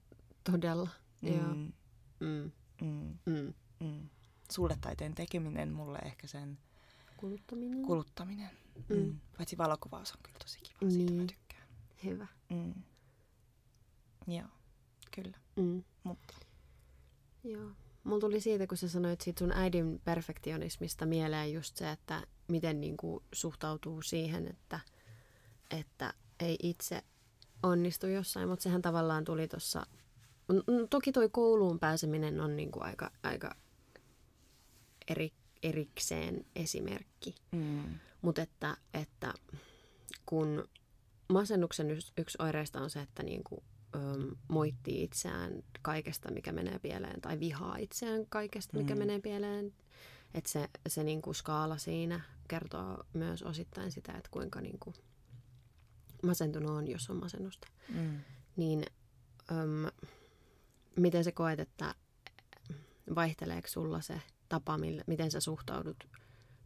todella. 0.51 0.89
Joo. 1.21 1.37
Mm, 1.55 1.71
Mm, 2.19 2.51
mm, 2.81 3.17
mm. 3.25 3.53
mm. 3.79 4.09
Sulle 4.51 4.77
taiteen 4.81 5.15
tekeminen, 5.15 5.73
mulle 5.73 5.97
ehkä 5.97 6.27
sen 6.27 6.57
Kuluttaminen. 7.17 7.81
kuluttaminen. 7.85 8.49
Mm. 8.89 8.95
Mm. 8.95 9.19
Paitsi 9.37 9.57
valokuvaus 9.57 10.11
on 10.11 10.17
kyllä 10.23 10.37
tosi 10.39 10.59
kiva, 10.63 10.89
siitä 10.91 11.11
mä 11.11 11.17
Niin. 11.17 11.27
tykkään. 11.27 11.67
Hyvä. 12.03 12.27
Mm. 12.49 12.73
Joo, 14.27 14.47
kyllä. 15.15 15.37
Mm. 15.55 15.83
Mutta 16.03 16.33
Joo. 17.43 17.71
Mulla 18.05 18.19
tuli 18.19 18.41
siitä, 18.41 18.67
kun 18.67 18.77
sä 18.77 18.89
sanoit 18.89 19.21
siitä 19.21 19.39
sun 19.39 19.51
äidin 19.51 20.01
perfektionismista 20.03 21.05
mieleen 21.05 21.53
just 21.53 21.77
se, 21.77 21.91
että 21.91 22.27
miten 22.47 22.81
niinku 22.81 23.23
suhtautuu 23.33 24.01
siihen, 24.01 24.47
että, 24.47 24.79
että 25.71 26.13
ei 26.39 26.57
itse 26.63 27.03
onnistu 27.63 28.07
jossain, 28.07 28.49
mutta 28.49 28.63
sehän 28.63 28.81
tavallaan 28.81 29.23
tuli 29.23 29.47
tuossa... 29.47 29.85
Toki 30.89 31.11
toi 31.11 31.29
kouluun 31.29 31.79
pääseminen 31.79 32.41
on 32.41 32.55
niinku 32.55 32.79
aika, 32.81 33.11
aika 33.23 33.55
eri, 35.07 35.33
erikseen 35.63 36.45
esimerkki. 36.55 37.35
mm. 37.51 37.99
Mutta 38.21 38.41
että, 38.41 38.77
että 38.93 39.33
kun 40.25 40.67
masennuksen 41.27 41.91
yksi, 42.17 42.37
oireista 42.39 42.81
on 42.81 42.89
se, 42.89 43.01
että 43.01 43.23
niinku, 43.23 43.63
öm, 43.95 44.35
moittii 44.47 45.03
itseään 45.03 45.63
kaikesta, 45.81 46.31
mikä 46.31 46.51
menee 46.51 46.79
pieleen, 46.79 47.21
tai 47.21 47.39
vihaa 47.39 47.77
itseään 47.77 48.25
kaikesta, 48.29 48.77
mikä 48.77 48.95
Mm. 48.95 48.99
menee 48.99 49.19
pieleen. 49.19 49.73
Että 50.33 50.49
se, 50.49 50.69
se 50.87 51.03
niinku 51.03 51.33
skaala 51.33 51.77
siinä 51.77 52.21
kertoo 52.47 53.03
myös 53.13 53.43
osittain 53.43 53.91
sitä, 53.91 54.11
että 54.11 54.29
kuinka 54.31 54.61
niinku 54.61 54.93
masentunut 56.23 56.71
on, 56.71 56.87
jos 56.87 57.09
on 57.09 57.15
masennusta. 57.17 57.67
Mm. 57.89 58.19
Niin 58.55 58.85
öm, 59.51 59.85
miten 60.95 61.23
sä 61.23 61.31
koet, 61.31 61.59
että 61.59 61.95
vaihteleeko 63.15 63.67
sulla 63.67 64.01
se 64.01 64.21
tapa, 64.49 64.77
millä, 64.77 65.03
miten 65.07 65.31
sä 65.31 65.39
suhtaudut, 65.39 66.07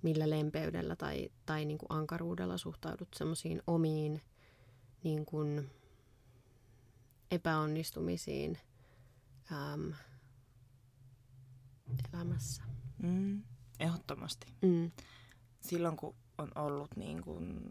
millä 0.01 0.29
lempeydellä 0.29 0.95
tai, 0.95 1.29
tai 1.45 1.65
niin 1.65 1.77
kuin 1.77 1.91
ankaruudella 1.91 2.57
suhtaudut 2.57 3.07
semmoisiin 3.15 3.61
omiin 3.67 4.21
niin 5.03 5.25
kuin 5.25 5.69
epäonnistumisiin 7.31 8.57
äm, 9.51 9.93
elämässä. 12.13 12.63
Mm. 13.03 13.43
Ehdottomasti. 13.79 14.53
Mm. 14.61 14.91
silloin 15.59 15.97
kun 15.97 16.15
on 16.37 16.51
ollut 16.55 16.95
niin 16.95 17.21
kuin 17.21 17.61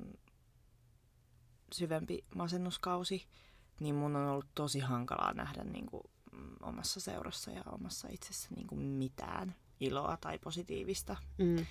syvempi 1.72 2.24
masennuskausi, 2.34 3.26
niin 3.80 3.94
mun 3.94 4.16
on 4.16 4.28
ollut 4.28 4.48
tosi 4.54 4.78
hankalaa 4.80 5.34
nähdä 5.34 5.64
niin 5.64 5.86
kuin 5.86 6.02
mm, 6.32 6.56
omassa 6.62 7.00
seurassa 7.00 7.50
ja 7.50 7.62
omassa 7.72 8.08
itsessä 8.08 8.48
niin 8.56 8.66
kuin 8.66 8.80
mitään 8.80 9.54
iloa 9.80 10.18
tai 10.20 10.38
positiivista. 10.38 11.16
Mm. 11.38 11.66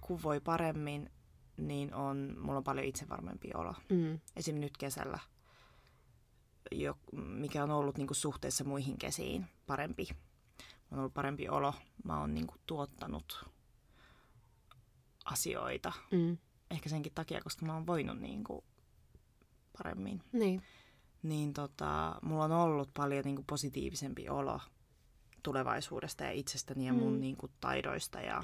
Kun 0.00 0.22
voi 0.22 0.40
paremmin, 0.40 1.10
niin 1.56 1.94
on, 1.94 2.36
mulla 2.38 2.58
on 2.58 2.64
paljon 2.64 2.86
itsevarmempi 2.86 3.50
olo. 3.54 3.74
Mm. 3.90 4.20
Esim. 4.36 4.56
nyt 4.60 4.76
kesällä, 4.76 5.18
jo, 6.80 6.98
mikä 7.12 7.62
on 7.62 7.70
ollut 7.70 7.96
niin 7.98 8.06
kuin 8.06 8.16
suhteessa 8.16 8.64
muihin 8.64 8.98
kesiin 8.98 9.46
parempi. 9.66 10.08
On 10.90 10.98
ollut 10.98 11.14
parempi 11.14 11.48
olo. 11.48 11.74
Mä 12.04 12.20
oon 12.20 12.34
niin 12.34 12.46
kuin 12.46 12.60
tuottanut 12.66 13.44
asioita 15.24 15.92
Mm. 16.10 16.38
ehkä 16.70 16.88
senkin 16.88 17.12
takia, 17.14 17.40
koska 17.40 17.66
mä 17.66 17.74
oon 17.74 17.86
voinut 17.86 18.18
niin 18.20 18.44
kuin 18.44 18.64
paremmin. 19.78 20.22
Niin. 20.32 20.62
Niin 21.22 21.52
tota, 21.52 22.14
mulla 22.22 22.44
on 22.44 22.52
ollut 22.52 22.90
paljon 22.94 23.24
niin 23.24 23.36
kuin 23.36 23.46
positiivisempi 23.46 24.28
olo 24.28 24.60
tulevaisuudesta 25.42 26.24
ja 26.24 26.30
itsestäni 26.32 26.86
ja 26.86 26.92
mun 26.92 27.12
Mm. 27.14 27.20
niin 27.20 27.36
kuin 27.36 27.52
taidoista 27.60 28.20
ja 28.20 28.42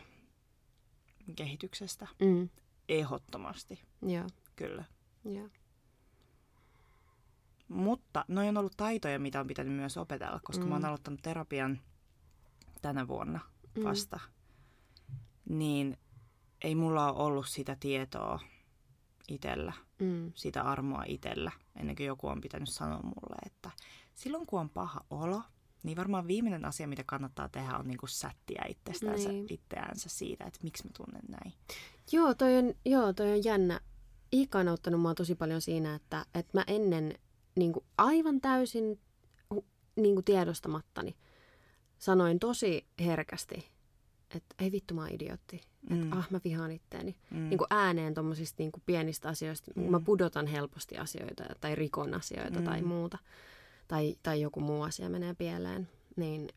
kehityksestä. 1.36 2.06
Mm. 2.20 2.48
Ehdottomasti, 2.88 3.82
Joo. 4.02 4.26
kyllä. 4.56 4.84
Joo. 5.24 5.48
Mutta 7.68 8.24
noi 8.28 8.48
on 8.48 8.56
ollut 8.56 8.76
taitoja, 8.76 9.18
mitä 9.18 9.40
on 9.40 9.46
pitänyt 9.46 9.74
myös 9.74 9.96
opetella, 9.96 10.40
koska 10.44 10.64
mm. 10.64 10.68
mä 10.68 10.74
oon 10.74 10.82
Mm. 10.82 10.88
aloittanut 10.88 11.22
terapian 11.22 11.80
tänä 12.82 13.08
vuonna 13.08 13.40
Mm. 13.76 13.84
vasta. 13.84 14.20
Niin 15.48 15.96
ei 16.64 16.74
mulla 16.74 17.12
ole 17.12 17.22
ollut 17.26 17.48
sitä 17.48 17.76
tietoa 17.80 18.40
itsellä, 19.28 19.72
Mm. 20.00 20.32
sitä 20.34 20.62
armoa 20.62 21.04
itsellä, 21.06 21.52
ennen 21.76 21.96
kuin 21.96 22.06
joku 22.06 22.26
on 22.26 22.40
pitänyt 22.40 22.68
sanoa 22.68 23.02
mulle, 23.02 23.36
että 23.46 23.70
silloin 24.14 24.46
kun 24.46 24.60
on 24.60 24.70
paha 24.70 25.00
olo, 25.10 25.42
niin 25.82 25.96
varmaan 25.96 26.26
viimeinen 26.26 26.64
asia, 26.64 26.88
mitä 26.88 27.02
kannattaa 27.06 27.48
tehdä, 27.48 27.76
on 27.78 27.86
niinku 27.86 28.06
sättiä 28.06 28.64
itsestänsä, 28.68 29.28
Niin. 29.28 29.46
itseänsä 29.50 30.08
siitä, 30.08 30.44
että 30.44 30.60
miksi 30.62 30.84
mä 30.84 30.90
tunnen 30.96 31.22
näin. 31.28 31.52
Joo, 32.12 32.34
toi 32.34 32.56
on, 32.58 32.74
joo, 32.84 33.12
toi 33.12 33.30
on 33.32 33.44
jännä. 33.44 33.80
Iika 34.32 34.58
on 34.58 34.68
auttanut 34.68 35.00
mua 35.00 35.14
tosi 35.14 35.34
paljon 35.34 35.60
siinä, 35.60 35.94
että, 35.94 36.26
että 36.34 36.58
mä 36.58 36.64
ennen 36.66 37.14
niin 37.58 37.72
kuin 37.72 37.84
aivan 37.98 38.40
täysin 38.40 39.00
niin 39.96 40.14
kuin 40.14 40.24
tiedostamattani 40.24 41.16
sanoin 41.98 42.38
tosi 42.38 42.86
herkästi, 43.00 43.68
että 44.34 44.54
ei 44.58 44.72
vittu 44.72 44.94
mä 44.94 45.00
oon 45.00 45.14
idiootti. 45.14 45.60
Mm. 45.90 46.02
Että 46.02 46.16
ah 46.16 46.30
mä 46.30 46.40
vihaan 46.44 46.70
itteeni. 46.70 47.16
mm. 47.30 47.48
Niin 47.48 47.58
kuin 47.58 47.68
ääneen 47.70 48.14
tuommoisista 48.14 48.62
niin 48.62 48.72
kuin 48.72 48.82
pienistä 48.86 49.28
asioista. 49.28 49.70
Mm. 49.76 49.82
Mä 49.82 50.00
pudotan 50.00 50.46
helposti 50.46 50.98
asioita 50.98 51.44
tai 51.60 51.74
rikon 51.74 52.14
asioita 52.14 52.58
mm. 52.58 52.64
tai 52.64 52.82
muuta. 52.82 53.18
Tai, 53.88 54.16
tai 54.22 54.40
joku 54.40 54.60
muu 54.60 54.82
asia 54.82 55.08
menee 55.08 55.34
pieleen. 55.34 55.88
Niin 56.16 56.48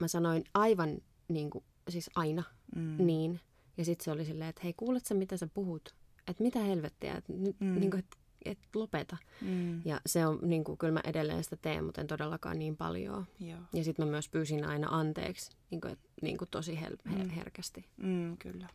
mä 0.00 0.08
sanoin 0.08 0.44
aivan 0.54 0.98
niin 1.28 1.50
kuin, 1.50 1.64
siis 1.88 2.10
aina 2.14 2.42
mm. 2.76 2.96
niin. 2.98 3.40
Ja 3.76 3.84
sitten 3.84 4.04
se 4.04 4.10
oli 4.10 4.24
silleen, 4.24 4.50
että 4.50 4.60
hei, 4.64 4.72
kuulet 4.76 5.06
sä 5.06 5.14
mitä 5.14 5.36
sä 5.36 5.46
puhut? 5.46 5.94
Että 6.28 6.42
mitä 6.42 6.58
helvettiä, 6.58 7.14
että 7.14 7.32
nyt 7.32 7.56
Mm. 7.60 7.80
niin 7.80 7.96
et, 7.96 8.16
et 8.48 8.58
lopeta. 8.74 9.16
Mm. 9.40 9.82
Ja 9.84 10.00
se 10.06 10.26
on, 10.26 10.38
niin 10.42 10.64
kuin, 10.64 10.78
kyllä 10.78 10.92
mä 10.92 11.00
edelleen 11.04 11.44
sitä 11.44 11.56
teen, 11.56 11.84
mutta 11.84 12.00
en 12.00 12.06
todellakaan 12.06 12.58
niin 12.58 12.76
paljon. 12.76 13.26
Joo. 13.40 13.58
Ja 13.72 13.84
sitten 13.84 14.06
mä 14.06 14.10
myös 14.10 14.28
pyysin 14.28 14.64
aina 14.64 14.88
anteeksi, 14.90 15.50
niin 15.70 15.80
kuin, 15.80 15.92
et, 15.92 15.98
niin 16.22 16.38
kuin 16.38 16.48
tosi 16.50 16.80
hel- 16.80 17.16
Mm. 17.16 17.28
herkästi. 17.30 17.84
Mm, 17.96 18.36
kyllä. 18.36 18.68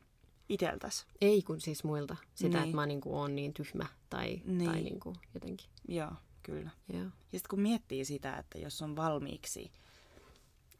Iteltäs. 0.49 1.05
Ei 1.21 1.41
kun 1.41 1.61
siis 1.61 1.83
muilta. 1.83 2.15
Sitä, 2.35 2.57
Niin. 2.57 2.63
että 2.63 2.75
mä 2.75 2.85
niin 2.85 3.01
kuin, 3.01 3.15
oon 3.15 3.35
niin 3.35 3.53
tyhmä 3.53 3.85
tai, 4.09 4.41
Niin. 4.45 4.71
tai 4.71 4.81
niin 4.81 4.99
kuin, 4.99 5.15
jotenkin. 5.33 5.69
Joo, 5.87 6.11
kyllä. 6.43 6.69
Joo. 6.93 7.03
Ja 7.03 7.09
sitten 7.39 7.49
kun 7.49 7.59
miettii 7.61 8.05
sitä, 8.05 8.37
että 8.37 8.57
jos 8.57 8.81
on 8.81 8.95
valmiiksi, 8.95 9.71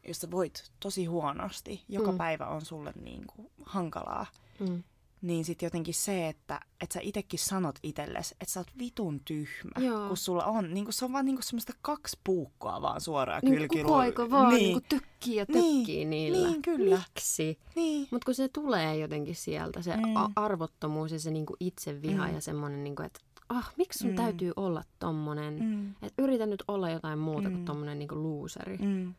jos 0.08 0.20
sä 0.20 0.30
voit 0.30 0.70
tosi 0.80 1.04
huonosti, 1.04 1.84
joka 1.88 2.12
Mm. 2.12 2.18
päivä 2.18 2.46
on 2.46 2.64
sulle 2.64 2.92
niin 3.02 3.26
kuin 3.26 3.50
hankalaa, 3.62 4.26
Mm. 4.60 4.82
Niin 5.22 5.44
sitten 5.44 5.66
jotenkin 5.66 5.94
se, 5.94 6.28
että, 6.28 6.60
että 6.80 6.94
sä 6.94 7.00
itekin 7.02 7.38
sanot 7.38 7.78
itsellesi, 7.82 8.34
että 8.40 8.52
sä 8.52 8.60
oot 8.60 8.70
vitun 8.78 9.20
tyhmä, 9.24 9.70
Joo. 9.86 10.08
kun 10.08 10.16
sulla 10.16 10.44
on, 10.44 10.74
niin 10.74 10.84
kuin 10.84 10.92
se 10.94 11.04
on 11.04 11.12
vaan 11.12 11.24
niin 11.24 11.36
kuin 11.36 11.44
semmoista 11.44 11.72
kaksi 11.82 12.18
puukkoa 12.24 12.82
vaan 12.82 13.00
suoraan 13.00 13.40
Niin 13.44 13.54
kylkiluun. 13.54 13.86
koko 13.86 13.98
aika 13.98 14.30
vaan 14.30 14.48
niin. 14.54 14.58
niin. 14.62 14.72
niin 14.76 14.82
tökkii 14.88 15.36
ja 15.36 15.44
Niin. 15.48 15.76
tökkii 15.78 16.04
niillä. 16.04 16.48
Niin, 16.48 16.62
kyllä. 16.62 16.96
Miksi? 17.14 17.58
niin. 17.76 18.08
Mutta 18.10 18.24
kun 18.24 18.34
se 18.34 18.48
tulee 18.48 18.96
jotenkin 18.98 19.36
sieltä, 19.36 19.82
se 19.82 19.96
Mm. 19.96 20.02
arvottomuus 20.36 21.12
ja 21.12 21.18
se 21.18 21.30
niinku 21.30 21.56
itseviha 21.60 22.26
Mm. 22.28 22.34
ja 22.34 22.40
semmoinen, 22.40 22.84
niinku, 22.84 23.02
että 23.02 23.20
ah, 23.48 23.72
miksi 23.76 23.98
sun 23.98 24.10
Mm. 24.10 24.16
täytyy 24.16 24.52
olla 24.56 24.82
tommonen? 24.98 25.54
Mm. 25.54 25.64
Mm. 25.66 25.94
Et 26.02 26.14
yritä 26.18 26.46
nyt 26.46 26.64
olla 26.68 26.90
jotain 26.90 27.18
muuta 27.18 27.48
mm. 27.48 27.54
Kuin 27.54 27.64
tommonen 27.64 27.98
niinku 27.98 28.22
looseri. 28.22 28.78
Mm. 28.78 28.86
Mm. 28.86 29.14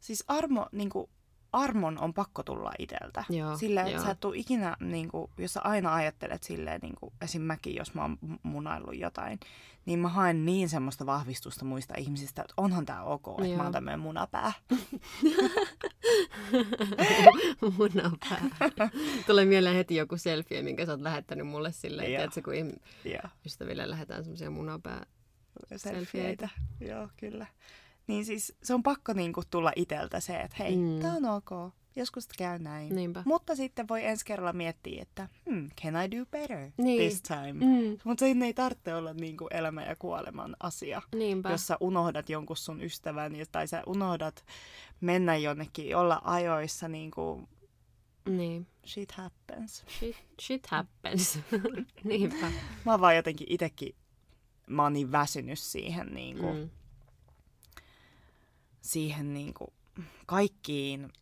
Siis 0.00 0.24
armo, 0.28 0.66
niin 0.72 0.90
kuin, 0.90 1.10
armon 1.54 1.98
on 2.00 2.14
pakko 2.14 2.42
tulla 2.42 2.72
iteltä. 2.78 3.24
Joo, 3.30 3.56
Silleen, 3.56 3.86
että 3.86 4.02
sä 4.02 4.10
et 4.10 4.20
tuu 4.20 4.32
ikinä, 4.32 4.76
niin 4.80 5.08
kuin, 5.08 5.30
jos 5.38 5.52
sä 5.52 5.60
aina 5.64 5.94
ajattelet 5.94 6.42
silleen, 6.42 6.80
niin 6.82 6.94
kuin, 7.00 7.12
esim. 7.20 7.42
mäkin, 7.42 7.74
jos 7.74 7.94
mä 7.94 8.02
oon 8.02 8.18
munaillut 8.42 8.96
jotain, 8.96 9.40
niin 9.86 9.98
mä 9.98 10.08
haen 10.08 10.44
niin 10.44 10.68
semmoista 10.68 11.06
vahvistusta 11.06 11.64
muista 11.64 11.94
ihmisistä, 11.98 12.42
että 12.42 12.54
onhan 12.56 12.86
tää 12.86 13.02
ok, 13.02 13.28
että 13.28 13.42
mä 13.42 13.48
Joo. 13.48 13.62
oon 13.62 13.72
tämmöinen 13.72 14.00
munapää. 14.00 14.52
Munapää. 17.78 18.50
Tulee 19.26 19.44
mieleen 19.44 19.76
heti 19.76 19.96
joku 19.96 20.16
selfie, 20.16 20.62
minkä 20.62 20.86
sä 20.86 20.92
oot 20.92 21.00
lähettänyt 21.00 21.46
mulle 21.46 21.72
silleen, 21.72 22.20
että 22.20 22.42
kun 22.42 22.54
ihm- 22.54 22.80
ystäville 23.46 23.90
lähetään 23.90 24.24
semmoisia 24.24 24.50
munapää. 24.50 25.06
selfieitä. 25.76 26.48
Joo, 26.80 27.08
kyllä. 27.16 27.46
Niin 28.06 28.24
siis 28.24 28.56
se 28.62 28.74
on 28.74 28.82
pakko 28.82 29.12
niinku 29.12 29.42
tulla 29.50 29.72
iteltä 29.76 30.20
se, 30.20 30.36
että 30.40 30.56
hei, 30.58 30.76
Mm. 30.76 31.00
tää 31.00 31.12
on 31.12 31.24
ok. 31.24 31.74
Joskus 31.96 32.28
käy 32.38 32.58
näin. 32.58 32.94
Niinpä. 32.94 33.22
Mutta 33.26 33.54
sitten 33.56 33.88
voi 33.88 34.04
ensi 34.04 34.24
kerralla 34.24 34.52
miettiä, 34.52 35.02
että 35.02 35.28
hmm, 35.50 35.68
can 35.82 36.04
I 36.04 36.10
do 36.18 36.26
better 36.30 36.70
Niin. 36.78 37.00
this 37.02 37.22
time? 37.22 37.52
Mm, 37.52 37.98
Mutta 38.04 38.20
se 38.20 38.26
ei 38.44 38.54
tarvitse 38.54 38.94
olla 38.94 39.12
niinku 39.14 39.48
elämän 39.50 39.86
ja 39.86 39.96
kuoleman 39.96 40.56
asia. 40.60 41.02
niinpä. 41.16 41.50
Jos 41.50 41.66
sä 41.66 41.76
unohdat 41.80 42.28
jonkun 42.28 42.56
sun 42.56 42.82
ystävän 42.82 43.32
tai 43.52 43.68
sä 43.68 43.82
unohdat 43.86 44.44
mennä 45.00 45.36
jonnekin, 45.36 45.96
olla 45.96 46.20
ajoissa, 46.24 46.88
niin 46.88 47.10
kuin 47.10 47.48
Niin. 48.28 48.66
shit 48.86 49.12
happens. 49.12 49.84
Shit, 49.98 50.16
shit 50.40 50.66
happens. 50.66 51.38
niinpä. 52.04 52.46
Mä 52.84 52.92
oon 52.92 53.00
vaan 53.00 53.16
jotenkin 53.16 53.46
itekin, 53.50 53.94
mä 54.66 54.82
oon 54.82 54.92
niin 54.92 55.12
väsynyt 55.12 55.58
siihen, 55.58 56.06
niin 56.14 56.38
kuin, 56.38 56.56
mm. 56.56 56.70
Siihen 58.84 59.34
niin 59.34 59.54
kuin, 59.54 59.72
kaikkiin 60.26 61.12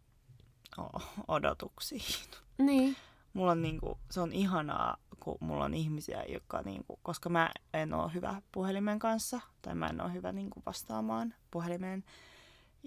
odotuksiin. 1.28 2.02
Niin. 2.58 2.96
Mulla 3.32 3.52
on 3.52 3.62
niin 3.62 3.80
kuin, 3.80 3.98
se 4.10 4.20
on 4.20 4.32
ihanaa, 4.32 4.96
kun 5.20 5.36
mulla 5.40 5.64
on 5.64 5.74
ihmisiä, 5.74 6.24
jotka, 6.28 6.62
niin 6.62 6.84
kuin, 6.84 6.98
koska 7.02 7.28
mä 7.28 7.50
en 7.74 7.94
ole 7.94 8.14
hyvä 8.14 8.42
puhelimen 8.52 8.98
kanssa, 8.98 9.40
tai 9.62 9.74
mä 9.74 9.86
en 9.86 10.00
ole 10.00 10.12
hyvä 10.12 10.32
niin 10.32 10.50
kuin, 10.50 10.62
vastaamaan 10.66 11.34
puhelimeen. 11.50 12.04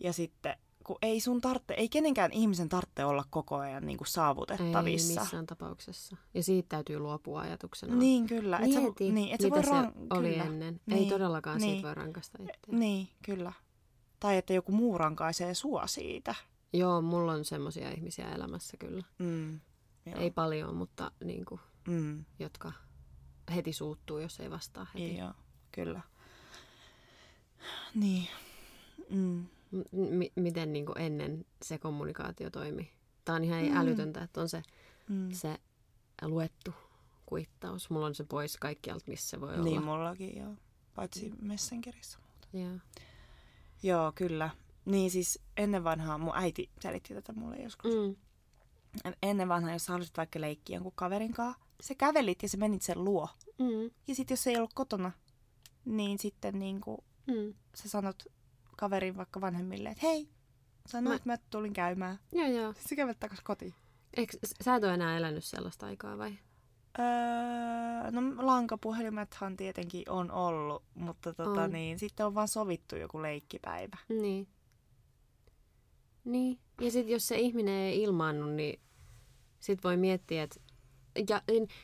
Ja 0.03 0.13
sitten, 0.13 0.57
kun 0.83 0.97
ei 1.01 1.19
sun 1.19 1.41
tarvitse, 1.41 1.73
ei 1.73 1.89
kenenkään 1.89 2.31
ihmisen 2.31 2.69
tarvitse 2.69 3.05
olla 3.05 3.25
koko 3.29 3.55
ajan 3.55 3.85
niin 3.85 3.97
kuin, 3.97 4.07
Ei 4.07 4.11
saavutettavissa. 4.11 5.21
missään 5.21 5.45
tapauksessa. 5.45 6.17
Ja 6.33 6.43
siitä 6.43 6.69
täytyy 6.69 6.99
luopua 6.99 7.41
ajatuksena. 7.41 7.95
Niin, 7.95 8.27
kyllä. 8.27 8.57
Et 8.57 8.71
sä, 8.71 8.79
niin, 8.99 9.33
et 9.33 9.41
sä 9.41 9.47
mitä 9.47 9.55
voi 9.55 9.63
se 9.63 9.71
ran... 9.71 9.93
oli 10.09 10.29
kyllä. 10.29 10.43
ennen. 10.43 10.81
Ei 10.87 10.95
Niin, 10.95 11.09
todellakaan 11.09 11.57
niin. 11.57 11.71
siitä 11.71 11.87
voi 11.87 11.95
rankasta 11.95 12.37
itseä. 12.43 12.79
Niin, 12.79 13.09
kyllä. 13.25 13.53
Tai 14.25 14.37
että 14.37 14.53
joku 14.53 14.71
muu 14.71 14.97
rankaisee 14.97 15.53
sua 15.53 15.87
siitä. 15.87 16.35
Joo, 16.73 17.01
mulla 17.01 17.31
on 17.31 17.45
semmoisia 17.45 17.91
ihmisiä 17.91 18.29
elämässä 18.31 18.77
kyllä. 18.77 19.03
Mm. 19.19 19.59
Joo. 20.05 20.15
Ei 20.19 20.31
paljon, 20.31 20.75
mutta 20.75 21.11
niin 21.23 21.45
kuin, 21.45 21.61
Mm. 21.87 22.25
jotka 22.39 22.71
heti 23.55 23.73
suuttuu, 23.73 24.17
jos 24.19 24.39
ei 24.39 24.51
vastaa 24.51 24.87
heti. 24.93 25.17
Joo, 25.17 25.33
kyllä. 25.71 26.01
Niin. 27.95 28.27
Mm. 29.09 29.45
M- 29.91 30.31
miten 30.41 30.73
niin 30.73 30.85
kuin 30.85 30.97
ennen 31.01 31.45
se 31.61 31.77
kommunikaatio 31.77 32.49
toimi? 32.49 32.91
Tämä 33.25 33.35
on 33.35 33.43
ihan 33.43 33.63
Mm. 33.63 33.69
mm. 33.71 33.77
älytöntä, 33.77 34.23
että 34.23 34.41
on 34.41 34.49
se, 34.49 34.63
Mm. 35.09 35.31
se 35.31 35.57
luettu 36.21 36.73
kuittaus. 37.25 37.89
Mulla 37.89 38.05
on 38.05 38.15
se 38.15 38.23
pois 38.23 38.57
kaikkialta, 38.57 39.05
missä 39.07 39.29
se 39.29 39.41
voi 39.41 39.57
Niin 39.57 39.77
olla. 39.77 39.81
mullakin, 39.97 40.37
joo. 40.37 40.53
Paitsi 40.95 41.33
Messengerissä. 41.41 42.17
Joo. 42.53 42.77
Joo, 43.87 44.11
kyllä. 44.15 44.49
Niin 44.85 45.11
siis 45.11 45.39
ennen 45.57 45.83
vanhaa, 45.83 46.17
mun 46.17 46.35
äiti 46.35 46.69
selitti 46.81 47.13
tätä 47.13 47.33
mulle 47.33 47.55
joskus. 47.57 47.91
Mm. 47.95 48.15
Ennen 49.23 49.49
vanhaa, 49.49 49.73
jos 49.73 49.87
halusit 49.87 50.17
vaikka 50.17 50.41
leikkiä 50.41 50.75
jonkun 50.75 50.91
kaverin 50.95 51.33
kanssa, 51.33 51.61
sä 51.81 51.95
kävelit 51.95 52.43
ja 52.43 52.49
sä 52.49 52.57
menit 52.57 52.81
sen 52.81 53.03
luo. 53.03 53.29
Mm. 53.59 53.91
Ja 54.07 54.15
sitten 54.15 54.33
jos 54.35 54.43
se 54.43 54.49
ei 54.49 54.57
ollut 54.57 54.73
kotona, 54.73 55.11
niin 55.85 56.19
sitten 56.19 56.59
niin 56.59 56.81
kuin 56.81 56.97
Mm. 57.27 57.53
sä 57.75 57.89
sanot 57.89 58.23
kaverin 58.77 59.17
vaikka 59.17 59.41
vanhemmille, 59.41 59.89
että 59.89 60.07
hei, 60.07 60.29
sanoit, 60.87 61.09
Mä- 61.11 61.15
että 61.15 61.29
mä 61.29 61.37
tulin 61.49 61.73
käymään. 61.73 62.19
Joo, 62.31 62.47
joo. 62.47 62.73
Sitten 62.73 62.89
sä 62.89 62.95
kävelet 62.95 63.19
takas 63.19 63.41
kotiin. 63.43 63.73
Eikö, 64.17 64.37
sä 64.63 64.75
et 64.75 64.83
ole 64.83 64.93
enää 64.93 65.17
elänyt 65.17 65.43
sellaista 65.43 65.85
aikaa 65.85 66.17
vai? 66.17 66.33
Öö, 66.99 68.11
no 68.11 68.21
lankapuhelimethan 68.45 69.57
tietenkin 69.57 70.09
on 70.09 70.31
ollut, 70.31 70.83
mutta 70.95 71.33
tota, 71.33 71.61
On. 71.63 71.71
niin, 71.71 71.99
sitten 71.99 72.25
on 72.25 72.35
vaan 72.35 72.47
sovittu 72.47 72.95
joku 72.95 73.21
leikkipäivä. 73.21 73.97
Niin. 74.09 74.47
Niin. 76.25 76.59
Ja 76.81 76.91
sitten 76.91 77.13
jos 77.13 77.27
se 77.27 77.37
ihminen 77.37 77.73
ei 77.75 78.01
ilmaannu, 78.01 78.45
niin 78.45 78.79
sit 79.59 79.83
voi 79.83 79.97
miettiä, 79.97 80.43
että 80.43 80.59
ja, 81.29 81.41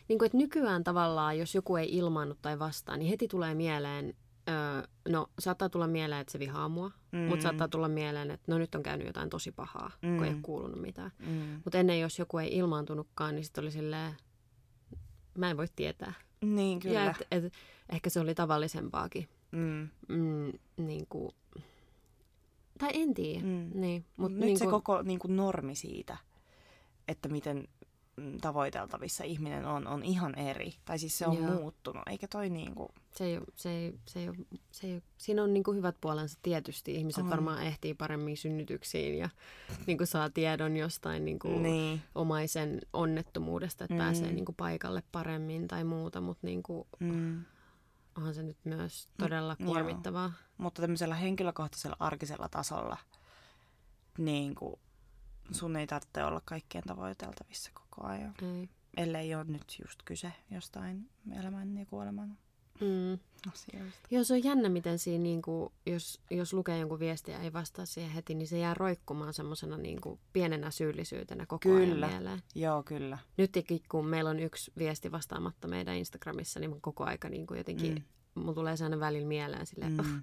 niin 0.07 0.17
kuin, 0.17 0.25
että 0.25 0.37
nykyään 0.37 0.83
tavallaan, 0.83 1.39
jos 1.39 1.55
joku 1.55 1.75
ei 1.75 1.97
ilmaannu 1.97 2.35
tai 2.41 2.59
vastaa, 2.59 2.97
niin 2.97 3.09
heti 3.09 3.27
tulee 3.27 3.55
mieleen, 3.55 4.13
öö, 4.49 4.87
no 5.09 5.27
saattaa 5.39 5.69
tulla 5.69 5.87
mieleen, 5.87 6.21
että 6.21 6.31
se 6.31 6.39
vihaa 6.39 6.69
mua, 6.69 6.91
mm. 7.11 7.19
mutta 7.19 7.43
saattaa 7.43 7.67
tulla 7.67 7.87
mieleen, 7.87 8.31
että 8.31 8.51
no 8.51 8.57
nyt 8.57 8.75
on 8.75 8.83
käynyt 8.83 9.07
jotain 9.07 9.29
tosi 9.29 9.51
pahaa, 9.51 9.91
mm. 10.01 10.15
kun 10.17 10.25
ei 10.25 10.29
Mm. 10.31 10.35
ole 10.35 10.41
kuulunut 10.41 10.81
mitään. 10.81 11.11
Mm. 11.19 11.61
Mutta 11.65 11.77
ennen 11.77 11.99
jos 11.99 12.19
joku 12.19 12.37
ei 12.37 12.57
ilmaantunutkaan, 12.57 13.35
niin 13.35 13.43
sitten 13.43 13.63
oli 13.63 13.71
silleen, 13.71 14.13
mä 15.37 15.49
en 15.49 15.57
voi 15.57 15.67
tietää. 15.75 16.13
Niin, 16.41 16.79
kyllä. 16.79 16.99
Ja 16.99 17.11
et, 17.31 17.45
et, 17.45 17.53
ehkä 17.89 18.09
se 18.09 18.19
oli 18.19 18.35
tavallisempaakin. 18.35 19.29
mm. 19.51 19.89
Mm, 20.07 20.51
niin 20.77 21.07
kuin, 21.09 21.31
tai 22.79 22.89
en 22.93 23.13
tiedä. 23.13 23.45
Mm. 23.45 23.71
Niin, 23.73 24.05
Mut 24.17 24.31
mut 24.31 24.31
nyt 24.31 24.45
niin 24.45 24.57
se 24.57 24.65
kuin, 24.65 24.71
koko 24.71 25.01
niin 25.01 25.19
kuin 25.19 25.35
normi 25.35 25.75
siitä, 25.75 26.17
että 27.07 27.29
miten 27.29 27.67
tavoiteltavissa 28.41 29.23
ihminen 29.23 29.65
on, 29.65 29.87
on 29.87 30.03
ihan 30.03 30.35
eri. 30.35 30.73
Tai 30.85 30.99
siis 30.99 31.17
se 31.17 31.27
on 31.27 31.37
Joo. 31.37 31.51
muuttunut, 31.53 32.03
eikä 32.09 32.27
toi 32.27 32.49
niin 32.49 32.75
kuin... 32.75 32.89
se 33.15 33.25
ei, 33.25 33.39
se 33.55 33.69
ei, 33.71 33.99
se 34.05 34.19
ei, 34.19 34.29
se 34.71 34.87
ei, 34.87 35.01
siinä 35.17 35.43
on 35.43 35.53
niin 35.53 35.63
kuin 35.63 35.77
hyvät 35.77 35.95
puolensa 36.01 36.39
tietysti. 36.41 36.95
Ihmiset 36.95 37.23
On. 37.23 37.29
varmaan 37.29 37.63
ehtii 37.63 37.93
paremmin 37.93 38.37
synnytyksiin 38.37 39.17
ja 39.17 39.29
niin 39.87 39.97
kuin 39.97 40.07
saa 40.07 40.29
tiedon 40.29 40.77
jostain 40.77 41.25
niin 41.25 41.39
kuin 41.39 41.63
Niin. 41.63 42.01
omaisen 42.15 42.81
onnettomuudesta, 42.93 43.83
että 43.83 43.93
Mm. 43.93 43.99
mm. 44.01 44.03
pääsee 44.05 44.31
niin 44.31 44.45
kuin 44.45 44.55
paikalle 44.55 45.03
paremmin 45.11 45.67
tai 45.67 45.83
muuta, 45.83 46.21
mutta 46.21 46.47
niin 46.47 46.63
kuin, 46.63 46.87
Mm. 46.99 47.45
onhan 48.17 48.33
se 48.33 48.43
nyt 48.43 48.57
myös 48.63 49.09
todella 49.17 49.55
joo. 49.59 49.67
kuormittavaa. 49.67 50.33
Mutta 50.57 50.81
tämmöisellä 50.81 51.15
henkilökohtaisella 51.15 51.95
arkisella 51.99 52.49
tasolla, 52.49 52.97
niin 54.17 54.55
kuin 54.55 54.75
sun 55.51 55.75
ei 55.75 55.87
tarvitse 55.87 56.23
olla 56.23 56.41
kaikkien 56.45 56.83
tavoiteltavissa 56.83 57.71
koko 57.91 58.07
ajan. 58.07 58.33
Ei. 58.41 58.69
Ellei 58.97 59.35
ole 59.35 59.43
nyt 59.43 59.79
just 59.83 59.99
kyse 60.05 60.33
jostain 60.51 61.09
elämän 61.39 61.77
ja 61.77 61.85
kuoleman 61.85 62.37
Mm. 62.81 63.19
asioista. 63.51 64.07
Joo, 64.11 64.23
se 64.23 64.33
on 64.33 64.43
jännä, 64.43 64.69
miten 64.69 64.99
siinä, 64.99 65.23
niin 65.23 65.41
kuin, 65.41 65.73
jos, 65.85 66.21
jos 66.31 66.53
lukee 66.53 66.79
jonkun 66.79 66.99
viestiä 66.99 67.37
ja 67.37 67.43
ei 67.43 67.53
vastaa 67.53 67.85
siihen 67.85 68.11
heti, 68.11 68.35
niin 68.35 68.47
se 68.47 68.57
jää 68.57 68.73
roikkumaan 68.73 69.33
semmoisena 69.33 69.77
niin 69.77 70.01
kuin, 70.01 70.19
pienenä 70.33 70.71
syyllisyytenä 70.71 71.45
koko 71.45 71.59
Kyllä. 71.59 72.05
ajan 72.05 72.17
mieleen. 72.17 72.43
Joo, 72.55 72.83
kyllä. 72.83 73.17
Nytkin, 73.37 73.81
kun 73.89 74.05
meillä 74.05 74.29
on 74.29 74.39
yksi 74.39 74.71
viesti 74.77 75.11
vastaamatta 75.11 75.67
meidän 75.67 75.95
Instagramissa, 75.95 76.59
niin 76.59 76.69
mä 76.69 76.75
koko 76.81 77.03
aika 77.03 77.29
niin 77.29 77.47
kuin 77.47 77.57
jotenkin, 77.57 77.93
mm. 78.35 78.41
mulla 78.41 78.53
tulee 78.53 78.77
sellainen 78.77 78.99
välillä 78.99 79.27
mieleen 79.27 79.65
silleen, 79.65 79.91
mm. 79.91 80.07
Mm. 80.07 80.21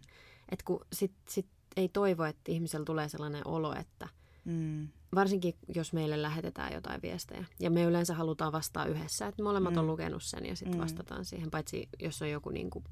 että 0.48 0.64
kun 0.64 0.80
sit, 0.92 1.12
sit 1.28 1.46
ei 1.76 1.88
toivo, 1.88 2.24
että 2.24 2.52
ihmisellä 2.52 2.84
tulee 2.84 3.08
sellainen 3.08 3.46
olo, 3.46 3.74
että 3.74 4.08
Mm. 4.48 4.88
varsinkin 5.14 5.54
jos 5.74 5.92
meille 5.92 6.22
lähetetään 6.22 6.72
jotain 6.72 7.02
viestejä, 7.02 7.44
ja 7.60 7.70
me 7.70 7.82
yleensä 7.84 8.14
halutaan 8.14 8.52
vastaa 8.52 8.86
yhdessä, 8.86 9.26
että 9.26 9.42
molemmat 9.42 9.72
Mm. 9.74 9.78
on 9.78 9.86
lukenut 9.86 10.22
sen 10.22 10.46
ja 10.46 10.56
sitten 10.56 10.78
Mm. 10.78 10.82
vastataan 10.82 11.24
siihen, 11.24 11.50
paitsi 11.50 11.88
jos 11.98 12.22
on 12.22 12.30
joku 12.30 12.50
niin 12.50 12.70
kuin 12.70 12.84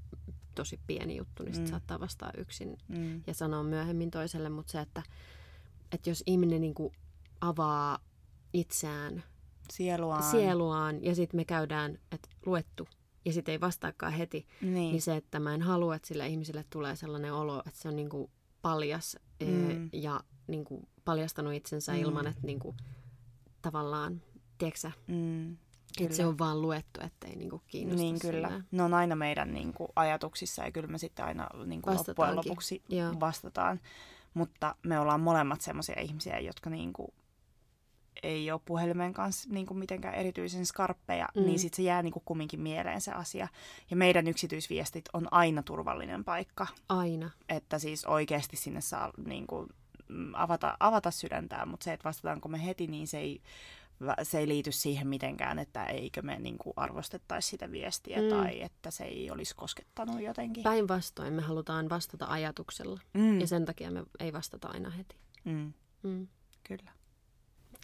tosi 0.54 0.80
pieni 0.86 1.16
juttu, 1.16 1.42
niin 1.42 1.54
sitten 1.54 1.68
Mm. 1.68 1.70
saattaa 1.70 2.00
vastaa 2.00 2.30
yksin 2.36 2.76
Mm. 2.88 3.22
ja 3.26 3.34
sanoa 3.34 3.62
myöhemmin 3.62 4.10
toiselle, 4.10 4.48
mutta 4.48 4.72
se, 4.72 4.80
että, 4.80 5.02
että 5.92 6.10
jos 6.10 6.22
ihminen 6.26 6.60
niin 6.60 6.74
kuin 6.74 6.94
avaa 7.40 7.98
itseään, 8.52 9.22
Sieluaan. 9.72 10.22
sieluaan 10.22 11.04
ja 11.04 11.14
sitten 11.14 11.38
me 11.40 11.44
käydään, 11.44 11.98
että 12.12 12.28
luettu 12.46 12.88
ja 13.24 13.32
sitten 13.32 13.52
ei 13.52 13.60
vastaakaan 13.60 14.12
heti, 14.12 14.46
Niin. 14.60 14.72
niin 14.74 15.02
se, 15.02 15.16
että 15.16 15.40
mä 15.40 15.54
en 15.54 15.62
halua, 15.62 15.94
että 15.96 16.08
sille 16.08 16.28
ihmiselle 16.28 16.64
tulee 16.70 16.96
sellainen 16.96 17.32
olo, 17.34 17.58
että 17.66 17.80
se 17.80 17.88
on 17.88 17.96
niin 17.96 18.08
kuin 18.08 18.30
paljas 18.62 19.16
Mm. 19.42 19.48
mm. 19.48 19.88
ja 19.92 20.20
niin 20.46 20.64
kuin 20.64 20.88
paljastanut 21.06 21.52
itsensä 21.54 21.92
Mm. 21.92 21.98
ilman, 21.98 22.26
että 22.26 22.46
niin 22.46 22.58
kuin, 22.58 22.76
tavallaan, 23.62 24.22
tiedätkö 24.58 24.90
Mm. 25.06 25.56
että 26.00 26.16
se 26.16 26.26
on 26.26 26.38
vaan 26.38 26.62
luettu, 26.62 27.00
ettei 27.04 27.36
niin 27.36 27.50
kuin 27.50 27.62
kiinnosta 27.66 28.02
Niin 28.02 28.18
kyllä. 28.18 28.48
sillä. 28.48 28.62
Ne 28.70 28.82
on 28.82 28.94
aina 28.94 29.16
meidän 29.16 29.54
niin 29.54 29.72
kuin, 29.72 29.88
ajatuksissa 29.96 30.64
ja 30.64 30.70
kyllä 30.72 30.88
me 30.88 30.98
sitten 30.98 31.24
aina 31.24 31.48
niin 31.66 31.82
kuin, 31.82 31.96
loppujen 31.96 32.36
lopuksi 32.36 32.82
Joo. 32.88 33.20
vastataan. 33.20 33.80
Mutta 34.34 34.74
me 34.82 34.98
ollaan 34.98 35.20
molemmat 35.20 35.60
sellaisia 35.60 36.00
ihmisiä, 36.00 36.38
jotka 36.38 36.70
niin 36.70 36.92
kuin, 36.92 37.08
ei 38.22 38.50
ole 38.50 38.60
puhelimen 38.64 39.12
kanssa 39.14 39.48
niin 39.52 39.66
kuin 39.66 39.78
mitenkään 39.78 40.14
erityisen 40.14 40.66
skarppeja, 40.66 41.28
mm. 41.36 41.42
Niin 41.42 41.58
sitten 41.58 41.76
se 41.76 41.82
jää 41.82 42.02
niin 42.02 42.12
kuin 42.12 42.22
kumminkin 42.24 42.60
mieleen 42.60 43.00
se 43.00 43.12
asia. 43.12 43.48
Ja 43.90 43.96
meidän 43.96 44.26
yksityisviestit 44.28 45.04
on 45.12 45.28
aina 45.30 45.62
turvallinen 45.62 46.24
paikka. 46.24 46.66
Aina. 46.88 47.30
Että 47.48 47.78
siis 47.78 48.04
oikeasti 48.04 48.56
sinne 48.56 48.80
saa 48.80 49.10
niin 49.26 49.46
kuin, 49.46 49.66
mm, 49.66 49.70
avata, 50.32 50.76
avata 50.80 51.10
sydäntään, 51.10 51.68
mutta 51.68 51.84
se, 51.84 51.92
että 51.92 52.04
vastataanko 52.04 52.48
me 52.48 52.64
heti, 52.64 52.86
niin 52.86 53.06
se 53.06 53.18
ei, 53.18 53.40
se 54.22 54.38
ei 54.38 54.48
liity 54.48 54.72
siihen 54.72 55.08
mitenkään, 55.08 55.58
että 55.58 55.84
eikö 55.84 56.22
me 56.22 56.38
niin 56.38 56.58
kuin 56.58 56.74
arvostettaisi 56.76 57.48
sitä 57.48 57.70
viestiä 57.70 58.22
mm. 58.22 58.28
tai 58.28 58.62
että 58.62 58.90
se 58.90 59.04
ei 59.04 59.30
olisi 59.30 59.56
koskettanut 59.56 60.20
jotenkin. 60.20 60.62
Päinvastoin 60.62 61.32
me 61.32 61.42
halutaan 61.42 61.88
vastata 61.88 62.26
ajatuksella 62.28 63.00
mm. 63.14 63.40
ja 63.40 63.46
sen 63.46 63.64
takia 63.64 63.90
me 63.90 64.04
ei 64.20 64.32
vastata 64.32 64.68
aina 64.68 64.90
heti. 64.90 65.16
Mm. 65.44 65.72
Mm. 66.02 66.26
Kyllä. 66.68 66.92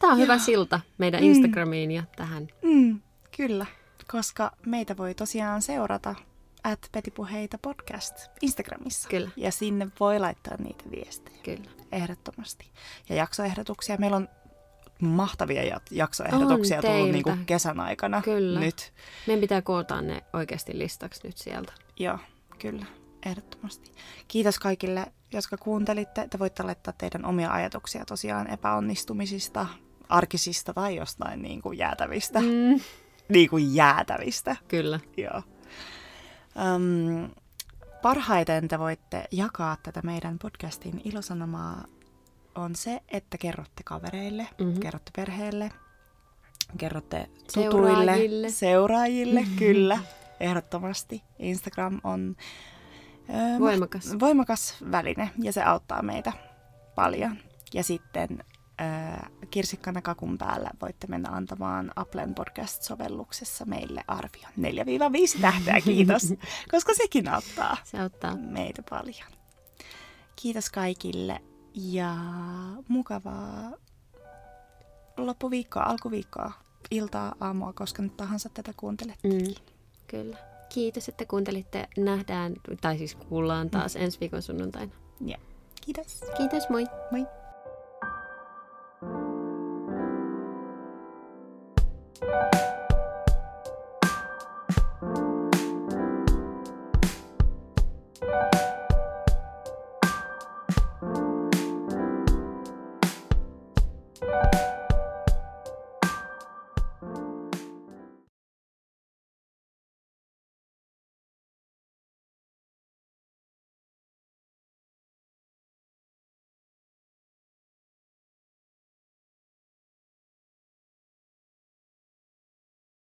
Tämä 0.00 0.12
on 0.12 0.18
Joo. 0.18 0.24
hyvä 0.24 0.38
silta 0.38 0.80
meidän 0.98 1.20
mm. 1.20 1.26
Instagramiin 1.26 1.90
ja 1.90 2.02
tähän. 2.16 2.48
Mm. 2.62 3.00
Kyllä, 3.36 3.66
koska 4.10 4.52
meitä 4.66 4.96
voi 4.96 5.14
tosiaan 5.14 5.62
seurata 5.62 6.14
at 6.64 6.88
Petipuheita 6.92 7.58
podcast 7.58 8.16
Instagramissa. 8.42 9.08
Kyllä. 9.08 9.30
Ja 9.36 9.52
sinne 9.52 9.88
voi 10.00 10.18
laittaa 10.18 10.56
niitä 10.56 10.84
viestejä. 10.90 11.38
Kyllä. 11.42 11.70
Ehdottomasti. 11.92 12.70
Ja 13.08 13.14
jaksoehdotuksia. 13.14 13.96
Meillä 13.96 14.16
on 14.16 14.28
mahtavia 15.00 15.80
jaksoehdotuksia 15.90 16.76
on 16.76 16.84
tullut 16.84 17.10
niin 17.10 17.22
kuin 17.22 17.46
kesän 17.46 17.80
aikana 17.80 18.22
kyllä. 18.22 18.60
nyt. 18.60 18.92
Meidän 19.26 19.40
pitää 19.40 19.62
koota 19.62 20.02
ne 20.02 20.22
oikeasti 20.32 20.78
listaksi 20.78 21.20
nyt 21.24 21.38
sieltä. 21.38 21.72
Joo, 21.98 22.18
kyllä. 22.58 22.86
Ehdottomasti. 23.26 23.92
Kiitos 24.28 24.58
kaikille, 24.58 25.12
jotka 25.32 25.56
kuuntelitte. 25.56 26.28
Te 26.28 26.38
voitte 26.38 26.62
laittaa 26.62 26.94
teidän 26.98 27.24
omia 27.24 27.52
ajatuksia 27.52 28.04
tosiaan 28.04 28.50
epäonnistumisista, 28.50 29.66
arkisista 30.08 30.74
tai 30.74 30.96
jostain 30.96 31.42
niin 31.42 31.62
kuin 31.62 31.78
jäätävistä. 31.78 32.40
Mm. 32.40 32.80
Niin 33.28 33.50
kuin 33.50 33.74
jäätävistä. 33.74 34.56
Kyllä. 34.68 35.00
Joo. 35.16 35.42
Um, 36.56 37.30
parhaiten 38.02 38.68
te 38.68 38.78
voitte 38.78 39.24
jakaa 39.30 39.76
tätä 39.82 40.00
meidän 40.04 40.38
podcastin 40.38 41.00
ilosanomaa 41.04 41.84
on 42.54 42.76
se, 42.76 43.00
että 43.08 43.38
kerrotte 43.38 43.82
kavereille, 43.84 44.46
mm-hmm. 44.58 44.80
kerrotte 44.80 45.10
perheelle, 45.16 45.70
kerrotte 46.78 47.28
tutuille, 47.54 47.94
seuraajille, 47.96 48.50
seuraajille 48.50 49.40
mm-hmm. 49.40 49.56
kyllä, 49.56 49.98
ehdottomasti. 50.40 51.22
Instagram 51.38 52.00
on 52.04 52.36
ö, 53.28 53.60
voimakas. 53.60 54.18
voimakas 54.20 54.76
väline 54.90 55.30
ja 55.38 55.52
se 55.52 55.62
auttaa 55.62 56.02
meitä 56.02 56.32
paljon. 56.94 57.38
Ja 57.74 57.84
sitten 57.84 58.44
kirsikkana 59.50 60.02
kakun 60.02 60.38
päällä 60.38 60.70
voitte 60.82 61.06
mennä 61.06 61.30
antamaan 61.30 61.92
Applen 61.96 62.34
podcast-sovelluksessa 62.34 63.64
meille 63.64 64.04
arvion 64.06 64.52
4-5 65.36 65.40
tähteä, 65.40 65.80
kiitos, 65.80 66.34
koska 66.72 66.94
sekin 66.94 67.28
auttaa, 67.28 67.76
Se 67.84 68.00
auttaa 68.00 68.36
meitä 68.36 68.82
paljon. 68.90 69.32
Kiitos 70.36 70.70
kaikille 70.70 71.40
ja 71.74 72.16
mukavaa 72.88 73.72
loppuviikkoa, 75.16 75.82
alkuviikkoa, 75.82 76.52
iltaa, 76.90 77.34
aamua, 77.40 77.72
koska 77.72 78.02
nyt 78.02 78.16
tahansa 78.16 78.48
tätä 78.48 78.72
kuuntelette. 78.76 79.28
Mm, 79.28 79.54
kyllä. 80.06 80.36
Kiitos, 80.68 81.08
että 81.08 81.24
kuuntelitte. 81.24 81.88
Nähdään, 81.96 82.54
tai 82.80 82.98
siis 82.98 83.14
kuullaan 83.14 83.70
taas 83.70 83.94
mm. 83.94 84.02
ensi 84.02 84.20
viikon 84.20 84.42
sunnuntaina. 84.42 84.92
Ja. 85.26 85.38
Kiitos. 85.80 86.24
Kiitos, 86.36 86.68
moi. 86.68 86.86
Moi. 87.10 87.26
Thank 92.24 92.54
you 92.54 92.61